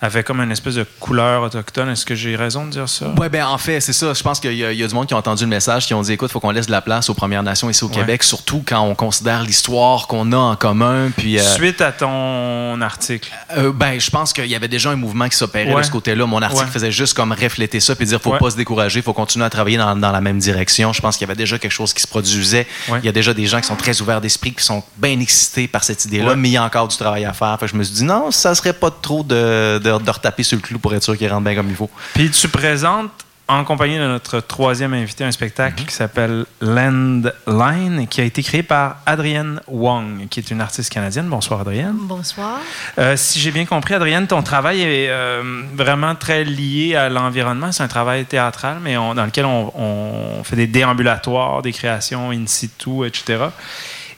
avait 0.00 0.22
comme 0.22 0.40
une 0.40 0.52
espèce 0.52 0.76
de 0.76 0.86
couleur 1.00 1.42
autochtone. 1.42 1.88
Est-ce 1.90 2.06
que 2.06 2.14
j'ai 2.14 2.36
raison 2.36 2.66
de 2.66 2.70
dire 2.70 2.88
ça? 2.88 3.06
Ouais, 3.18 3.28
ben 3.28 3.44
en 3.46 3.58
fait, 3.58 3.80
c'est 3.80 3.92
ça. 3.92 4.12
Je 4.14 4.22
pense 4.22 4.38
qu'il 4.38 4.54
y, 4.54 4.64
a- 4.64 4.72
il 4.72 4.78
y 4.78 4.84
a 4.84 4.86
du 4.86 4.94
monde 4.94 5.06
qui 5.06 5.14
a 5.14 5.16
entendu 5.16 5.42
le 5.42 5.48
message, 5.50 5.86
qui 5.86 5.94
ont 5.94 6.02
dit 6.02 6.12
écoute, 6.12 6.30
faut 6.30 6.38
qu'on 6.40 6.50
laisse 6.52 6.66
de 6.66 6.70
la 6.72 6.80
place 6.80 7.10
aux 7.10 7.14
Premières 7.14 7.42
Nations 7.42 7.68
ici 7.68 7.82
au 7.84 7.88
Ouais. 7.88 7.94
Québec, 7.96 8.22
surtout 8.22 8.62
quand 8.66 8.80
on 8.82 8.94
considère 8.94 9.42
l'histoire 9.42 10.06
qu'on 10.06 10.30
a 10.32 10.36
en 10.36 10.56
commun. 10.56 11.10
Puis, 11.16 11.38
euh, 11.38 11.42
Suite 11.42 11.80
à 11.80 11.90
ton 11.92 12.80
article. 12.80 13.30
euh, 13.56 13.72
ben, 13.72 13.98
je 14.00 14.10
pense 14.10 14.32
qu'il 14.32 14.46
y 14.46 14.54
avait 14.54 14.68
déjà 14.68 14.90
un 14.90 14.96
mouvement 14.96 15.28
qui 15.28 15.36
s'opérait 15.36 15.72
Ouais. 15.72 15.80
de 15.80 15.86
ce 15.86 15.90
côté-là. 15.90 16.26
Mon 16.26 16.42
article 16.42 16.64
Ouais. 16.64 16.70
faisait 16.70 16.92
juste 16.92 17.14
comme 17.14 17.32
refléter 17.32 17.80
ça 17.80 17.94
puis 17.96 18.06
dire 18.06 18.20
faut 18.20 18.36
pas 18.36 18.50
se 18.50 18.56
décourager, 18.56 19.02
faut 19.02 19.12
continuer 19.12 19.44
à 19.46 19.50
travailler 19.50 19.78
dans, 19.78 19.96
dans 19.96 20.12
la 20.12 20.20
même 20.20 20.38
direction. 20.38 20.92
Je 20.92 21.00
pense 21.00 21.16
qu'il 21.16 21.26
y 21.26 21.30
avait 21.30 21.36
déjà 21.36 21.58
quelque 21.58 21.72
chose 21.72 21.92
qui 21.92 22.02
se 22.02 22.06
produisait. 22.08 22.66
Il 22.88 23.04
y 23.04 23.08
a 23.08 23.12
déjà 23.12 23.34
des 23.34 23.46
gens 23.46 23.60
qui 23.60 23.66
sont 23.66 23.76
très 23.76 24.00
ouverts 24.00 24.20
d'esprit, 24.20 24.52
qui 24.52 24.62
sont 24.64 24.82
bien 24.96 25.18
excités 25.20 25.66
par 25.68 25.82
cette 25.84 26.04
idée-là, 26.04 26.36
mais 26.36 26.48
il 26.50 26.52
y 26.52 26.56
a 26.56 26.64
encore 26.64 26.88
du 26.88 26.96
travail 26.96 27.24
à 27.24 27.32
faire. 27.32 27.56
Fait 27.58 27.66
que 27.66 27.72
je 27.72 27.76
me 27.76 27.82
suis 27.82 27.94
dit 27.94 28.04
non, 28.04 28.30
ça 28.30 28.54
serait 28.54 28.72
pas 28.72 28.90
trop 28.90 29.22
de, 29.22 29.78
de, 29.78 29.87
de 29.88 30.10
retaper 30.10 30.42
sur 30.42 30.56
le 30.56 30.62
clou 30.62 30.78
pour 30.78 30.94
être 30.94 31.02
sûr 31.02 31.16
qu'il 31.16 31.28
rentre 31.30 31.44
bien 31.44 31.54
comme 31.54 31.68
il 31.70 31.76
faut. 31.76 31.90
Puis 32.14 32.30
tu 32.30 32.48
présentes 32.48 33.10
en 33.50 33.64
compagnie 33.64 33.96
de 33.96 34.06
notre 34.06 34.40
troisième 34.40 34.92
invité 34.92 35.24
un 35.24 35.32
spectacle 35.32 35.84
qui 35.86 35.94
s'appelle 35.94 36.44
Landline, 36.60 38.06
qui 38.08 38.20
a 38.20 38.24
été 38.24 38.42
créé 38.42 38.62
par 38.62 38.96
Adrienne 39.06 39.60
Wong, 39.66 40.28
qui 40.28 40.40
est 40.40 40.50
une 40.50 40.60
artiste 40.60 40.92
canadienne. 40.92 41.28
Bonsoir 41.28 41.60
Adrienne. 41.62 41.96
Bonsoir. 42.00 42.58
Euh, 42.98 43.16
si 43.16 43.40
j'ai 43.40 43.50
bien 43.50 43.64
compris, 43.64 43.94
Adrienne, 43.94 44.26
ton 44.26 44.42
travail 44.42 44.82
est 44.82 45.08
euh, 45.08 45.62
vraiment 45.74 46.14
très 46.14 46.44
lié 46.44 46.94
à 46.94 47.08
l'environnement. 47.08 47.72
C'est 47.72 47.82
un 47.82 47.88
travail 47.88 48.26
théâtral, 48.26 48.78
mais 48.82 48.98
on- 48.98 49.14
dans 49.14 49.24
lequel 49.24 49.46
on, 49.46 49.72
on 49.74 50.44
fait 50.44 50.56
des 50.56 50.66
déambulatoires, 50.66 51.62
des 51.62 51.72
créations 51.72 52.30
in 52.30 52.46
situ, 52.46 53.06
etc. 53.06 53.44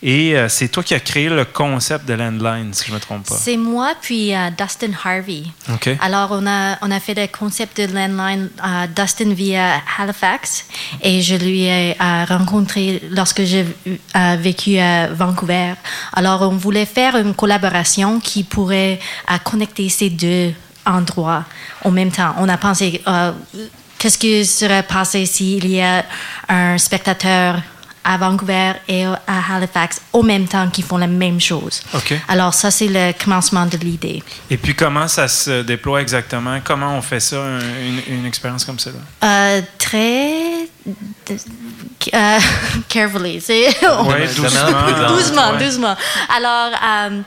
Et 0.02 0.34
euh, 0.34 0.48
c'est 0.48 0.68
toi 0.68 0.82
qui 0.82 0.94
as 0.94 1.00
créé 1.00 1.28
le 1.28 1.44
concept 1.44 2.06
de 2.06 2.14
Landline, 2.14 2.72
si 2.72 2.86
je 2.86 2.90
ne 2.90 2.94
me 2.94 3.00
trompe 3.00 3.28
pas. 3.28 3.34
C'est 3.36 3.58
moi 3.58 3.92
puis 4.00 4.34
euh, 4.34 4.48
Dustin 4.56 4.92
Harvey. 5.04 5.42
OK. 5.70 5.90
Alors, 6.00 6.30
on 6.32 6.46
a, 6.46 6.78
on 6.80 6.90
a 6.90 6.98
fait 7.00 7.14
le 7.14 7.26
concept 7.26 7.78
de 7.80 7.92
landline. 7.92 8.48
euh, 8.64 8.86
Dustin 8.96 9.34
vit 9.34 9.56
à 9.56 9.82
Halifax 9.98 10.64
et 11.02 11.20
je 11.20 11.34
lui 11.34 11.64
ai 11.64 11.96
euh, 12.00 12.24
rencontré 12.24 13.02
lorsque 13.10 13.42
j'ai 13.44 13.66
vécu 14.38 14.78
à 14.78 15.08
Vancouver. 15.08 15.74
Alors, 16.14 16.42
on 16.42 16.56
voulait 16.56 16.86
faire 16.86 17.16
une 17.16 17.34
collaboration 17.34 18.20
qui 18.20 18.42
pourrait 18.44 18.98
connecter 19.44 19.88
ces 19.90 20.08
deux 20.08 20.52
endroits 20.86 21.44
en 21.84 21.90
même 21.90 22.10
temps. 22.10 22.34
On 22.38 22.48
a 22.48 22.56
pensé, 22.56 23.02
qu'est-ce 23.98 24.16
qui 24.18 24.46
serait 24.46 24.82
passé 24.82 25.26
s'il 25.26 25.68
y 25.68 25.80
a 25.82 26.04
un 26.48 26.78
spectateur 26.78 27.60
à 28.04 28.16
Vancouver 28.16 28.72
et 28.88 29.04
à 29.04 29.16
Halifax 29.54 30.00
au 30.12 30.22
même 30.22 30.46
temps 30.48 30.68
qui 30.68 30.82
font 30.82 30.96
la 30.96 31.06
même 31.06 31.40
chose. 31.40 31.82
OK. 31.94 32.14
Alors, 32.28 32.54
ça, 32.54 32.70
c'est 32.70 32.88
le 32.88 33.12
commencement 33.22 33.66
de 33.66 33.76
l'idée. 33.78 34.22
Et 34.50 34.56
puis, 34.56 34.74
comment 34.74 35.06
ça 35.08 35.28
se 35.28 35.62
déploie 35.62 36.00
exactement? 36.00 36.58
Comment 36.64 36.96
on 36.96 37.02
fait 37.02 37.20
ça, 37.20 37.36
un- 37.42 37.58
une, 37.58 38.00
une 38.20 38.26
expérience 38.26 38.64
comme 38.64 38.78
ça? 38.78 38.90
Euh, 39.24 39.60
très 39.78 40.68
euh, 42.14 42.38
carefully, 42.88 43.40
c'est 43.40 43.66
Ouais, 44.04 44.26
doucement. 44.26 45.56
doucement. 45.58 45.96
Alors, 46.34 46.70
euh, 46.82 47.20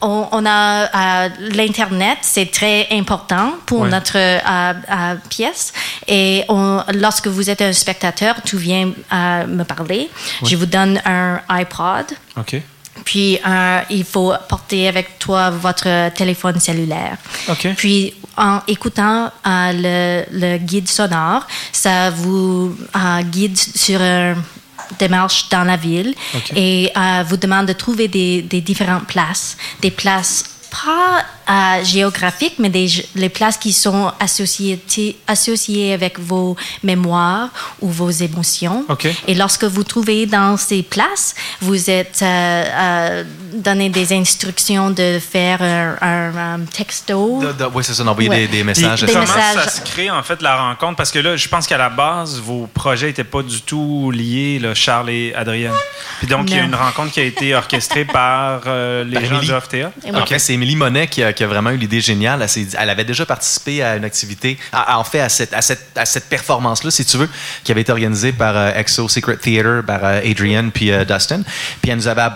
on, 0.00 0.28
on 0.32 0.46
a 0.46 0.84
euh, 0.84 1.28
l'internet, 1.52 2.18
c'est 2.22 2.50
très 2.50 2.86
important 2.92 3.54
pour 3.66 3.80
Ouais. 3.80 3.88
notre 3.90 4.16
euh, 4.16 5.14
pièce. 5.28 5.72
Et 6.06 6.44
on- 6.48 6.82
lorsque 6.94 7.26
vous 7.26 7.50
êtes 7.50 7.62
un 7.62 7.72
spectateur, 7.72 8.36
tu 8.44 8.56
viens 8.56 8.92
me 9.12 9.62
parler. 9.64 10.10
Je 10.44 10.56
vous 10.56 10.66
donne 10.66 11.00
un 11.04 11.40
iPod. 11.48 12.06
OK. 12.36 12.56
Puis, 13.04 13.38
il 13.90 14.04
faut 14.04 14.32
porter 14.48 14.86
avec 14.88 15.18
toi 15.18 15.50
votre 15.50 16.10
téléphone 16.14 16.60
cellulaire. 16.60 17.16
OK. 17.48 17.68
Puis, 17.76 18.14
en 18.36 18.60
écoutant 18.66 19.30
euh, 19.46 19.72
le, 19.74 20.24
le 20.38 20.58
guide 20.58 20.88
sonore, 20.88 21.46
ça 21.72 22.10
vous 22.10 22.76
euh, 22.96 23.22
guide 23.22 23.56
sur 23.56 24.00
une 24.00 24.36
démarche 24.98 25.48
dans 25.50 25.64
la 25.64 25.76
ville 25.76 26.14
et 26.54 26.90
euh, 26.96 27.22
vous 27.26 27.36
demande 27.36 27.66
de 27.66 27.72
trouver 27.72 28.08
des, 28.08 28.42
des 28.42 28.60
différentes 28.60 29.06
places, 29.06 29.56
des 29.80 29.90
places 29.90 30.44
pas 30.70 31.24
euh, 31.50 31.84
géographiques, 31.84 32.54
mais 32.58 32.68
des, 32.68 32.88
les 33.16 33.28
places 33.28 33.56
qui 33.56 33.72
sont 33.72 34.12
associées, 34.20 34.78
associées 35.26 35.92
avec 35.92 36.18
vos 36.18 36.56
mémoires 36.82 37.48
ou 37.80 37.88
vos 37.88 38.10
émotions. 38.10 38.84
Et 39.26 39.34
lorsque 39.34 39.64
vous 39.64 39.82
trouvez 39.84 40.26
dans 40.26 40.56
ces 40.56 40.82
places, 40.82 41.34
vous 41.60 41.90
êtes 41.90 42.20
euh, 42.22 42.26
euh, 42.26 43.24
donné 43.54 43.88
des 43.88 44.12
instructions 44.12 44.90
de 44.90 45.18
faire 45.18 45.60
un, 45.62 45.96
un, 46.00 46.54
un 46.54 46.60
texto. 46.60 47.42
Oui, 47.74 47.84
c'est 47.84 47.94
ça, 47.94 48.04
d'envoyer 48.04 48.30
Ouais. 48.30 48.46
des, 48.46 48.62
messages. 48.62 49.00
Des 49.00 49.06
comment 49.06 49.20
messages. 49.20 49.64
ça 49.64 49.68
se 49.68 49.80
crée, 49.80 50.08
en 50.10 50.22
fait, 50.22 50.40
la 50.42 50.56
rencontre? 50.56 50.96
Parce 50.96 51.10
que 51.10 51.18
là, 51.18 51.36
je 51.36 51.48
pense 51.48 51.66
qu'à 51.66 51.78
la 51.78 51.88
base, 51.88 52.38
vos 52.40 52.68
projets 52.72 53.08
n'étaient 53.08 53.24
pas 53.24 53.42
du 53.42 53.60
tout 53.62 54.10
liés, 54.12 54.58
là, 54.60 54.74
Charles 54.74 55.10
et 55.10 55.34
Adrienne. 55.34 55.72
Puis 56.18 56.28
donc, 56.28 56.48
il 56.50 56.56
y 56.56 56.60
a 56.60 56.62
une 56.62 56.74
rencontre 56.74 57.12
qui 57.12 57.20
a 57.20 57.24
été 57.24 57.54
orchestrée 57.54 58.04
par 58.04 58.62
euh, 58.66 59.02
les 59.04 59.14
Par 59.14 59.42
gens. 59.42 59.58
Et 59.72 59.84
En 60.14 60.26
fait, 60.26 60.38
c'est 60.38 60.52
Émilie 60.52 60.76
Monet 60.76 61.08
qui 61.08 61.22
a, 61.22 61.32
qui 61.40 61.44
a 61.44 61.46
vraiment 61.46 61.70
eu 61.70 61.78
l'idée 61.78 62.02
géniale. 62.02 62.46
Elle, 62.78 62.90
avait 62.90 63.04
déjà 63.06 63.24
participé 63.24 63.82
à 63.82 63.96
une 63.96 64.04
activité, 64.04 64.58
à- 64.74 64.92
à- 64.92 64.98
en 64.98 65.04
fait, 65.04 65.20
à 65.20 65.30
cette, 65.30 65.54
à 65.54 65.62
cette, 65.62 65.96
à 65.96 66.04
cette 66.04 66.28
performance-là, 66.28 66.90
si 66.90 67.02
tu 67.06 67.16
veux, 67.16 67.30
qui 67.64 67.72
avait 67.72 67.80
été 67.80 67.90
organisée 67.92 68.32
par 68.32 68.54
euh, 68.54 68.72
Exo 68.74 69.08
Secret 69.08 69.36
Theater, 69.38 69.82
par 69.86 70.00
euh, 70.04 70.20
Adrian 70.22 70.68
puis 70.68 70.92
euh, 70.92 71.06
Dustin. 71.06 71.40
Puis 71.80 71.90
elle 71.90 71.96
nous 71.96 72.08
avait 72.08 72.28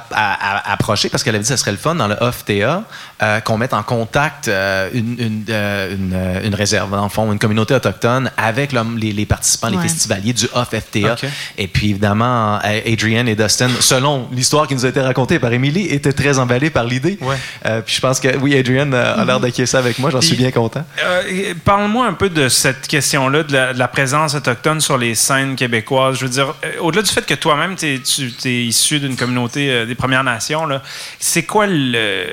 approché 0.64 1.10
parce 1.10 1.22
qu'elle 1.22 1.34
avait 1.34 1.44
dit 1.44 1.50
que 1.50 1.54
ce 1.54 1.60
serait 1.60 1.72
le 1.72 1.76
fun 1.76 1.94
dans 1.96 2.08
le 2.08 2.16
OFTA 2.18 2.84
euh, 3.22 3.40
qu'on 3.40 3.58
mette 3.58 3.74
en 3.74 3.82
contact 3.82 4.48
une, 4.48 5.16
une, 5.18 5.44
une, 5.50 6.40
une 6.44 6.54
réserve, 6.54 6.90
dans 6.90 7.02
le 7.02 7.10
fond, 7.10 7.30
une 7.30 7.38
communauté 7.38 7.74
autochtone 7.74 8.30
avec 8.38 8.72
les, 8.72 9.12
les 9.12 9.26
participants, 9.26 9.68
les 9.68 9.76
festivaliers 9.78 10.32
du 10.32 10.46
OFFTA. 10.54 11.12
OK. 11.12 11.24
Et 11.58 11.68
puis, 11.68 11.90
évidemment, 11.90 12.58
Adrian 12.86 13.26
et 13.26 13.34
Dustin, 13.36 13.68
selon 13.80 14.28
l'histoire 14.32 14.66
qui 14.66 14.74
nous 14.74 14.86
a 14.86 14.88
été 14.88 15.00
racontée 15.02 15.38
par 15.38 15.52
Émilie, 15.52 15.88
étaient 15.88 16.14
très 16.14 16.38
emballés 16.38 16.70
par 16.70 16.84
l'idée. 16.84 17.18
Ouais. 17.20 17.36
Puis 17.84 17.96
je 17.96 18.00
pense 18.00 18.18
que, 18.18 18.34
oui, 18.38 18.56
Adrian, 18.56 18.90
euh, 18.94 19.20
a 19.20 19.24
l'air 19.24 19.40
d'acquiescer 19.40 19.76
avec 19.76 19.98
moi. 19.98 20.10
J'en 20.10 20.20
suis 20.20 20.36
bien 20.36 20.50
content. 20.50 20.84
Euh, 21.02 21.54
Parle-moi 21.64 22.06
un 22.06 22.12
peu 22.14 22.28
de 22.30 22.48
cette 22.48 22.86
question-là, 22.86 23.42
de 23.42 23.52
la, 23.52 23.72
de 23.74 23.78
la 23.78 23.88
présence 23.88 24.34
autochtone 24.34 24.80
sur 24.80 24.96
les 24.98 25.14
scènes 25.14 25.56
québécoises. 25.56 26.16
Je 26.18 26.24
veux 26.24 26.30
dire, 26.30 26.54
euh, 26.64 26.72
au-delà 26.80 27.02
du 27.02 27.10
fait 27.10 27.26
que 27.26 27.34
toi-même, 27.34 27.74
t'es- 27.76 28.00
tu 28.00 28.32
es 28.44 28.64
issu 28.64 29.00
d'une 29.00 29.16
communauté 29.16 29.70
euh, 29.70 29.86
des 29.86 29.94
Premières 29.94 30.24
Nations, 30.24 30.66
là, 30.66 30.82
c'est 31.18 31.42
quoi 31.44 31.66
le. 31.66 32.24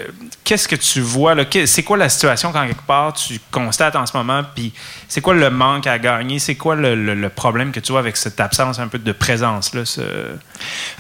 Qu'est-ce 0.43 0.67
que 0.67 0.76
tu 0.76 1.02
vois? 1.02 1.36
C'est 1.65 1.84
quoi 1.84 1.97
la 1.97 2.10
situation 2.10 2.52
quand 2.52 2.65
quelque 2.67 2.86
part 2.86 3.13
tu 3.13 3.39
constates 3.52 3.95
en 3.95 4.06
ce 4.06 4.15
moment? 4.17 4.41
Puis 4.56 4.74
c'est 5.08 5.21
quoi 5.21 5.34
le 5.34 5.50
manque 5.50 5.88
à 5.88 5.97
gagner? 6.00 6.39
C'est 6.39 6.56
quoi 6.56 6.76
le, 6.76 6.95
le- 6.95 7.13
le 7.15 7.30
problème 7.30 7.71
que 7.71 7.80
tu 7.80 7.91
vois 7.91 8.00
avec 8.02 8.17
cette 8.17 8.39
absence 8.39 8.80
un 8.80 8.88
peu 8.88 8.97
de 9.00 9.12
présence-là? 9.12 9.86
ce- 9.86 10.02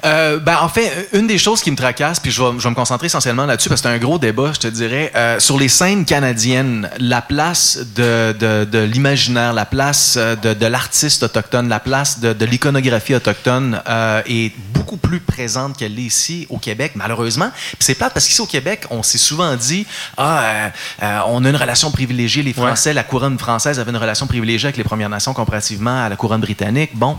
Euh, 0.05 0.39
ben, 0.39 0.57
en 0.61 0.69
fait, 0.69 1.09
une 1.13 1.27
des 1.27 1.37
choses 1.37 1.61
qui 1.61 1.69
me 1.71 1.75
tracasse, 1.75 2.19
puis 2.19 2.31
je 2.31 2.41
vais, 2.41 2.49
je 2.57 2.63
vais 2.63 2.69
me 2.69 2.75
concentrer 2.75 3.07
essentiellement 3.07 3.45
là-dessus 3.45 3.69
parce 3.69 3.81
que 3.81 3.87
c'est 3.89 3.93
un 3.93 3.97
gros 3.99 4.17
débat, 4.17 4.51
je 4.53 4.59
te 4.59 4.67
dirais, 4.67 5.11
euh, 5.15 5.39
sur 5.41 5.57
les 5.57 5.69
scènes 5.69 6.05
canadiennes, 6.05 6.87
la 6.99 7.21
place 7.21 7.79
de, 7.95 8.31
de, 8.39 8.63
de 8.63 8.79
l'imaginaire, 8.79 9.53
la 9.53 9.65
place 9.65 10.15
euh, 10.17 10.35
de, 10.35 10.53
de 10.53 10.65
l'artiste 10.67 11.23
autochtone, 11.23 11.67
la 11.67 11.79
place 11.79 12.19
de, 12.19 12.31
de 12.31 12.45
l'iconographie 12.45 13.15
autochtone 13.15 13.81
euh, 13.89 14.21
est 14.27 14.53
beaucoup 14.71 14.97
plus 14.97 15.19
présente 15.19 15.77
qu'elle 15.77 15.95
l'est 15.95 16.03
ici 16.03 16.45
au 16.49 16.59
Québec, 16.59 16.91
malheureusement. 16.93 17.49
Puis 17.53 17.77
c'est 17.79 17.95
plate 17.95 18.13
parce 18.13 18.27
qu'ici 18.27 18.41
au 18.41 18.45
Québec, 18.45 18.85
on 18.91 19.01
s'est 19.01 19.17
souvent 19.17 19.55
dit, 19.55 19.87
ah, 20.15 20.43
euh, 20.43 20.69
euh, 21.01 21.19
on 21.27 21.43
a 21.43 21.49
une 21.49 21.55
relation 21.55 21.89
privilégiée, 21.89 22.43
les 22.43 22.53
Français, 22.53 22.93
la 22.93 23.03
couronne 23.03 23.39
française 23.39 23.79
avait 23.79 23.91
une 23.91 23.97
relation 23.97 24.27
privilégiée 24.27 24.67
avec 24.67 24.77
les 24.77 24.83
Premières 24.83 25.09
Nations 25.09 25.33
comparativement 25.33 26.03
à 26.05 26.09
la 26.09 26.15
couronne 26.17 26.41
britannique. 26.41 26.91
Bon, 26.93 27.17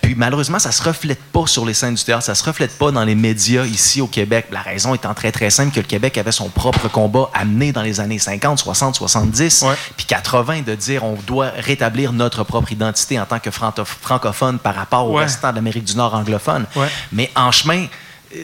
puis 0.00 0.14
malheureusement, 0.14 0.60
ça 0.60 0.70
se 0.70 0.82
reflète 0.82 1.22
pas 1.32 1.46
sur 1.46 1.66
les 1.66 1.74
scènes 1.74 1.94
du 1.94 2.04
théâtre, 2.04 2.22
ça 2.22 2.36
se 2.36 2.44
reflète 2.44 2.78
pas 2.78 2.92
dans 2.92 3.04
les 3.04 3.16
médias 3.16 3.64
ici 3.64 4.00
au 4.00 4.06
Québec. 4.06 4.46
La 4.52 4.62
raison 4.62 4.94
étant 4.94 5.14
très 5.14 5.32
très 5.32 5.50
simple 5.50 5.74
que 5.74 5.80
le 5.80 5.86
Québec 5.86 6.16
avait 6.18 6.32
son 6.32 6.48
propre 6.48 6.88
combat 6.88 7.30
amené 7.34 7.72
dans 7.72 7.82
les 7.82 8.00
années 8.00 8.18
50, 8.18 8.58
60, 8.58 8.94
70, 8.96 9.62
Ouais. 9.62 9.74
puis 9.96 10.06
80 10.06 10.62
de 10.62 10.74
dire 10.74 11.04
on 11.04 11.14
doit 11.26 11.50
rétablir 11.58 12.12
notre 12.12 12.44
propre 12.44 12.72
identité 12.72 13.18
en 13.20 13.24
tant 13.26 13.38
que 13.38 13.50
francophone 13.50 14.58
par 14.58 14.74
rapport 14.74 15.08
au 15.08 15.16
Ouais. 15.16 15.24
restant 15.24 15.50
de 15.50 15.56
l'Amérique 15.56 15.84
du 15.84 15.96
Nord 15.96 16.14
anglophone. 16.14 16.66
Ouais. 16.76 16.88
Mais 17.12 17.30
en 17.36 17.50
chemin, 17.52 17.86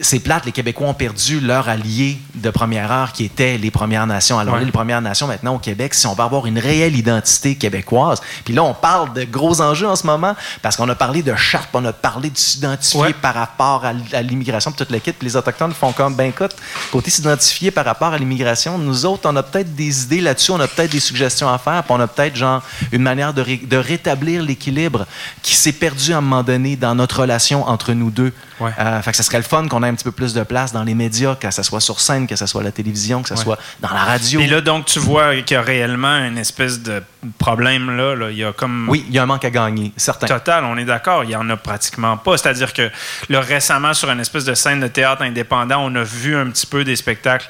c'est 0.01 0.19
plate, 0.19 0.45
les 0.45 0.51
Québécois 0.51 0.87
ont 0.87 0.93
perdu 0.93 1.39
leur 1.39 1.67
allié 1.67 2.19
de 2.35 2.49
première 2.49 2.91
heure 2.91 3.11
qui 3.11 3.25
étaient 3.25 3.57
les 3.57 3.71
Premières 3.71 4.05
Nations. 4.07 4.37
Alors 4.39 4.53
Ouais. 4.53 4.59
là, 4.61 4.65
les 4.65 4.71
Premières 4.71 5.01
Nations 5.01 5.27
maintenant 5.27 5.55
au 5.55 5.59
Québec, 5.59 5.93
si 5.93 6.05
on 6.07 6.13
va 6.13 6.25
avoir 6.25 6.45
une 6.45 6.59
réelle 6.59 6.95
identité 6.95 7.55
québécoise, 7.55 8.21
puis 8.45 8.53
là 8.53 8.63
on 8.63 8.73
parle 8.73 9.13
de 9.13 9.23
gros 9.23 9.61
enjeux 9.61 9.87
en 9.87 9.95
ce 9.95 10.05
moment 10.05 10.35
parce 10.61 10.75
qu'on 10.75 10.87
a 10.89 10.95
parlé 10.95 11.23
de 11.23 11.33
charte, 11.35 11.69
on 11.73 11.83
a 11.85 11.93
parlé 11.93 12.29
de 12.29 12.37
s'identifier 12.37 12.99
Ouais. 13.01 13.13
par 13.13 13.33
rapport 13.33 13.83
à, 13.85 14.21
l'immigration, 14.21 14.71
toute 14.71 14.89
l'équipe, 14.91 15.17
puis 15.17 15.27
les 15.27 15.35
Autochtones 15.35 15.73
font 15.73 15.91
comme, 15.91 16.15
ben 16.15 16.29
écoute, 16.29 16.55
côté 16.91 17.09
s'identifier 17.11 17.71
par 17.71 17.85
rapport 17.85 18.13
à 18.13 18.17
l'immigration, 18.17 18.77
nous 18.77 19.05
autres, 19.05 19.29
on 19.29 19.35
a 19.35 19.43
peut-être 19.43 19.73
des 19.75 20.03
idées 20.03 20.21
là-dessus, 20.21 20.51
on 20.51 20.59
a 20.59 20.67
peut-être 20.67 20.91
des 20.91 20.99
suggestions 20.99 21.49
à 21.49 21.57
faire, 21.57 21.83
puis 21.83 21.93
on 21.93 21.99
a 21.99 22.07
peut-être 22.07 22.35
genre 22.35 22.61
une 22.91 23.01
manière 23.01 23.33
de, 23.33 23.41
ré- 23.41 23.61
de 23.63 23.77
rétablir 23.77 24.43
l'équilibre 24.43 25.05
qui 25.41 25.55
s'est 25.55 25.71
perdu 25.71 26.13
à 26.13 26.17
un 26.17 26.21
moment 26.21 26.43
donné 26.43 26.75
dans 26.75 26.95
notre 26.95 27.21
relation 27.21 27.67
entre 27.67 27.93
nous 27.93 28.11
deux. 28.11 28.33
Ouais. 28.59 28.71
Euh, 28.77 29.01
fait 29.01 29.11
que 29.11 29.17
ça 29.17 29.23
serait 29.23 29.37
le 29.37 29.43
fun 29.43 29.67
qu'on 29.69 29.78
ait 29.83 29.87
un 29.87 29.93
petit 29.95 30.03
peu 30.03 30.11
plus 30.11 30.33
de 30.33 30.43
place 30.43 30.71
dans 30.73 30.83
les 30.83 30.95
médias, 30.95 31.35
que 31.35 31.49
ce 31.51 31.63
soit 31.63 31.79
sur 31.79 31.99
scène, 31.99 32.27
que 32.27 32.35
ce 32.35 32.45
soit 32.45 32.61
à 32.61 32.63
la 32.63 32.71
télévision, 32.71 33.21
que 33.21 33.29
ce 33.29 33.33
Ouais. 33.35 33.43
soit 33.43 33.59
dans 33.79 33.89
la 33.93 34.03
radio. 34.03 34.39
Et 34.39 34.47
là, 34.47 34.61
donc, 34.61 34.85
tu 34.85 34.99
vois 34.99 35.35
qu'il 35.41 35.55
y 35.55 35.57
a 35.57 35.61
réellement 35.61 36.17
une 36.25 36.37
espèce 36.37 36.81
de 36.81 37.01
problème 37.37 37.95
là. 37.97 38.15
là. 38.15 38.31
Il 38.31 38.37
y 38.37 38.43
a 38.43 38.53
comme. 38.53 38.87
oui, 38.89 39.05
il 39.07 39.13
y 39.13 39.19
a 39.19 39.23
un 39.23 39.25
manque 39.25 39.45
à 39.45 39.49
gagner, 39.49 39.91
certain. 39.97 40.27
Total, 40.27 40.63
on 40.65 40.77
est 40.77 40.85
d'accord, 40.85 41.23
il 41.23 41.27
n'y 41.27 41.35
en 41.35 41.49
a 41.49 41.57
pratiquement 41.57 42.17
pas. 42.17 42.37
C'est-à-dire 42.37 42.73
que 42.73 42.89
là, 43.29 43.41
récemment, 43.41 43.93
sur 43.93 44.09
une 44.09 44.19
espèce 44.19 44.45
de 44.45 44.53
scène 44.53 44.79
de 44.79 44.87
théâtre 44.87 45.21
indépendant, 45.23 45.79
on 45.83 45.93
a 45.95 46.03
vu 46.03 46.35
un 46.35 46.47
petit 46.47 46.65
peu 46.65 46.83
des 46.83 46.95
spectacles 46.95 47.47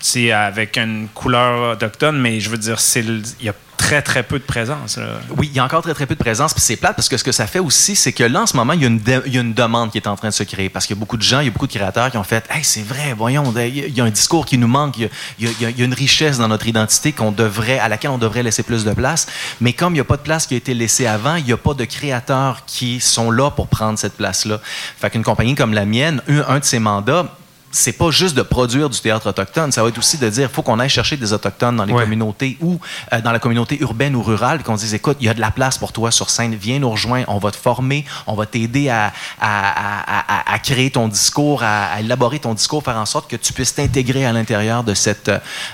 c'est 0.00 0.32
avec 0.32 0.76
une 0.76 1.08
couleur 1.14 1.72
autochtone, 1.72 2.18
mais 2.18 2.40
je 2.40 2.50
veux 2.50 2.58
dire, 2.58 2.78
il 2.96 3.46
y 3.46 3.48
a 3.48 3.54
très, 3.80 4.02
très 4.02 4.22
peu 4.22 4.38
de 4.38 4.44
présence. 4.44 4.98
Oui, 5.38 5.48
il 5.50 5.56
y 5.56 5.58
a 5.58 5.64
encore 5.64 5.82
très 5.82 5.94
très 5.94 6.04
peu 6.06 6.14
de 6.14 6.20
présence, 6.20 6.52
puis 6.52 6.62
c'est 6.62 6.76
plate 6.76 6.94
parce 6.96 7.08
que 7.08 7.16
ce 7.16 7.24
que 7.24 7.32
ça 7.32 7.46
fait 7.46 7.58
aussi, 7.58 7.96
c'est 7.96 8.12
que 8.12 8.22
là 8.24 8.42
en 8.42 8.46
ce 8.46 8.54
moment, 8.56 8.74
il 8.74 8.82
y, 8.82 8.84
a 8.84 9.40
une 9.40 9.54
demande 9.54 9.90
qui 9.90 9.98
est 9.98 10.06
en 10.06 10.16
train 10.16 10.28
de 10.28 10.34
se 10.34 10.42
créer 10.42 10.68
parce 10.68 10.86
qu'il 10.86 10.94
y 10.96 10.98
a 10.98 11.00
beaucoup 11.00 11.16
de 11.16 11.22
gens, 11.22 11.40
il 11.40 11.46
y 11.46 11.48
a 11.48 11.50
beaucoup 11.50 11.66
de 11.66 11.72
créateurs 11.72 12.10
qui 12.10 12.18
ont 12.18 12.22
fait, 12.22 12.44
hey, 12.50 12.62
c'est 12.62 12.82
vrai, 12.82 13.14
voyons, 13.16 13.52
il 13.56 13.96
y 13.96 14.00
a- 14.00 14.04
un 14.04 14.10
discours 14.10 14.44
qui 14.44 14.58
nous 14.58 14.68
manque, 14.68 14.98
il 14.98 15.08
y 15.38 15.64
a, 15.64 15.70
une 15.78 15.94
richesse 15.94 16.38
dans 16.38 16.48
notre 16.48 16.66
identité 16.66 17.12
qu'on 17.12 17.32
devrait, 17.32 17.78
à 17.78 17.88
laquelle 17.88 18.10
on 18.10 18.18
devrait 18.18 18.42
laisser 18.42 18.62
plus 18.62 18.84
de 18.84 18.92
place, 18.92 19.26
mais 19.60 19.72
comme 19.72 19.94
il 19.94 19.96
n'y 19.96 20.00
a 20.00 20.04
pas 20.04 20.18
de 20.18 20.22
place 20.22 20.46
qui 20.46 20.54
a 20.54 20.56
été 20.58 20.74
laissée 20.74 21.06
avant, 21.06 21.36
il 21.36 21.44
n'y 21.44 21.52
a 21.52 21.56
pas 21.56 21.74
de 21.74 21.84
créateurs 21.84 22.64
qui 22.66 23.00
sont 23.00 23.30
là 23.30 23.50
pour 23.50 23.68
prendre 23.68 23.98
cette 23.98 24.16
place-là. 24.16 24.60
Fait 24.98 25.10
qu'une 25.10 25.24
compagnie 25.24 25.54
comme 25.54 25.72
la 25.72 25.86
mienne, 25.86 26.22
un 26.28 26.58
de 26.58 26.64
ses 26.64 26.80
mandats 26.80 27.34
c'est 27.72 27.92
pas 27.92 28.10
juste 28.10 28.34
de 28.36 28.42
produire 28.42 28.90
du 28.90 28.98
théâtre 29.00 29.28
autochtone, 29.28 29.70
ça 29.72 29.82
va 29.82 29.88
être 29.90 29.98
aussi 29.98 30.18
de 30.18 30.28
dire 30.28 30.50
faut 30.50 30.62
qu'on 30.62 30.78
aille 30.80 30.88
chercher 30.88 31.16
des 31.16 31.32
autochtones 31.32 31.76
dans 31.76 31.84
les 31.84 31.92
Ouais. 31.92 32.02
communautés 32.02 32.56
ou 32.60 32.80
euh, 33.12 33.20
dans 33.20 33.30
la 33.32 33.38
communauté 33.38 33.78
urbaine 33.80 34.16
ou 34.16 34.22
rurale, 34.22 34.62
qu'on 34.62 34.74
dise 34.74 34.92
écoute, 34.94 35.16
il 35.20 35.26
y 35.26 35.28
a 35.28 35.34
de 35.34 35.40
la 35.40 35.50
place 35.50 35.78
pour 35.78 35.92
toi 35.92 36.10
sur 36.10 36.30
scène, 36.30 36.54
viens 36.54 36.78
nous 36.80 36.90
rejoindre, 36.90 37.26
on 37.28 37.38
va 37.38 37.50
te 37.50 37.56
former, 37.56 38.04
on 38.26 38.34
va 38.34 38.46
t'aider 38.46 38.88
à, 38.88 39.12
à, 39.40 40.52
à- 40.52 40.58
créer 40.58 40.90
ton 40.90 41.08
discours, 41.08 41.62
à, 41.62 42.00
élaborer 42.00 42.38
ton 42.38 42.54
discours, 42.54 42.82
faire 42.82 42.96
en 42.96 43.06
sorte 43.06 43.30
que 43.30 43.36
tu 43.36 43.52
puisses 43.52 43.74
t'intégrer 43.74 44.26
à 44.26 44.32
l'intérieur 44.32 44.84
de 44.84 44.92
cette, 44.94 45.30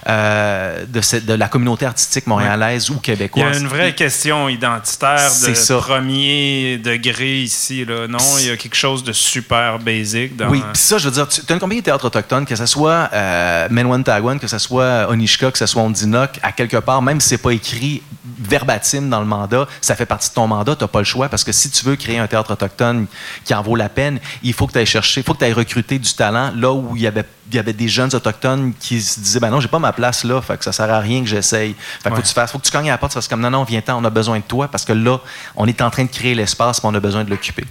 euh, 0.06 0.84
de 0.86 1.00
cette 1.00 1.26
de 1.26 1.32
la 1.34 1.48
communauté 1.48 1.86
artistique 1.86 2.26
montréalaise 2.26 2.88
ou 2.90 2.94
Il 2.94 2.96
y 2.98 3.00
québécoise. 3.00 3.56
a 3.56 3.58
une 3.60 3.66
vraie 3.66 3.94
question 3.94 4.48
identitaire 4.48 5.30
de 5.46 5.54
ça. 5.54 5.78
premier 5.78 6.78
degré 6.78 7.40
ici. 7.42 7.84
Là. 7.84 8.06
Non, 8.06 8.18
il 8.38 8.46
y 8.46 8.50
a 8.50 8.56
quelque 8.56 8.76
chose 8.76 9.02
de 9.02 9.12
super 9.12 9.78
basic. 9.78 10.36
Dans, 10.36 10.48
Oui, 10.48 10.60
puis 10.72 10.80
ça, 10.80 10.98
je 10.98 11.06
veux 11.08 11.14
dire, 11.14 11.26
tu 11.28 11.40
as 11.48 11.52
une 11.52 11.58
compagnie 11.60 11.82
de 11.86 11.90
théâtre 11.92 12.06
autochtone, 12.06 12.44
que 12.46 12.56
ce 12.56 12.66
soit 12.66 13.08
euh, 13.12 13.68
Menwentagwan, 13.70 14.40
que 14.40 14.48
ce 14.48 14.58
soit 14.58 15.08
Onishka, 15.08 15.52
que 15.52 15.58
ce 15.58 15.66
soit 15.66 15.82
Ondinok, 15.82 16.40
à 16.42 16.50
quelque 16.50 16.78
part, 16.78 17.00
même 17.00 17.20
si 17.20 17.28
c'est 17.28 17.38
pas 17.38 17.52
écrit 17.52 18.02
verbatim 18.38 19.08
dans 19.08 19.20
le 19.20 19.26
mandat, 19.26 19.68
ça 19.80 19.94
fait 19.94 20.04
partie 20.04 20.30
de 20.30 20.34
ton 20.34 20.48
mandat, 20.48 20.74
tu 20.74 20.82
n'as 20.82 20.88
pas 20.88 20.98
le 20.98 21.04
choix, 21.04 21.28
parce 21.28 21.44
que 21.44 21.52
si 21.52 21.70
tu 21.70 21.84
veux 21.84 21.94
créer 21.94 22.18
un 22.18 22.26
théâtre 22.26 22.52
autochtone 22.52 23.06
qui 23.44 23.54
en 23.54 23.62
vaut 23.62 23.76
la 23.76 23.88
peine, 23.88 24.18
il 24.42 24.52
faut 24.52 24.66
que 24.66 24.72
tu 24.72 24.78
ailles 24.78 24.86
chercher, 24.86 25.20
il 25.20 25.24
faut 25.24 25.34
que 25.34 25.38
tu 25.38 25.44
ailles 25.44 25.52
recruter 25.52 25.98
du 25.98 26.12
talent 26.12 26.52
là 26.56 26.72
où 26.72 26.96
il 26.96 27.02
y 27.02 27.06
avait, 27.06 27.24
il 27.50 27.54
y 27.54 27.58
avait 27.60 27.72
des 27.72 27.88
jeunes 27.88 28.12
autochtones 28.14 28.72
qui 28.80 29.00
se 29.00 29.20
disaient, 29.20 29.40
ben 29.40 29.50
non, 29.50 29.60
j'ai 29.60 29.68
pas 29.68 29.78
ma 29.78 29.92
place 29.92 30.24
là, 30.24 30.42
fait 30.42 30.58
que 30.58 30.64
ça 30.64 30.72
sert 30.72 30.90
à 30.92 30.98
rien 30.98 31.22
que 31.22 31.28
j'essaye. 31.28 31.76
Fait 32.02 32.10
que 32.10 32.16
faut 32.16 32.22
que 32.22 32.26
tu 32.26 32.34
fasses, 32.34 32.50
faut 32.50 32.58
que 32.58 32.64
tu 32.64 32.72
cognes 32.72 32.88
à 32.88 32.94
la 32.94 32.98
porte, 32.98 33.12
tu 33.12 33.16
fasses 33.16 33.28
comme, 33.28 33.40
non, 33.40 33.50
non, 33.50 33.62
viens-t'en, 33.62 34.00
on 34.00 34.04
a 34.04 34.10
besoin 34.10 34.38
de 34.38 34.44
toi, 34.44 34.68
parce 34.68 34.84
que 34.84 34.92
là, 34.92 35.20
on 35.54 35.66
est 35.66 35.80
en 35.80 35.90
train 35.90 36.04
de 36.04 36.10
créer 36.10 36.34
l'espace, 36.34 36.80
puis 36.80 36.88
on 36.88 36.94
a 36.94 37.00
besoin 37.00 37.22
de 37.22 37.30
l'occuper. 37.30 37.64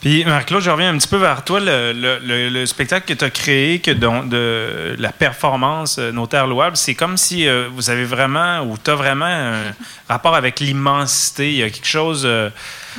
Puis, 0.00 0.24
Marc-Claude, 0.24 0.62
je 0.62 0.70
reviens 0.70 0.94
un 0.94 0.98
petit 0.98 1.08
peu 1.08 1.18
vers 1.18 1.44
toi. 1.44 1.60
Le, 1.60 1.92
le- 1.92 2.18
le- 2.24 2.48
le 2.48 2.64
spectacle 2.66 3.06
que 3.06 3.12
tu 3.18 3.24
as 3.24 3.28
créé, 3.30 3.80
que 3.80 3.90
de 3.90 4.96
la 4.98 5.12
performance 5.12 5.98
euh, 5.98 6.10
Nos 6.10 6.26
Terres 6.26 6.46
Louables, 6.46 6.76
c'est 6.78 6.94
comme 6.94 7.18
si 7.18 7.46
euh, 7.46 7.68
vous 7.74 7.90
avez 7.90 8.04
vraiment, 8.04 8.60
ou 8.62 8.78
tu 8.82 8.90
as 8.90 8.94
vraiment 8.94 9.26
un 9.26 9.74
rapport 10.08 10.34
avec 10.34 10.58
l'immensité. 10.60 11.50
Il 11.50 11.56
y 11.58 11.62
a 11.62 11.68
quelque 11.70 11.86
chose 11.86 12.22
euh, 12.24 12.48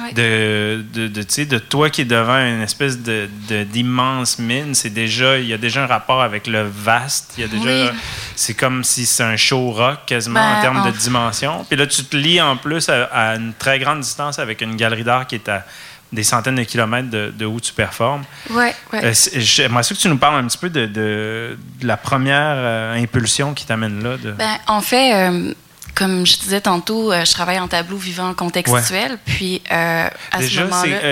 Ouais. 0.02 0.14
de, 0.14 0.86
de, 0.94 1.08
de, 1.10 1.58
toi 1.60 1.90
qui 1.90 2.00
est 2.02 2.06
devant 2.06 2.38
une 2.38 2.62
espèce 2.62 2.98
d'immense 2.98 4.40
mine. 4.40 4.74
C'est 4.74 4.90
déjà, 4.90 5.38
il 5.38 5.48
y 5.48 5.54
a 5.54 5.58
déjà 5.58 5.84
un 5.84 5.88
rapport 5.88 6.22
avec 6.22 6.48
le 6.48 6.62
vaste. 6.64 7.34
Il 7.38 7.42
y 7.42 7.44
a 7.44 7.48
déjà, 7.50 7.92
Oui. 7.92 7.98
c'est 8.38 8.54
comme 8.54 8.86
si 8.86 9.06
c'est 9.06 9.24
un 9.24 9.36
show 9.36 9.72
rock 9.72 10.00
quasiment 10.06 10.40
Ben, 10.40 10.58
en 10.58 10.62
termes 10.62 10.78
en 10.78 10.86
de 10.86 10.92
f- 10.92 10.98
dimension. 10.98 11.66
Puis 11.68 11.78
là, 11.78 11.86
tu 11.88 12.06
te 12.06 12.16
lis 12.16 12.40
en 12.42 12.56
plus 12.56 12.88
à, 12.88 13.04
à 13.12 13.36
une 13.36 13.54
très 13.54 13.80
grande 13.80 14.00
distance 14.00 14.40
avec 14.40 14.62
une 14.62 14.78
galerie 14.78 15.04
d'art 15.04 15.28
qui 15.28 15.36
est 15.36 15.50
à 15.50 15.66
des 16.12 16.24
centaines 16.24 16.56
de 16.56 16.64
kilomètres 16.64 17.10
de, 17.10 17.34
de 17.38 17.46
où 17.46 17.60
tu 17.62 17.72
performes. 17.74 18.24
Ouais, 18.50 18.76
ouais. 18.92 19.06
Euh, 19.06 19.14
J'aimerais 19.36 19.84
ça 19.84 19.96
que 19.96 20.00
tu 20.00 20.10
nous 20.10 20.18
parles 20.18 20.44
un 20.44 20.48
petit 20.48 20.58
peu 20.58 20.70
de, 20.70 20.86
de- 20.86 21.58
de 21.80 21.88
la 21.88 21.96
première 21.98 22.36
euh, 22.58 23.02
impulsion 23.02 23.54
qui 23.54 23.66
t'amène 23.66 24.04
là. 24.04 24.18
Ben, 24.38 24.58
en 24.68 24.82
fait, 24.82 25.14
euh, 25.14 25.54
comme 25.96 26.26
je 26.26 26.38
disais 26.38 26.60
tantôt, 26.62 27.12
euh, 27.14 27.24
je 27.24 27.32
travaille 27.32 27.60
en 27.60 27.68
tableau 27.70 27.96
vivant 27.98 28.34
contextuel. 28.34 29.18
Puis, 29.26 29.62
à 29.70 30.10
ce 30.36 30.40
Déjà, 30.40 30.68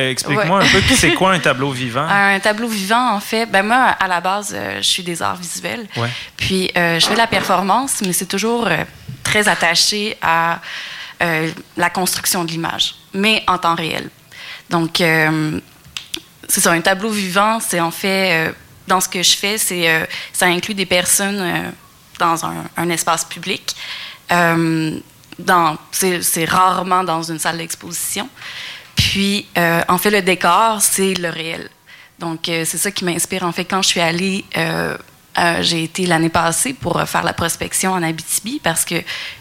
explique-moi 0.09 0.63
un 0.63 0.67
peu 0.67 0.81
c'est 0.95 1.13
quoi 1.13 1.31
un 1.31 1.39
tableau 1.49 1.71
vivant? 1.71 2.05
Un 2.09 2.39
tableau 2.41 2.67
vivant, 2.67 3.11
en 3.13 3.19
fait, 3.21 3.45
ben 3.45 3.63
moi, 3.65 3.77
à 3.99 4.07
la 4.07 4.19
base, 4.19 4.53
je 4.77 4.81
suis 4.81 5.03
des 5.03 5.21
arts 5.21 5.37
visuels. 5.37 5.87
Ouais. 5.95 6.09
Puis, 6.35 6.71
je 6.75 6.99
fais 7.05 7.13
de 7.13 7.17
la 7.17 7.27
performance, 7.27 8.01
mais 8.05 8.11
c'est 8.13 8.25
toujours 8.27 8.67
très 9.23 9.47
attaché 9.47 10.17
à 10.21 10.59
la 11.77 11.89
construction 11.89 12.43
de 12.43 12.51
l'image, 12.51 12.95
mais 13.13 13.43
en 13.47 13.57
temps 13.57 13.75
réel. 13.75 14.09
Donc, 14.69 15.01
euh, 15.01 15.59
c'est 16.47 16.61
ça, 16.61 16.71
un 16.71 16.81
tableau 16.81 17.09
vivant, 17.09 17.59
c'est 17.59 17.79
en 17.79 17.91
fait, 17.91 18.49
euh, 18.49 18.51
dans 18.87 19.01
ce 19.01 19.09
que 19.09 19.23
je 19.23 19.35
fais, 19.35 19.57
c'est 19.57 19.89
euh, 19.89 20.05
ça 20.33 20.45
inclut 20.47 20.73
des 20.73 20.85
personnes 20.85 21.73
dans 22.17 22.45
un, 22.45 22.65
un 22.77 22.89
espace 22.89 23.25
public. 23.25 23.75
C'est 25.91 26.45
rarement 26.45 27.03
dans 27.03 27.23
une 27.23 27.39
salle 27.39 27.57
d'exposition. 27.57 28.29
Puis, 28.95 29.47
en 29.55 29.97
fait, 29.97 30.11
le 30.11 30.21
décor, 30.21 30.81
c'est 30.81 31.13
le 31.13 31.29
réel. 31.29 31.69
Donc, 32.19 32.41
c'est 32.45 32.65
ça 32.65 32.91
qui 32.91 33.05
m'inspire. 33.05 33.43
En 33.43 33.51
fait, 33.51 33.65
quand 33.65 33.81
je 33.81 33.87
suis 33.87 34.01
allée, 34.01 34.43
euh, 35.39 35.61
j'ai 35.61 35.83
été 35.83 36.05
l'année 36.05 36.29
passée 36.29 36.73
pour 36.73 36.97
euh, 36.99 37.05
faire 37.05 37.23
la 37.23 37.33
prospection 37.33 37.93
en 37.93 38.03
Abitibi 38.03 38.59
parce 38.61 38.83
que 38.83 38.95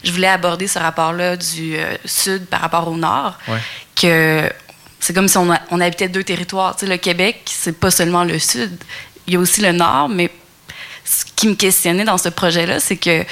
je 0.05 0.13
voulais 0.13 0.29
aborder 0.29 0.69
ce 0.69 0.79
rapport-là 0.79 1.37
du 1.37 1.77
euh, 1.77 1.97
sud 2.05 2.47
par 2.47 2.61
rapport 2.61 2.89
au 2.89 2.97
nord. 2.97 3.37
Ouais. 3.49 3.59
Que 3.97 4.53
c'est 5.01 5.13
comme 5.15 5.29
si 5.29 5.37
on, 5.39 5.51
a- 5.53 5.61
on 5.71 5.81
habitait 5.81 6.09
deux 6.09 6.25
territoires. 6.25 6.75
Tu 6.77 6.87
sais, 6.87 6.91
le 6.93 6.99
Québec, 6.99 7.41
c'est 7.47 7.79
pas 7.79 7.91
seulement 7.91 8.25
le 8.25 8.39
sud, 8.39 8.77
il 9.27 9.35
y 9.35 9.37
a 9.37 9.41
aussi 9.41 9.61
le 9.61 9.73
nord, 9.73 10.09
mais 10.09 10.31
ce 11.05 11.25
qui 11.37 11.49
me 11.49 11.55
questionnait 11.55 12.05
dans 12.05 12.19
ce 12.19 12.29
projet-là, 12.29 12.81
c'est 12.81 12.97
que 12.97 13.25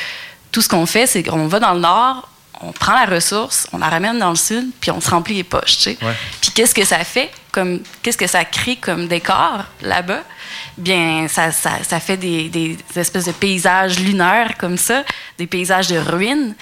tout 0.53 0.63
ce 0.63 0.69
qu'on 0.69 0.87
fait, 0.87 1.07
c'est 1.07 1.23
qu'on 1.23 1.47
va 1.49 1.59
dans 1.61 1.75
le 1.75 1.81
nord, 1.81 2.29
on 2.63 2.73
prend 2.73 2.95
la 2.95 3.05
ressource, 3.05 3.67
on 3.73 3.79
la 3.79 3.89
ramène 3.91 4.19
dans 4.19 4.31
le 4.31 4.37
sud, 4.37 4.71
puis 4.81 4.91
on 4.91 5.01
se 5.03 5.11
remplit 5.11 5.35
les 5.35 5.45
poches, 5.45 5.77
tu 5.77 5.83
sais. 5.83 5.99
Ouais. 6.01 6.15
Puis 6.41 6.53
qu'est-ce 6.53 6.75
que 6.75 6.85
ça 6.87 7.05
fait 7.05 7.31
comme 7.53 7.81
qu'est-ce 8.03 8.17
que 8.17 8.27
ça 8.27 8.45
crée 8.47 8.77
comme 8.77 9.09
décor 9.09 9.65
là-bas? 9.83 10.23
Bien, 10.79 11.27
ça, 11.29 11.53
ça, 11.53 11.73
ça 11.87 12.01
fait 12.01 12.17
des, 12.17 12.49
des 12.49 12.79
espèces 12.97 13.27
de 13.27 13.33
paysages 13.33 13.99
lunaires 13.99 14.57
comme 14.59 14.79
ça, 14.79 15.05
des 15.37 15.47
paysages 15.47 15.89
de 15.89 15.99
ruines. 15.99 16.55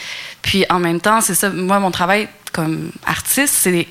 Puis 0.42 0.64
en 0.68 0.80
même 0.80 1.00
temps, 1.00 1.20
c'est 1.20 1.34
ça. 1.34 1.50
Moi, 1.50 1.78
mon 1.78 1.90
travail 1.92 2.28
comme 2.52 2.90
artiste, 3.06 3.54
c'est 3.58 3.86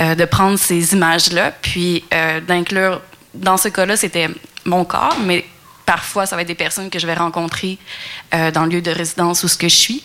euh, 0.00 0.14
de 0.14 0.24
prendre 0.24 0.58
ces 0.58 0.92
images-là, 0.94 1.52
puis 1.62 2.04
euh, 2.14 2.40
d'inclure. 2.40 3.00
Dans 3.34 3.56
ce 3.56 3.68
cas-là, 3.68 3.96
c'était 3.96 4.28
mon 4.64 4.84
corps, 4.84 5.16
mais 5.24 5.44
parfois, 5.86 6.26
ça 6.26 6.34
va 6.36 6.42
être 6.42 6.48
des 6.48 6.54
personnes 6.54 6.90
que 6.90 6.98
je 6.98 7.06
vais 7.06 7.14
rencontrer 7.14 7.78
euh, 8.34 8.50
dans 8.50 8.64
le 8.64 8.70
lieu 8.70 8.82
de 8.82 8.90
résidence 8.90 9.42
où 9.44 9.48
ce 9.48 9.56
que 9.58 9.68
je 9.68 9.76
suis. 9.76 10.02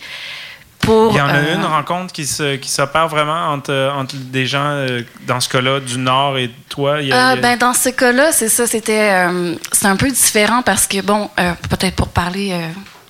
Pour, 0.80 1.12
Il 1.12 1.16
y 1.16 1.20
en 1.22 1.28
a 1.28 1.40
une 1.52 1.64
rencontre 1.64 2.12
qui 2.12 2.26
se 2.26 2.56
qui 2.56 2.68
s'opère 2.70 3.08
vraiment 3.08 3.48
entre, 3.52 3.90
entre 3.96 4.14
des 4.16 4.44
gens, 4.46 4.84
dans 5.26 5.40
ce 5.40 5.48
cas-là, 5.48 5.80
du 5.80 5.96
Nord 5.96 6.36
et 6.36 6.50
toi? 6.68 7.00
Y 7.00 7.10
a- 7.10 7.28
Ah, 7.28 7.32
il 7.32 7.36
y 7.36 7.38
a- 7.38 7.40
ben, 7.40 7.56
dans 7.58 7.72
ce 7.72 7.88
cas-là, 7.88 8.32
c'est 8.32 8.50
ça, 8.50 8.66
c'était 8.66 9.26
c'est 9.72 9.86
un 9.86 9.96
peu 9.96 10.08
différent 10.10 10.60
parce 10.60 10.86
que, 10.86 11.00
bon, 11.00 11.30
peut-être 11.70 11.96
pour 11.96 12.08
parler 12.08 12.52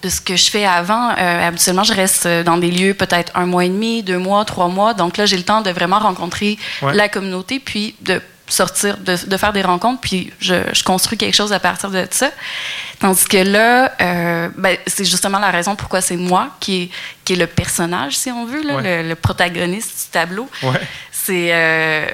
de 0.04 0.10
ce 0.10 0.20
que 0.20 0.36
je 0.36 0.50
fais 0.50 0.66
avant, 0.66 1.10
euh, 1.18 1.48
habituellement, 1.48 1.82
je 1.82 1.94
reste 1.94 2.26
euh, 2.26 2.42
dans 2.44 2.58
des 2.58 2.70
lieux 2.70 2.92
peut-être 2.94 3.32
un 3.34 3.46
mois 3.46 3.64
et 3.64 3.68
demi, 3.70 4.02
deux 4.02 4.18
mois, 4.18 4.44
trois 4.44 4.68
mois. 4.68 4.92
Donc 4.94 5.16
là, 5.16 5.24
j'ai 5.26 5.36
le 5.38 5.42
temps 5.42 5.62
de 5.62 5.70
vraiment 5.70 5.98
rencontrer 5.98 6.58
Ouais. 6.82 6.94
la 6.94 7.08
communauté, 7.08 7.58
puis 7.58 7.94
de 8.02 8.20
sortir, 8.46 8.98
de, 8.98 9.16
de 9.26 9.36
faire 9.38 9.54
des 9.54 9.62
rencontres, 9.62 10.02
puis 10.02 10.30
je, 10.38 10.54
je 10.74 10.84
construis 10.84 11.16
quelque 11.16 11.34
chose 11.34 11.54
à 11.54 11.58
partir 11.60 11.90
de 11.90 12.06
ça. 12.10 12.30
Tandis 13.00 13.24
que 13.24 13.38
là, 13.38 13.90
euh, 14.02 14.50
ben, 14.58 14.76
c'est 14.86 15.06
justement 15.06 15.38
la 15.38 15.50
raison 15.50 15.74
pourquoi 15.74 16.02
c'est 16.02 16.16
moi 16.18 16.50
qui 16.60 16.82
est, 16.82 16.90
qui 17.24 17.32
est 17.32 17.36
le 17.36 17.46
personnage, 17.46 18.16
si 18.18 18.30
on 18.30 18.44
veut, 18.44 18.62
là, 18.62 18.76
Ouais. 18.76 19.02
le, 19.02 19.08
le 19.08 19.14
protagoniste 19.14 19.88
du 20.04 20.10
tableau 20.12 20.46
Ouais. 20.62 20.78
c'est 21.10 21.48
euh, 21.52 22.06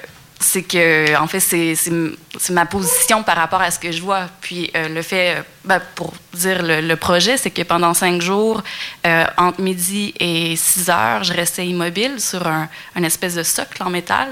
c'est 0.43 0.63
que 0.63 1.17
en 1.19 1.27
fait 1.27 1.41
c'est 1.41 1.75
c'est 1.75 1.91
m- 1.91 2.17
c'est 2.39 2.53
ma 2.55 2.65
position 2.65 3.23
par 3.23 3.37
rapport 3.37 3.61
à 3.61 3.71
ce 3.71 3.79
que 3.79 3.93
je 3.93 4.01
vois. 4.01 4.27
Puis 4.41 4.71
euh, 4.75 4.89
le 4.89 5.03
fait 5.03 5.37
euh, 5.37 5.43
ben, 5.67 5.81
pour 5.95 6.15
dire 6.33 6.63
le, 6.63 6.81
le 6.81 6.97
projet 6.97 7.37
c'est 7.37 7.51
que 7.51 7.63
pendant 7.63 7.93
cinq 7.95 8.23
jours 8.23 8.63
euh, 9.07 9.25
entre 9.37 9.61
midi 9.61 10.15
et 10.19 10.57
6 10.57 10.89
heures 10.91 11.25
je 11.25 11.33
restais 11.35 11.67
immobile 11.67 12.19
sur 12.21 12.47
un, 12.47 12.69
un 12.97 13.03
espèce 13.03 13.35
de 13.35 13.43
socle 13.43 13.83
en 13.83 13.91
métal 13.91 14.29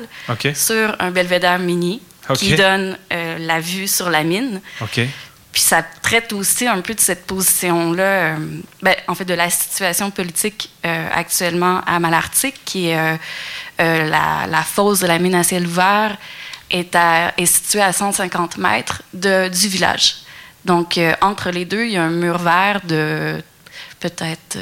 sur 0.54 0.96
un 0.98 1.10
belvédère 1.10 1.58
mini 1.58 2.00
qui 2.36 2.50
donne 2.56 2.98
la 3.40 3.60
vue 3.60 3.86
sur 3.88 4.10
la 4.10 4.22
mine. 4.22 4.60
Puis 5.52 5.62
ça 5.62 5.82
traite 5.82 6.32
aussi 6.32 6.66
un 6.66 6.80
peu 6.80 6.94
de 6.94 7.00
cette 7.00 7.26
position-là, 7.26 8.02
euh, 8.02 8.36
ben, 8.82 8.94
en 9.06 9.14
fait, 9.14 9.24
de 9.24 9.34
la 9.34 9.48
situation 9.50 10.10
politique 10.10 10.70
euh, 10.84 11.08
actuellement 11.12 11.80
à 11.86 11.98
Malartic, 11.98 12.54
qui 12.64 12.88
est 12.88 13.18
euh, 13.80 14.08
la, 14.08 14.62
fosse 14.62 15.00
de 15.00 15.06
la 15.06 15.18
mine 15.18 15.34
à 15.34 15.42
ciel 15.42 15.66
ouvert, 15.66 16.16
est, 16.70 17.46
située 17.46 17.82
à 17.82 17.92
150 17.92 18.58
mètres 18.58 19.02
du 19.14 19.68
village. 19.68 20.16
Donc, 20.64 21.00
entre 21.22 21.50
les 21.50 21.64
deux, 21.64 21.84
il 21.84 21.92
y 21.92 21.96
a 21.96 22.04
un 22.04 22.10
mur 22.10 22.36
vert 22.38 22.80
de 22.84 23.42
peut-être, 24.00 24.58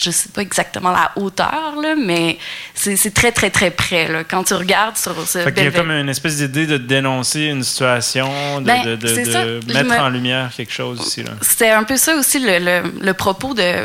je 0.00 0.08
ne 0.08 0.12
sais 0.14 0.28
pas 0.30 0.40
exactement 0.40 0.90
la 0.92 1.10
hauteur, 1.16 1.74
là, 1.80 1.94
mais 1.96 2.38
c'est 2.74 3.12
très, 3.12 3.32
très, 3.32 3.50
très 3.50 3.70
près. 3.70 4.08
Là. 4.08 4.24
Quand 4.24 4.42
tu 4.44 4.54
regardes 4.54 4.96
sur 4.96 5.14
ce 5.28 5.38
Fait 5.40 5.52
qu'il 5.52 5.64
y 5.64 5.66
a 5.66 5.70
comme 5.72 5.90
une 5.90 6.08
espèce 6.08 6.36
d'idée 6.38 6.66
de 6.66 6.78
dénoncer 6.78 7.40
une 7.44 7.62
situation, 7.62 8.60
de, 8.60 8.64
Ben, 8.66 8.82
de- 8.84 8.96
de- 8.96 9.06
c'est 9.08 9.24
de 9.24 9.30
ça. 9.32 9.44
Je 9.44 9.72
mettre 9.74 9.88
me- 9.90 9.98
en 10.00 10.08
lumière 10.08 10.50
quelque 10.56 10.72
chose 10.72 11.00
ici. 11.06 11.22
Là. 11.22 11.32
C'était 11.42 11.70
un 11.70 11.84
peu 11.84 11.96
ça 11.96 12.14
aussi 12.16 12.38
le, 12.38 12.58
le- 12.58 12.92
le 13.00 13.14
propos 13.14 13.52
de 13.54 13.84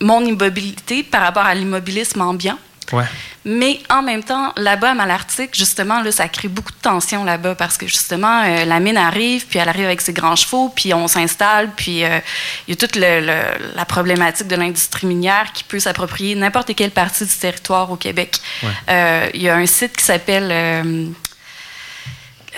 mon 0.00 0.24
immobilité 0.24 1.02
par 1.02 1.20
rapport 1.22 1.44
à 1.44 1.54
l'immobilisme 1.54 2.20
ambiant. 2.22 2.58
Ouais. 2.92 3.04
Mais 3.44 3.80
en 3.90 4.02
même 4.02 4.22
temps, 4.22 4.52
là-bas 4.56 4.90
à 4.90 4.94
Malartic, 4.94 5.56
justement, 5.56 6.00
là, 6.02 6.12
ça 6.12 6.28
crée 6.28 6.48
beaucoup 6.48 6.70
de 6.70 6.76
tension 6.76 7.24
là-bas 7.24 7.54
parce 7.56 7.76
que 7.76 7.86
justement, 7.86 8.42
euh, 8.44 8.64
la 8.64 8.78
mine 8.80 8.96
arrive, 8.96 9.46
puis 9.46 9.58
elle 9.58 9.68
arrive 9.68 9.86
avec 9.86 10.00
ses 10.00 10.12
grands 10.12 10.36
chevaux, 10.36 10.68
puis 10.74 10.94
on 10.94 11.08
s'installe, 11.08 11.70
puis 11.74 12.04
euh, 12.04 12.20
il 12.68 12.72
y 12.72 12.74
a 12.74 12.76
toute 12.76 12.94
le- 12.96 13.20
le- 13.20 13.74
la 13.74 13.84
problématique 13.84 14.46
de 14.46 14.54
l'industrie 14.56 15.06
minière 15.08 15.52
qui 15.52 15.64
peut 15.64 15.80
s'approprier 15.80 16.34
n'importe 16.36 16.74
quelle 16.76 16.92
partie 16.92 17.24
du 17.24 17.34
territoire 17.34 17.90
au 17.90 17.96
Québec. 17.96 18.36
Ouais. 18.62 18.68
Euh, 18.90 19.28
Il 19.34 19.42
y 19.42 19.48
a 19.48 19.56
un 19.56 19.66
site 19.66 19.96
qui 19.96 20.04
s'appelle... 20.04 20.50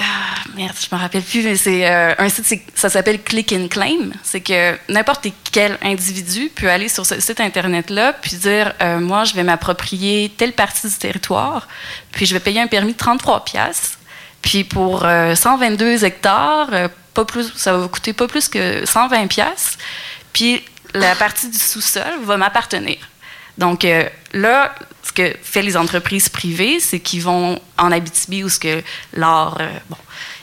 ah, 0.01 0.35
merde, 0.57 0.75
je 0.81 0.95
me 0.95 1.01
rappelle 1.01 1.23
plus, 1.23 1.43
mais 1.45 1.57
c'est 1.57 1.89
euh, 1.89 2.15
un 2.19 2.29
site, 2.29 2.63
ça 2.75 2.89
s'appelle 2.89 3.23
Click 3.23 3.53
and 3.53 3.69
Claim. 3.69 4.11
C'est 4.23 4.41
que 4.41 4.77
n'importe 4.89 5.27
quel 5.53 5.79
individu 5.83 6.51
peut 6.55 6.69
aller 6.69 6.89
sur 6.89 7.07
ce 7.07 7.21
site 7.21 7.41
internet-là 7.41 8.13
puis 8.15 8.37
dire 8.37 8.73
euh, 8.83 8.99
Moi, 8.99 9.25
je 9.25 9.35
vais 9.35 9.45
m'approprier 9.45 10.33
telle 10.37 10.53
partie 10.53 10.89
du 10.89 10.95
territoire, 10.95 11.69
puis 12.11 12.27
je 12.27 12.35
vais 12.35 12.41
payer 12.41 12.61
un 12.61 12.67
permis 12.67 12.93
de 12.93 12.99
33 12.99 13.45
piastres. 13.45 13.99
Puis 14.43 14.65
pour 14.65 15.05
euh, 15.05 15.35
122 15.35 16.05
hectares, 16.05 16.69
euh, 16.73 16.89
pas 17.15 17.25
plus, 17.25 17.53
ça 17.57 17.73
va 17.73 17.79
vous 17.79 17.89
coûter 17.89 18.13
pas 18.13 18.27
plus 18.27 18.49
que 18.49 18.85
120 18.85 19.29
piastres. 19.29 19.79
Puis 20.33 20.63
la 20.93 21.15
partie 21.15 21.49
du 21.49 21.59
sous-sol 21.59 22.21
va 22.25 22.37
m'appartenir. 22.37 22.99
Donc 23.59 23.85
euh, 23.85 24.05
là, 24.33 24.75
ce 25.03 25.13
que 25.13 25.35
fait 25.43 25.63
les 25.63 25.77
entreprises 25.77 26.29
privées, 26.29 26.81
c'est 26.81 26.99
qu'ils 27.01 27.23
vont 27.23 27.59
en 27.79 27.93
Abitibi 27.93 28.43
où 28.45 28.49
ce 28.49 28.59
que 28.59 28.83
l'art, 29.13 29.59
euh, 29.61 29.69
bon, 29.89 29.97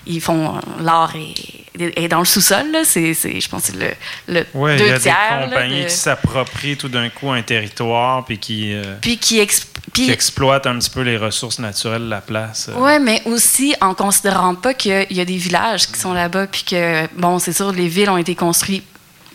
ils 0.06 0.22
font 0.22 0.56
euh, 0.56 0.60
l'art 0.82 1.14
est, 1.16 1.98
est 2.04 2.08
dans 2.08 2.20
le 2.20 2.26
sous-sol. 2.26 2.72
là. 2.72 2.84
C'est, 2.86 3.14
je 3.14 3.50
pense, 3.50 3.64
que 3.64 3.68
c'est 3.74 3.78
le, 3.78 3.92
le 4.40 4.46
Ouais, 4.54 4.76
il 4.76 4.80
deux 4.80 4.88
y 4.88 4.92
a 4.92 5.00
tiers. 5.00 5.16
des 5.40 5.44
compagnies 5.50 5.84
de- 5.84 5.88
qui 5.90 5.96
s'approprient 5.96 6.78
tout 6.78 6.88
d'un 6.90 7.10
coup 7.10 7.32
un 7.32 7.42
territoire 7.42 8.24
puis 8.24 8.38
qui, 8.38 8.74
euh, 8.74 8.96
puis 9.02 9.18
qui, 9.18 9.40
exp- 9.42 9.66
puis- 9.94 10.06
qui 10.06 10.12
exploitent 10.12 10.68
un 10.68 10.78
petit 10.80 10.90
peu 10.90 11.02
les 11.02 11.18
ressources 11.18 11.60
naturelles 11.60 12.04
de 12.06 12.10
la 12.10 12.22
place. 12.22 12.70
euh. 12.70 12.80
Ouais, 12.80 13.00
mais 13.00 13.22
aussi 13.26 13.76
en 13.82 13.94
considérant 13.94 14.56
pas 14.56 14.74
qu'il 14.74 15.08
y 15.10 15.20
a 15.20 15.26
des 15.26 15.38
villages 15.38 15.88
qui 15.88 16.00
sont 16.00 16.14
là-bas, 16.14 16.48
puis 16.48 16.64
que, 16.64 17.08
bon, 17.20 17.40
c'est 17.40 17.54
sûr, 17.54 17.72
les 17.74 17.88
villes 17.90 18.10
ont 18.10 18.18
été 18.18 18.36
construites 18.36 18.86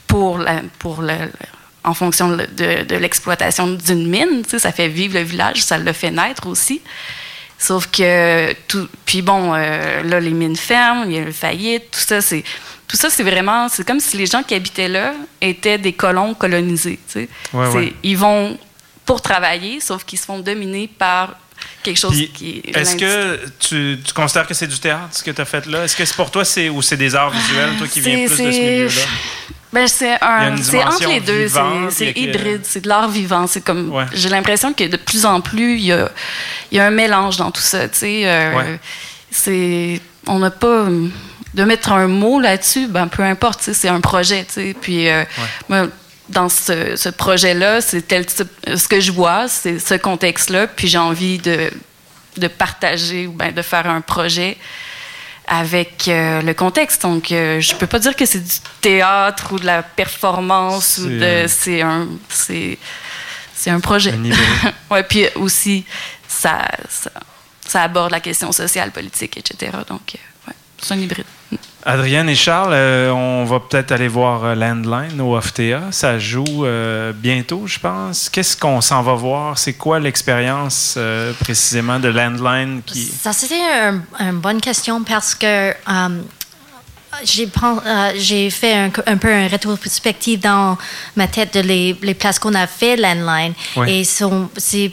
pour, 0.06 0.38
la, 0.38 0.62
pour 0.78 1.02
le- 1.02 1.30
en 1.86 1.94
fonction 1.94 2.28
de, 2.36 2.46
de- 2.56 2.82
de 2.84 2.96
l'exploitation 2.96 3.68
d'une 3.68 4.06
mine. 4.08 4.42
Ça 4.46 4.72
fait 4.72 4.88
vivre 4.88 5.14
le 5.14 5.22
village, 5.24 5.62
ça 5.62 5.78
le 5.78 5.92
fait 5.94 6.10
naître 6.10 6.46
aussi. 6.46 6.82
Sauf 7.58 7.86
que, 7.86 8.52
tout, 8.68 8.86
puis 9.06 9.22
bon, 9.22 9.54
euh, 9.54 10.02
là, 10.02 10.20
les 10.20 10.30
mines 10.30 10.56
ferment, 10.56 11.04
il 11.04 11.12
y 11.12 11.18
a 11.18 11.24
le 11.24 11.32
faillite, 11.32 11.84
tout 11.90 12.00
ça, 12.00 12.20
c'est. 12.20 12.44
Tout 12.86 12.96
ça, 12.96 13.08
c'est 13.10 13.22
vraiment, 13.24 13.68
c'est 13.68 13.84
comme 13.84 13.98
si 13.98 14.16
les 14.16 14.26
gens 14.26 14.42
qui 14.44 14.54
habitaient 14.54 14.88
là 14.88 15.14
étaient 15.40 15.78
des 15.78 15.92
colons 15.94 16.34
colonisés. 16.34 17.00
Ouais, 17.16 17.66
ouais. 17.68 17.92
Ils 18.04 18.16
vont 18.16 18.56
pour 19.04 19.22
travailler, 19.22 19.80
sauf 19.80 20.04
qu'ils 20.04 20.18
se 20.20 20.24
font 20.26 20.38
dominer 20.38 20.88
par 20.98 21.34
quelque 21.82 21.98
chose 21.98 22.12
Puis, 22.14 22.28
qui 22.28 22.62
est 22.64 22.76
Est-ce 22.76 22.94
que 22.96 23.40
tu, 23.58 23.98
tu 24.04 24.12
considères 24.12 24.46
que 24.46 24.54
c'est 24.54 24.66
du 24.68 24.78
théâtre, 24.78 25.08
ce 25.12 25.24
que 25.24 25.30
tu 25.32 25.40
as 25.40 25.44
fait 25.44 25.66
là? 25.66 25.84
Est-ce 25.84 25.96
que 25.96 26.04
c'est 26.04 26.14
pour 26.14 26.30
toi 26.30 26.44
c'est, 26.44 26.68
ou 26.68 26.80
c'est 26.82 26.96
des 26.96 27.14
arts 27.14 27.30
visuels, 27.30 27.70
toi 27.78 27.88
qui 27.88 28.00
viens 28.00 28.26
plus 28.26 28.30
de 28.30 28.36
ce 28.36 28.42
milieu-là? 28.58 29.02
Ben, 29.76 29.88
c'est 29.88 30.16
un, 30.22 30.56
c'est 30.56 30.82
entre 30.82 31.06
les 31.06 31.20
deux. 31.20 31.48
C'est, 31.90 32.12
hybride, 32.16 32.62
c'est 32.64 32.80
de 32.80 32.88
l'art 32.88 33.10
vivant. 33.10 33.46
C'est 33.46 33.60
comme, 33.60 33.90
Ouais. 33.92 34.06
j'ai 34.14 34.30
l'impression 34.30 34.72
que 34.72 34.84
de 34.84 34.96
plus 34.96 35.26
en 35.26 35.42
plus, 35.42 35.74
il 35.76 35.84
y 35.84 35.92
a, 35.92 36.08
y 36.72 36.78
a 36.78 36.86
un 36.86 36.90
mélange 36.90 37.36
dans 37.36 37.50
tout 37.50 37.60
ça. 37.60 37.86
Tu 37.86 37.98
sais, 37.98 38.22
euh, 38.24 38.54
Ouais. 38.56 38.80
c'est, 39.30 40.00
on 40.26 40.38
n'a 40.38 40.50
pas 40.50 40.86
de 41.52 41.64
mettre 41.64 41.92
un 41.92 42.06
mot 42.06 42.40
là-dessus. 42.40 42.86
Ben, 42.86 43.06
peu 43.06 43.22
importe. 43.22 43.60
C'est 43.74 43.88
un 43.88 44.00
projet. 44.00 44.46
Tu 44.46 44.52
sais, 44.54 44.76
puis 44.80 45.10
euh, 45.10 45.24
moi, 45.68 45.88
dans 46.30 46.48
ce, 46.48 46.96
ce 46.96 47.10
projet-là, 47.10 47.82
c'est 47.82 48.00
tel 48.00 48.24
type, 48.24 48.48
ce 48.74 48.88
que 48.88 49.00
je 49.00 49.12
vois, 49.12 49.46
c'est 49.46 49.78
ce 49.78 49.92
contexte-là. 49.94 50.68
Puis 50.68 50.88
j'ai 50.88 50.96
envie 50.98 51.36
de, 51.36 51.70
de 52.38 52.48
partager 52.48 53.26
ou 53.26 53.32
ben, 53.32 53.52
de 53.52 53.60
faire 53.60 53.86
un 53.90 54.00
projet 54.00 54.56
avec 55.46 56.08
euh, 56.08 56.42
le 56.42 56.54
contexte. 56.54 57.02
Donc, 57.02 57.32
euh, 57.32 57.60
je 57.60 57.74
peux 57.74 57.86
pas 57.86 57.98
dire 57.98 58.16
que 58.16 58.26
c'est 58.26 58.40
du 58.40 58.56
théâtre 58.80 59.52
ou 59.52 59.58
de 59.58 59.66
la 59.66 59.82
performance 59.82 60.98
ou 60.98 61.04
C'est, 61.04 61.08
de. 61.08 61.22
euh, 61.22 61.48
C'est 61.48 61.82
un. 61.82 62.08
C'est, 62.28 62.78
c'est 63.54 63.70
un 63.70 63.80
projet. 63.80 64.12
Un 64.12 64.30
ouais, 64.94 65.02
puis 65.02 65.26
aussi, 65.36 65.84
ça, 66.28 66.66
ça, 66.88 67.10
ça 67.66 67.82
aborde 67.82 68.10
la 68.10 68.20
question 68.20 68.52
sociale, 68.52 68.90
politique, 68.90 69.36
etc. 69.38 69.72
Donc, 69.88 70.14
euh, 70.14 70.48
ouais, 70.48 70.54
c'est 70.80 70.94
un 70.94 70.98
hybride. 70.98 71.24
Adrienne 71.84 72.28
et 72.28 72.34
Charles, 72.34 72.72
euh, 72.72 73.10
on 73.12 73.44
va 73.44 73.60
peut-être 73.60 73.92
aller 73.92 74.08
voir 74.08 74.44
euh, 74.44 74.54
Landline 74.56 75.20
au 75.20 75.40
FTA. 75.40 75.82
Ça 75.92 76.18
joue 76.18 76.64
euh, 76.66 77.12
bientôt, 77.14 77.62
je 77.66 77.78
pense. 77.78 78.28
Qu'est-ce 78.28 78.56
qu'on 78.56 78.80
s'en 78.80 79.02
va 79.02 79.14
voir? 79.14 79.56
C'est 79.56 79.74
quoi 79.74 80.00
l'expérience 80.00 80.94
euh, 80.96 81.32
précisément 81.38 82.00
de 82.00 82.08
Landline 82.08 82.82
qui. 82.84 83.04
Ça, 83.04 83.32
c'était 83.32 83.60
un- 83.60 84.02
une 84.18 84.38
bonne 84.40 84.60
question 84.60 85.04
parce 85.04 85.36
que 85.36 85.72
j'ai 87.24 88.50
fait 88.50 88.74
un, 88.74 88.90
un 89.06 89.16
peu 89.16 89.32
un 89.32 89.46
rétrospective 89.46 90.40
dans 90.40 90.76
ma 91.14 91.26
tête 91.28 91.54
de 91.54 91.60
les, 91.60 91.96
les 92.02 92.14
places 92.14 92.38
qu'on 92.38 92.54
a 92.54 92.66
fait 92.66 92.96
landline 92.96 93.54
et 93.86 94.04
c'est 94.04 94.92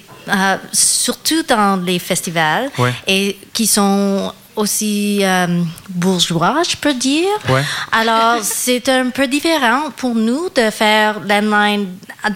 surtout 0.72 1.43
dans 1.43 1.84
les 1.84 1.99
festivals 1.99 2.70
et 3.08 3.38
qui 3.51 3.68
sont 3.68 4.32
aussi 4.56 5.20
euh, 5.24 5.62
bourgeois, 5.89 6.62
je 6.68 6.76
peux 6.76 6.93
dire. 6.93 7.28
Ouais. 7.49 7.64
Alors, 7.91 8.39
c'est 8.41 8.88
un 8.89 9.10
peu 9.10 9.28
différent 9.28 9.91
pour 9.97 10.16
nous 10.16 10.49
de 10.56 10.70
faire 10.70 11.20
landline 11.22 11.88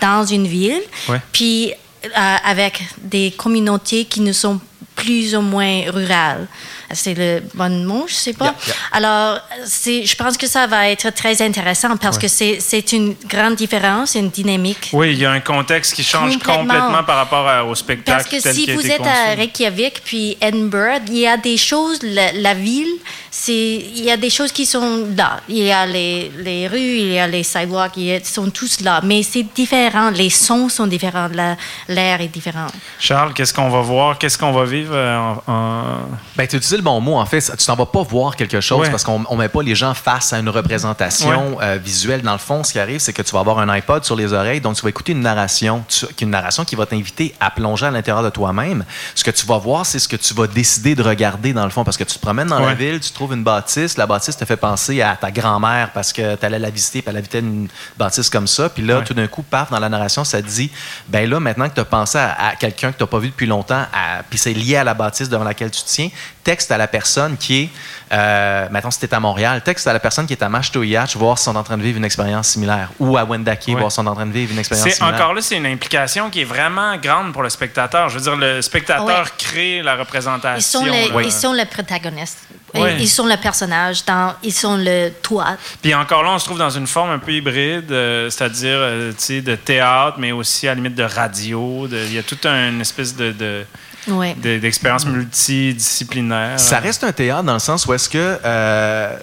dans 0.01 0.25
une 0.25 0.47
ville, 0.47 0.81
Ouais. 1.09 1.21
puis 1.31 1.71
euh, 2.05 2.35
avec 2.45 2.83
des 3.01 3.31
communautés 3.31 4.05
qui 4.05 4.21
ne 4.21 4.31
sont 4.31 4.59
plus 4.95 5.35
ou 5.35 5.41
moins 5.41 5.83
rurales. 5.91 6.47
C'est 6.93 7.13
le 7.15 7.43
bon 7.53 7.83
mot, 7.85 8.05
je 8.07 8.13
sais 8.13 8.33
pas. 8.33 8.45
Yeah, 8.45 8.53
yeah. 8.67 8.75
Alors, 8.93 9.39
je 9.85 10.15
pense 10.15 10.37
que 10.37 10.47
ça 10.47 10.67
va 10.67 10.89
être 10.89 11.09
très 11.09 11.41
intéressant 11.41 11.97
parce 11.97 12.17
que 12.17 12.27
c'est, 12.27 12.91
une 12.93 13.15
grande 13.27 13.55
différence, 13.55 14.15
une 14.15 14.29
dynamique. 14.29 14.89
Oui, 14.93 15.11
il 15.11 15.19
y 15.19 15.25
a 15.25 15.31
un 15.31 15.39
contexte 15.41 15.93
qui 15.93 16.03
change 16.03 16.33
Complètement. 16.37 16.61
complètement 16.63 17.03
par 17.03 17.17
rapport 17.17 17.47
à- 17.47 17.65
au 17.65 17.75
spectacle 17.75 18.17
Parce 18.23 18.29
que 18.29 18.41
tel 18.41 18.53
si 18.55 18.71
vous 18.71 18.85
êtes 18.89 19.05
à. 19.05 19.35
Reykjavik 19.35 20.01
puis 20.05 20.37
Edinburgh, 20.39 21.01
il 21.09 21.17
y 21.17 21.27
a 21.27 21.35
des 21.37 21.57
choses, 21.57 21.99
la, 22.03 22.31
la 22.31 22.53
ville, 22.53 22.87
c'est, 23.29 23.53
il 23.53 24.03
y 24.03 24.09
a 24.11 24.17
des 24.17 24.29
choses 24.29 24.51
qui 24.51 24.65
sont 24.65 25.07
là. 25.15 25.41
Il 25.49 25.57
y 25.63 25.71
a 25.71 25.85
les, 25.85 26.31
les 26.39 26.67
rues, 26.67 26.79
il 26.79 27.13
y 27.13 27.19
a 27.19 27.27
les 27.27 27.43
sidewalks, 27.43 27.97
ils 27.97 28.23
sont 28.25 28.49
tous 28.49 28.79
là. 28.81 29.01
Mais 29.03 29.23
c'est 29.23 29.43
différent, 29.55 30.09
les 30.09 30.29
sons 30.29 30.69
sont 30.69 30.87
différents, 30.87 31.27
la- 31.33 31.57
l'air 31.87 32.21
est 32.21 32.27
différent. 32.29 32.67
Charles, 32.99 33.33
qu'est-ce 33.33 33.53
qu'on 33.53 33.69
va 33.69 33.81
voir? 33.81 34.17
Qu'est-ce 34.17 34.37
qu'on 34.37 34.51
va 34.53 34.63
vivre 34.65 34.93
euh, 34.95 35.17
en... 35.47 35.51
en- 35.51 36.09
Ben, 36.35 36.43
utilisé 36.45 36.76
le 36.77 36.83
bon 36.83 36.99
mot. 37.01 37.15
En 37.17 37.25
fait, 37.25 37.41
tu 37.57 37.65
t'en 37.65 37.75
vas 37.75 37.85
pas 37.85 38.03
voir 38.03 38.35
quelque 38.35 38.61
chose 38.61 38.81
Ouais. 38.81 38.89
parce 38.89 39.03
qu'on 39.03 39.19
ne 39.19 39.35
met 39.35 39.49
pas 39.49 39.61
les 39.61 39.75
gens 39.75 39.93
face 39.93 40.31
à 40.33 40.39
une 40.39 40.49
représentation 40.49 41.57
euh, 41.61 41.77
visuelle. 41.83 42.21
Dans 42.21 42.31
le 42.33 42.37
fond, 42.37 42.63
ce 42.63 42.71
qui 42.71 42.79
arrive, 42.79 42.99
c'est 42.99 43.13
que 43.13 43.21
tu 43.21 43.31
vas 43.31 43.39
avoir 43.39 43.59
un 43.59 43.69
iPod 43.69 44.03
sur 44.03 44.15
les 44.15 44.33
oreilles, 44.33 44.61
donc 44.61 44.75
tu 44.75 44.81
vas 44.83 44.89
écouter 44.89 45.11
une 45.11 45.21
narration, 45.21 45.83
tu- 45.87 46.05
une 46.21 46.29
narration 46.29 46.63
qui 46.65 46.75
va 46.75 46.85
t'inviter 46.85 47.33
à 47.39 47.51
plonger 47.51 47.85
à 47.87 47.91
l'intérieur 47.91 48.23
de 48.23 48.29
toi-même. 48.29 48.85
Ce 49.15 49.23
que 49.23 49.31
tu 49.31 49.45
vas 49.45 49.57
voir, 49.57 49.85
c'est 49.85 49.99
ce 49.99 50.07
que 50.07 50.15
tu 50.15 50.33
vas 50.33 50.47
décider 50.47 50.95
de 50.95 51.03
regarder 51.03 51.53
dans 51.53 51.63
le 51.65 51.69
fond, 51.71 51.83
parce 51.83 51.97
que 51.97 52.03
tu 52.03 52.15
te 52.15 52.21
promènes 52.21 52.47
dans 52.47 52.59
la 52.59 52.73
ville, 52.73 52.99
tu 52.99 53.11
trouves 53.11 53.33
une 53.33 53.43
bâtisse, 53.43 53.97
la 53.97 54.05
bâtisse 54.05 54.37
te 54.37 54.45
fait 54.45 54.57
penser 54.57 55.01
à 55.01 55.15
ta 55.15 55.31
grand-mère 55.31 55.91
parce 55.93 56.13
que 56.13 56.35
tu 56.35 56.45
allais 56.45 56.59
la 56.59 56.69
visiter, 56.69 57.01
puis 57.01 57.09
elle 57.11 57.17
habitait 57.17 57.39
une 57.39 57.67
bâtisse 57.97 58.29
comme 58.29 58.47
ça, 58.47 58.69
puis 58.69 58.83
là, 58.83 59.01
tout 59.01 59.13
d'un 59.13 59.27
coup, 59.27 59.43
paf, 59.43 59.69
dans 59.71 59.79
la 59.79 59.89
narration, 59.89 60.23
ça 60.23 60.41
te 60.41 60.47
dit, 60.47 60.71
ben 61.07 61.29
là, 61.29 61.39
maintenant 61.39 61.67
que 61.69 61.75
tu 61.75 61.81
as 61.81 61.85
pensé 61.85 62.17
à, 62.17 62.49
à 62.49 62.55
quelqu'un 62.55 62.91
que 62.91 62.97
tu 62.97 63.03
n'as 63.03 63.07
pas 63.07 63.19
vu 63.19 63.29
depuis 63.29 63.47
longtemps, 63.47 63.83
puis 64.29 64.37
c'est 64.39 64.53
lié 64.53 64.77
à 64.77 64.83
la 64.83 64.93
bâtisse 64.93 65.29
devant 65.29 65.43
laquelle 65.43 65.71
tu 65.71 65.81
te 65.81 65.87
tiens, 65.87 66.09
texte 66.43 66.66
à 66.71 66.77
la 66.77 66.87
personne 66.87 67.37
qui 67.37 67.63
est, 67.63 67.69
euh, 68.13 68.67
maintenant 68.69 68.91
si 68.91 68.99
tu 68.99 69.05
es 69.05 69.13
à 69.13 69.19
Montréal, 69.19 69.61
texte 69.61 69.87
à 69.87 69.93
la 69.93 69.99
personne 69.99 70.25
qui 70.25 70.33
est 70.33 70.43
à 70.43 70.49
Mashtoyach, 70.49 71.15
voir 71.15 71.37
si 71.37 71.45
sont 71.45 71.55
en 71.55 71.63
train 71.63 71.77
de 71.77 71.83
vivre 71.83 71.97
une 71.97 72.05
expérience 72.05 72.47
similaire, 72.49 72.89
ou 72.99 73.17
à 73.17 73.23
Wendake, 73.25 73.63
Ouais. 73.67 73.75
voir 73.75 73.91
si 73.91 73.95
sont 73.95 74.07
en 74.07 74.15
train 74.15 74.25
de 74.25 74.31
vivre 74.31 74.51
une 74.53 74.59
expérience 74.59 74.87
C'est 74.87 74.95
similaire. 74.95 75.15
encore 75.19 75.33
là, 75.33 75.41
c'est 75.41 75.57
une 75.57 75.65
implication 75.65 76.29
qui 76.29 76.41
est 76.41 76.45
vraiment 76.45 76.95
grande 76.97 77.33
pour 77.33 77.43
le 77.43 77.49
spectateur. 77.49 78.09
Je 78.09 78.15
veux 78.17 78.21
dire, 78.23 78.35
le 78.35 78.61
spectateur 78.61 79.05
Ouais. 79.05 79.31
crée 79.37 79.81
la 79.81 79.95
représentation. 79.95 80.81
Ils 80.85 80.87
sont 81.09 81.17
les, 81.17 81.25
ils 81.25 81.31
sont 81.31 81.53
les 81.53 81.65
protagonistes. 81.65 82.39
Et 82.73 82.81
Ouais. 82.81 82.97
Ils 82.99 83.07
sont 83.07 83.25
le 83.25 83.37
personnage, 83.37 84.03
dans, 84.05 84.33
ils 84.43 84.53
sont 84.53 84.75
le 84.77 85.09
toi. 85.23 85.55
Puis 85.81 85.95
encore 85.95 86.21
là, 86.23 86.31
on 86.31 86.39
se 86.39 86.45
trouve 86.45 86.59
dans 86.59 86.69
une 86.69 86.85
forme 86.87 87.11
un 87.11 87.19
peu 87.19 87.31
hybride, 87.31 87.91
euh, 87.91 88.29
c'est-à-dire 88.29 88.75
euh, 88.77 89.11
de 89.29 89.55
théâtre, 89.55 90.17
mais 90.19 90.31
aussi 90.33 90.67
à 90.67 90.71
la 90.71 90.75
limite 90.75 90.95
de 90.95 91.03
radio. 91.03 91.87
Il 91.89 92.13
y 92.13 92.17
a 92.19 92.23
toute 92.23 92.45
une 92.45 92.81
espèce 92.81 93.15
de, 93.15 93.31
de- 93.31 93.65
Ouais. 94.07 94.35
de- 94.41 94.57
d'expérience 94.59 95.05
multidisciplinaire. 95.05 96.59
Ça 96.59 96.79
reste 96.79 97.03
un 97.03 97.11
théâtre 97.11 97.43
dans 97.43 97.53
le 97.53 97.59
sens 97.59 97.85
où 97.85 97.93
est-ce 97.93 98.09
que. 98.09 98.39
euh, 98.43 99.15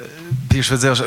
puis 0.49 0.62
je 0.62 0.70
veux 0.74 0.78
dire. 0.80 0.95
je- 0.95 1.05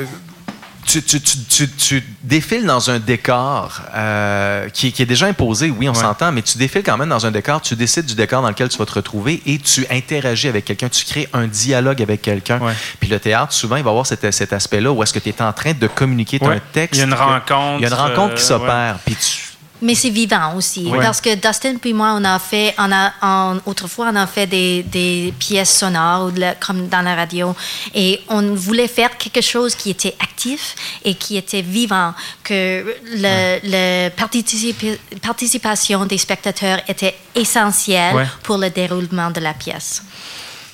tu, 0.85 1.03
tu- 1.03 1.19
tu- 1.19 1.37
tu- 1.49 1.69
tu 1.69 2.03
défiles 2.23 2.65
dans 2.65 2.89
un 2.89 2.97
décor 2.97 3.81
euh, 3.93 4.69
qui, 4.69 4.93
qui 4.93 5.01
est 5.01 5.05
déjà 5.05 5.25
imposé, 5.25 5.69
oui, 5.69 5.89
on 5.89 5.91
Ouais. 5.93 5.99
s'entend, 5.99 6.31
mais 6.31 6.41
tu 6.41 6.57
défiles 6.57 6.81
quand 6.81 6.95
même 6.97 7.09
dans 7.09 7.25
un 7.25 7.31
décor, 7.31 7.59
tu 7.61 7.75
décides 7.75 8.05
du 8.05 8.15
décor 8.15 8.41
dans 8.41 8.47
lequel 8.47 8.69
tu 8.69 8.77
vas 8.77 8.85
te 8.85 8.93
retrouver 8.93 9.41
et 9.45 9.57
tu 9.57 9.85
interagis 9.91 10.47
avec 10.47 10.63
quelqu'un, 10.63 10.87
tu 10.87 11.03
crées 11.03 11.27
un 11.33 11.45
dialogue 11.47 12.01
avec 12.01 12.21
quelqu'un. 12.21 12.59
Ouais. 12.59 12.71
Puis 13.01 13.09
le 13.09 13.19
théâtre, 13.19 13.51
souvent, 13.51 13.75
il 13.75 13.83
va 13.83 13.89
avoir 13.89 14.05
cet, 14.05 14.31
cet 14.31 14.53
aspect-là 14.53 14.89
où 14.93 15.03
est-ce 15.03 15.11
que 15.11 15.19
tu 15.19 15.27
es 15.27 15.41
en 15.41 15.51
train 15.51 15.73
de 15.73 15.87
communiquer 15.87 16.39
Ouais. 16.41 16.55
un 16.55 16.61
texte. 16.71 16.95
Il 16.95 16.99
y 16.99 17.01
a 17.01 17.05
une 17.07 17.13
rencontre, 17.13 17.79
Il 17.79 17.81
y 17.81 17.85
a 17.85 17.89
une 17.89 17.93
rencontre 17.93 18.35
qui 18.35 18.43
euh, 18.43 18.45
s'opère. 18.45 18.99
Puis 19.05 19.15
tu- 19.15 19.43
Mais 19.81 19.93
c'est 19.93 20.09
vivant 20.09 20.55
aussi. 20.55 20.87
Ouais. 20.87 20.99
Parce 20.99 21.21
que 21.21 21.35
Dustin 21.35 21.75
puis 21.79 21.93
moi, 21.93 22.13
on 22.17 22.23
a 22.23 22.39
fait, 22.39 22.73
on 22.79 22.91
a, 22.91 23.13
on- 23.21 23.61
autrefois, 23.67 24.09
on 24.11 24.15
a 24.15 24.25
fait 24.25 24.47
des, 24.47 24.81
des 24.83 25.33
pièces 25.37 25.77
sonores 25.77 26.31
la- 26.35 26.55
comme 26.55 26.87
dans 26.87 27.01
la 27.03 27.13
radio. 27.15 27.55
Et 27.93 28.21
on 28.29 28.55
voulait 28.55 28.87
faire 28.87 29.15
quelque 29.17 29.41
chose 29.41 29.75
qui 29.75 29.91
était 29.91 30.15
actif 30.19 30.73
et 31.05 31.13
qui 31.13 31.37
était 31.37 31.61
vivant, 31.61 32.13
que 32.43 32.85
le 33.13 34.09
participa- 34.09 34.97
participation 35.21 36.05
des 36.05 36.17
spectateurs 36.17 36.79
était 36.87 37.15
essentielle 37.35 38.15
Ouais. 38.15 38.25
pour 38.43 38.57
le 38.57 38.69
déroulement 38.71 39.29
de 39.29 39.39
la 39.41 39.53
pièce. 39.53 40.01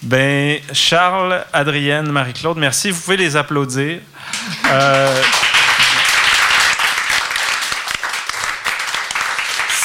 Ben, 0.01 0.59
Charles, 0.73 1.45
Adrienne, 1.53 2.09
Marie-Claude, 2.11 2.57
merci. 2.57 2.91
Vous 2.91 3.01
pouvez 3.01 3.17
les 3.17 3.35
applaudir. 3.35 3.99
Euh, 4.69 5.21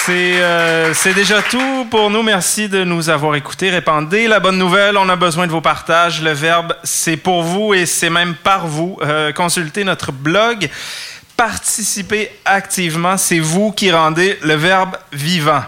C'est 0.09 0.41
euh, 0.41 0.95
c'est 0.95 1.13
déjà 1.13 1.43
tout 1.43 1.87
pour 1.91 2.09
nous. 2.09 2.23
Merci 2.23 2.71
de 2.71 2.83
nous 2.83 3.11
avoir 3.11 3.35
écoutés. 3.35 3.69
Répandez 3.69 4.27
la 4.27 4.41
bonne 4.41 4.57
nouvelle. 4.57 4.97
On 4.97 5.07
a 5.11 5.17
besoin 5.17 5.47
de 5.47 5.53
vos 5.53 5.61
partages. 5.61 6.23
Le 6.23 6.33
verbe, 6.33 6.75
c'est 6.83 7.19
pour 7.19 7.43
vous 7.43 7.75
et 7.75 7.85
c'est 7.85 8.09
même 8.09 8.35
par 8.35 8.67
vous. 8.67 8.97
Euh, 9.03 9.35
consultez 9.35 9.85
notre 9.85 10.11
blog. 10.11 10.71
Participez 11.37 12.31
activement. 12.47 13.19
C'est 13.19 13.39
vous 13.39 13.71
qui 13.71 13.93
rendez 13.93 14.39
le 14.41 14.55
verbe 14.55 14.97
vivant. 15.13 15.61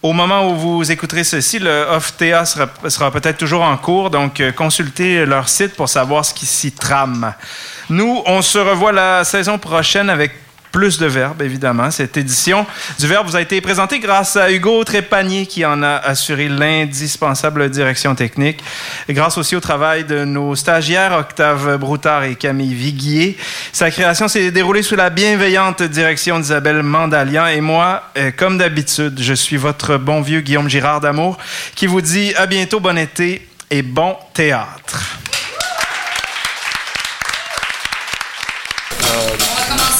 Au 0.00 0.12
moment 0.12 0.48
où 0.48 0.54
vous 0.54 0.92
écouterez 0.92 1.24
ceci, 1.24 1.58
le 1.58 1.86
OFTA 1.90 2.44
sera, 2.44 2.68
sera 2.88 3.10
peut-être 3.10 3.38
toujours 3.38 3.62
en 3.62 3.76
cours, 3.76 4.10
donc 4.10 4.40
euh, 4.40 4.52
consultez 4.52 5.26
leur 5.26 5.48
site 5.48 5.74
pour 5.74 5.88
savoir 5.88 6.24
ce 6.24 6.32
qui 6.32 6.46
s'y 6.46 6.70
trame. 6.70 7.34
Nous, 7.90 8.22
on 8.26 8.42
se 8.42 8.58
revoit 8.58 8.92
la 8.92 9.24
saison 9.24 9.58
prochaine 9.58 10.08
avec 10.08 10.34
plus 10.72 10.98
de 10.98 11.06
verbes, 11.06 11.42
évidemment. 11.42 11.90
Cette 11.90 12.16
édition 12.16 12.66
du 12.98 13.06
Verbe 13.06 13.26
vous 13.26 13.36
a 13.36 13.42
été 13.42 13.60
présentée 13.60 14.00
grâce 14.00 14.36
à 14.36 14.50
Hugo 14.50 14.82
Trépanier 14.82 15.46
qui 15.46 15.64
en 15.64 15.82
a 15.82 15.96
assuré 15.96 16.48
l'indispensable 16.48 17.70
direction 17.70 18.14
technique. 18.14 18.64
Et 19.08 19.12
grâce 19.12 19.36
aussi 19.36 19.54
au 19.54 19.60
travail 19.60 20.04
de 20.04 20.24
nos 20.24 20.56
stagiaires 20.56 21.12
Octave 21.12 21.76
Broutard 21.76 22.24
et 22.24 22.34
Camille 22.34 22.74
Viguier. 22.74 23.36
Sa 23.72 23.90
création 23.90 24.28
s'est 24.28 24.50
déroulée 24.50 24.82
sous 24.82 24.96
la 24.96 25.10
bienveillante 25.10 25.82
direction 25.82 26.40
d'Isabelle 26.40 26.82
Mandalian 26.82 27.46
et 27.46 27.60
moi, 27.60 28.04
euh, 28.16 28.30
comme 28.34 28.56
d'habitude, 28.56 29.20
je 29.20 29.34
suis 29.34 29.58
votre 29.58 29.98
bon 29.98 30.22
vieux 30.22 30.40
Guillaume 30.40 30.70
Girard 30.70 31.00
d'Amour 31.00 31.36
qui 31.74 31.86
vous 31.86 32.00
dit 32.00 32.32
à 32.36 32.46
bientôt, 32.46 32.80
bon 32.80 32.96
été 32.96 33.46
et 33.70 33.82
bon 33.82 34.16
théâtre. 34.32 35.18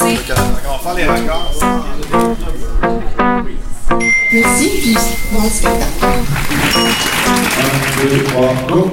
On 0.04 0.08
va 0.08 0.78
faire 0.82 0.94
les 0.94 1.04
records. 1.04 1.52
Merci, 4.32 4.68
puis 4.80 4.96
bon 5.30 5.48
spectacle. 5.48 6.06
1, 8.00 8.08
2, 8.08 8.24
3, 8.24 8.54
go! 8.68 8.90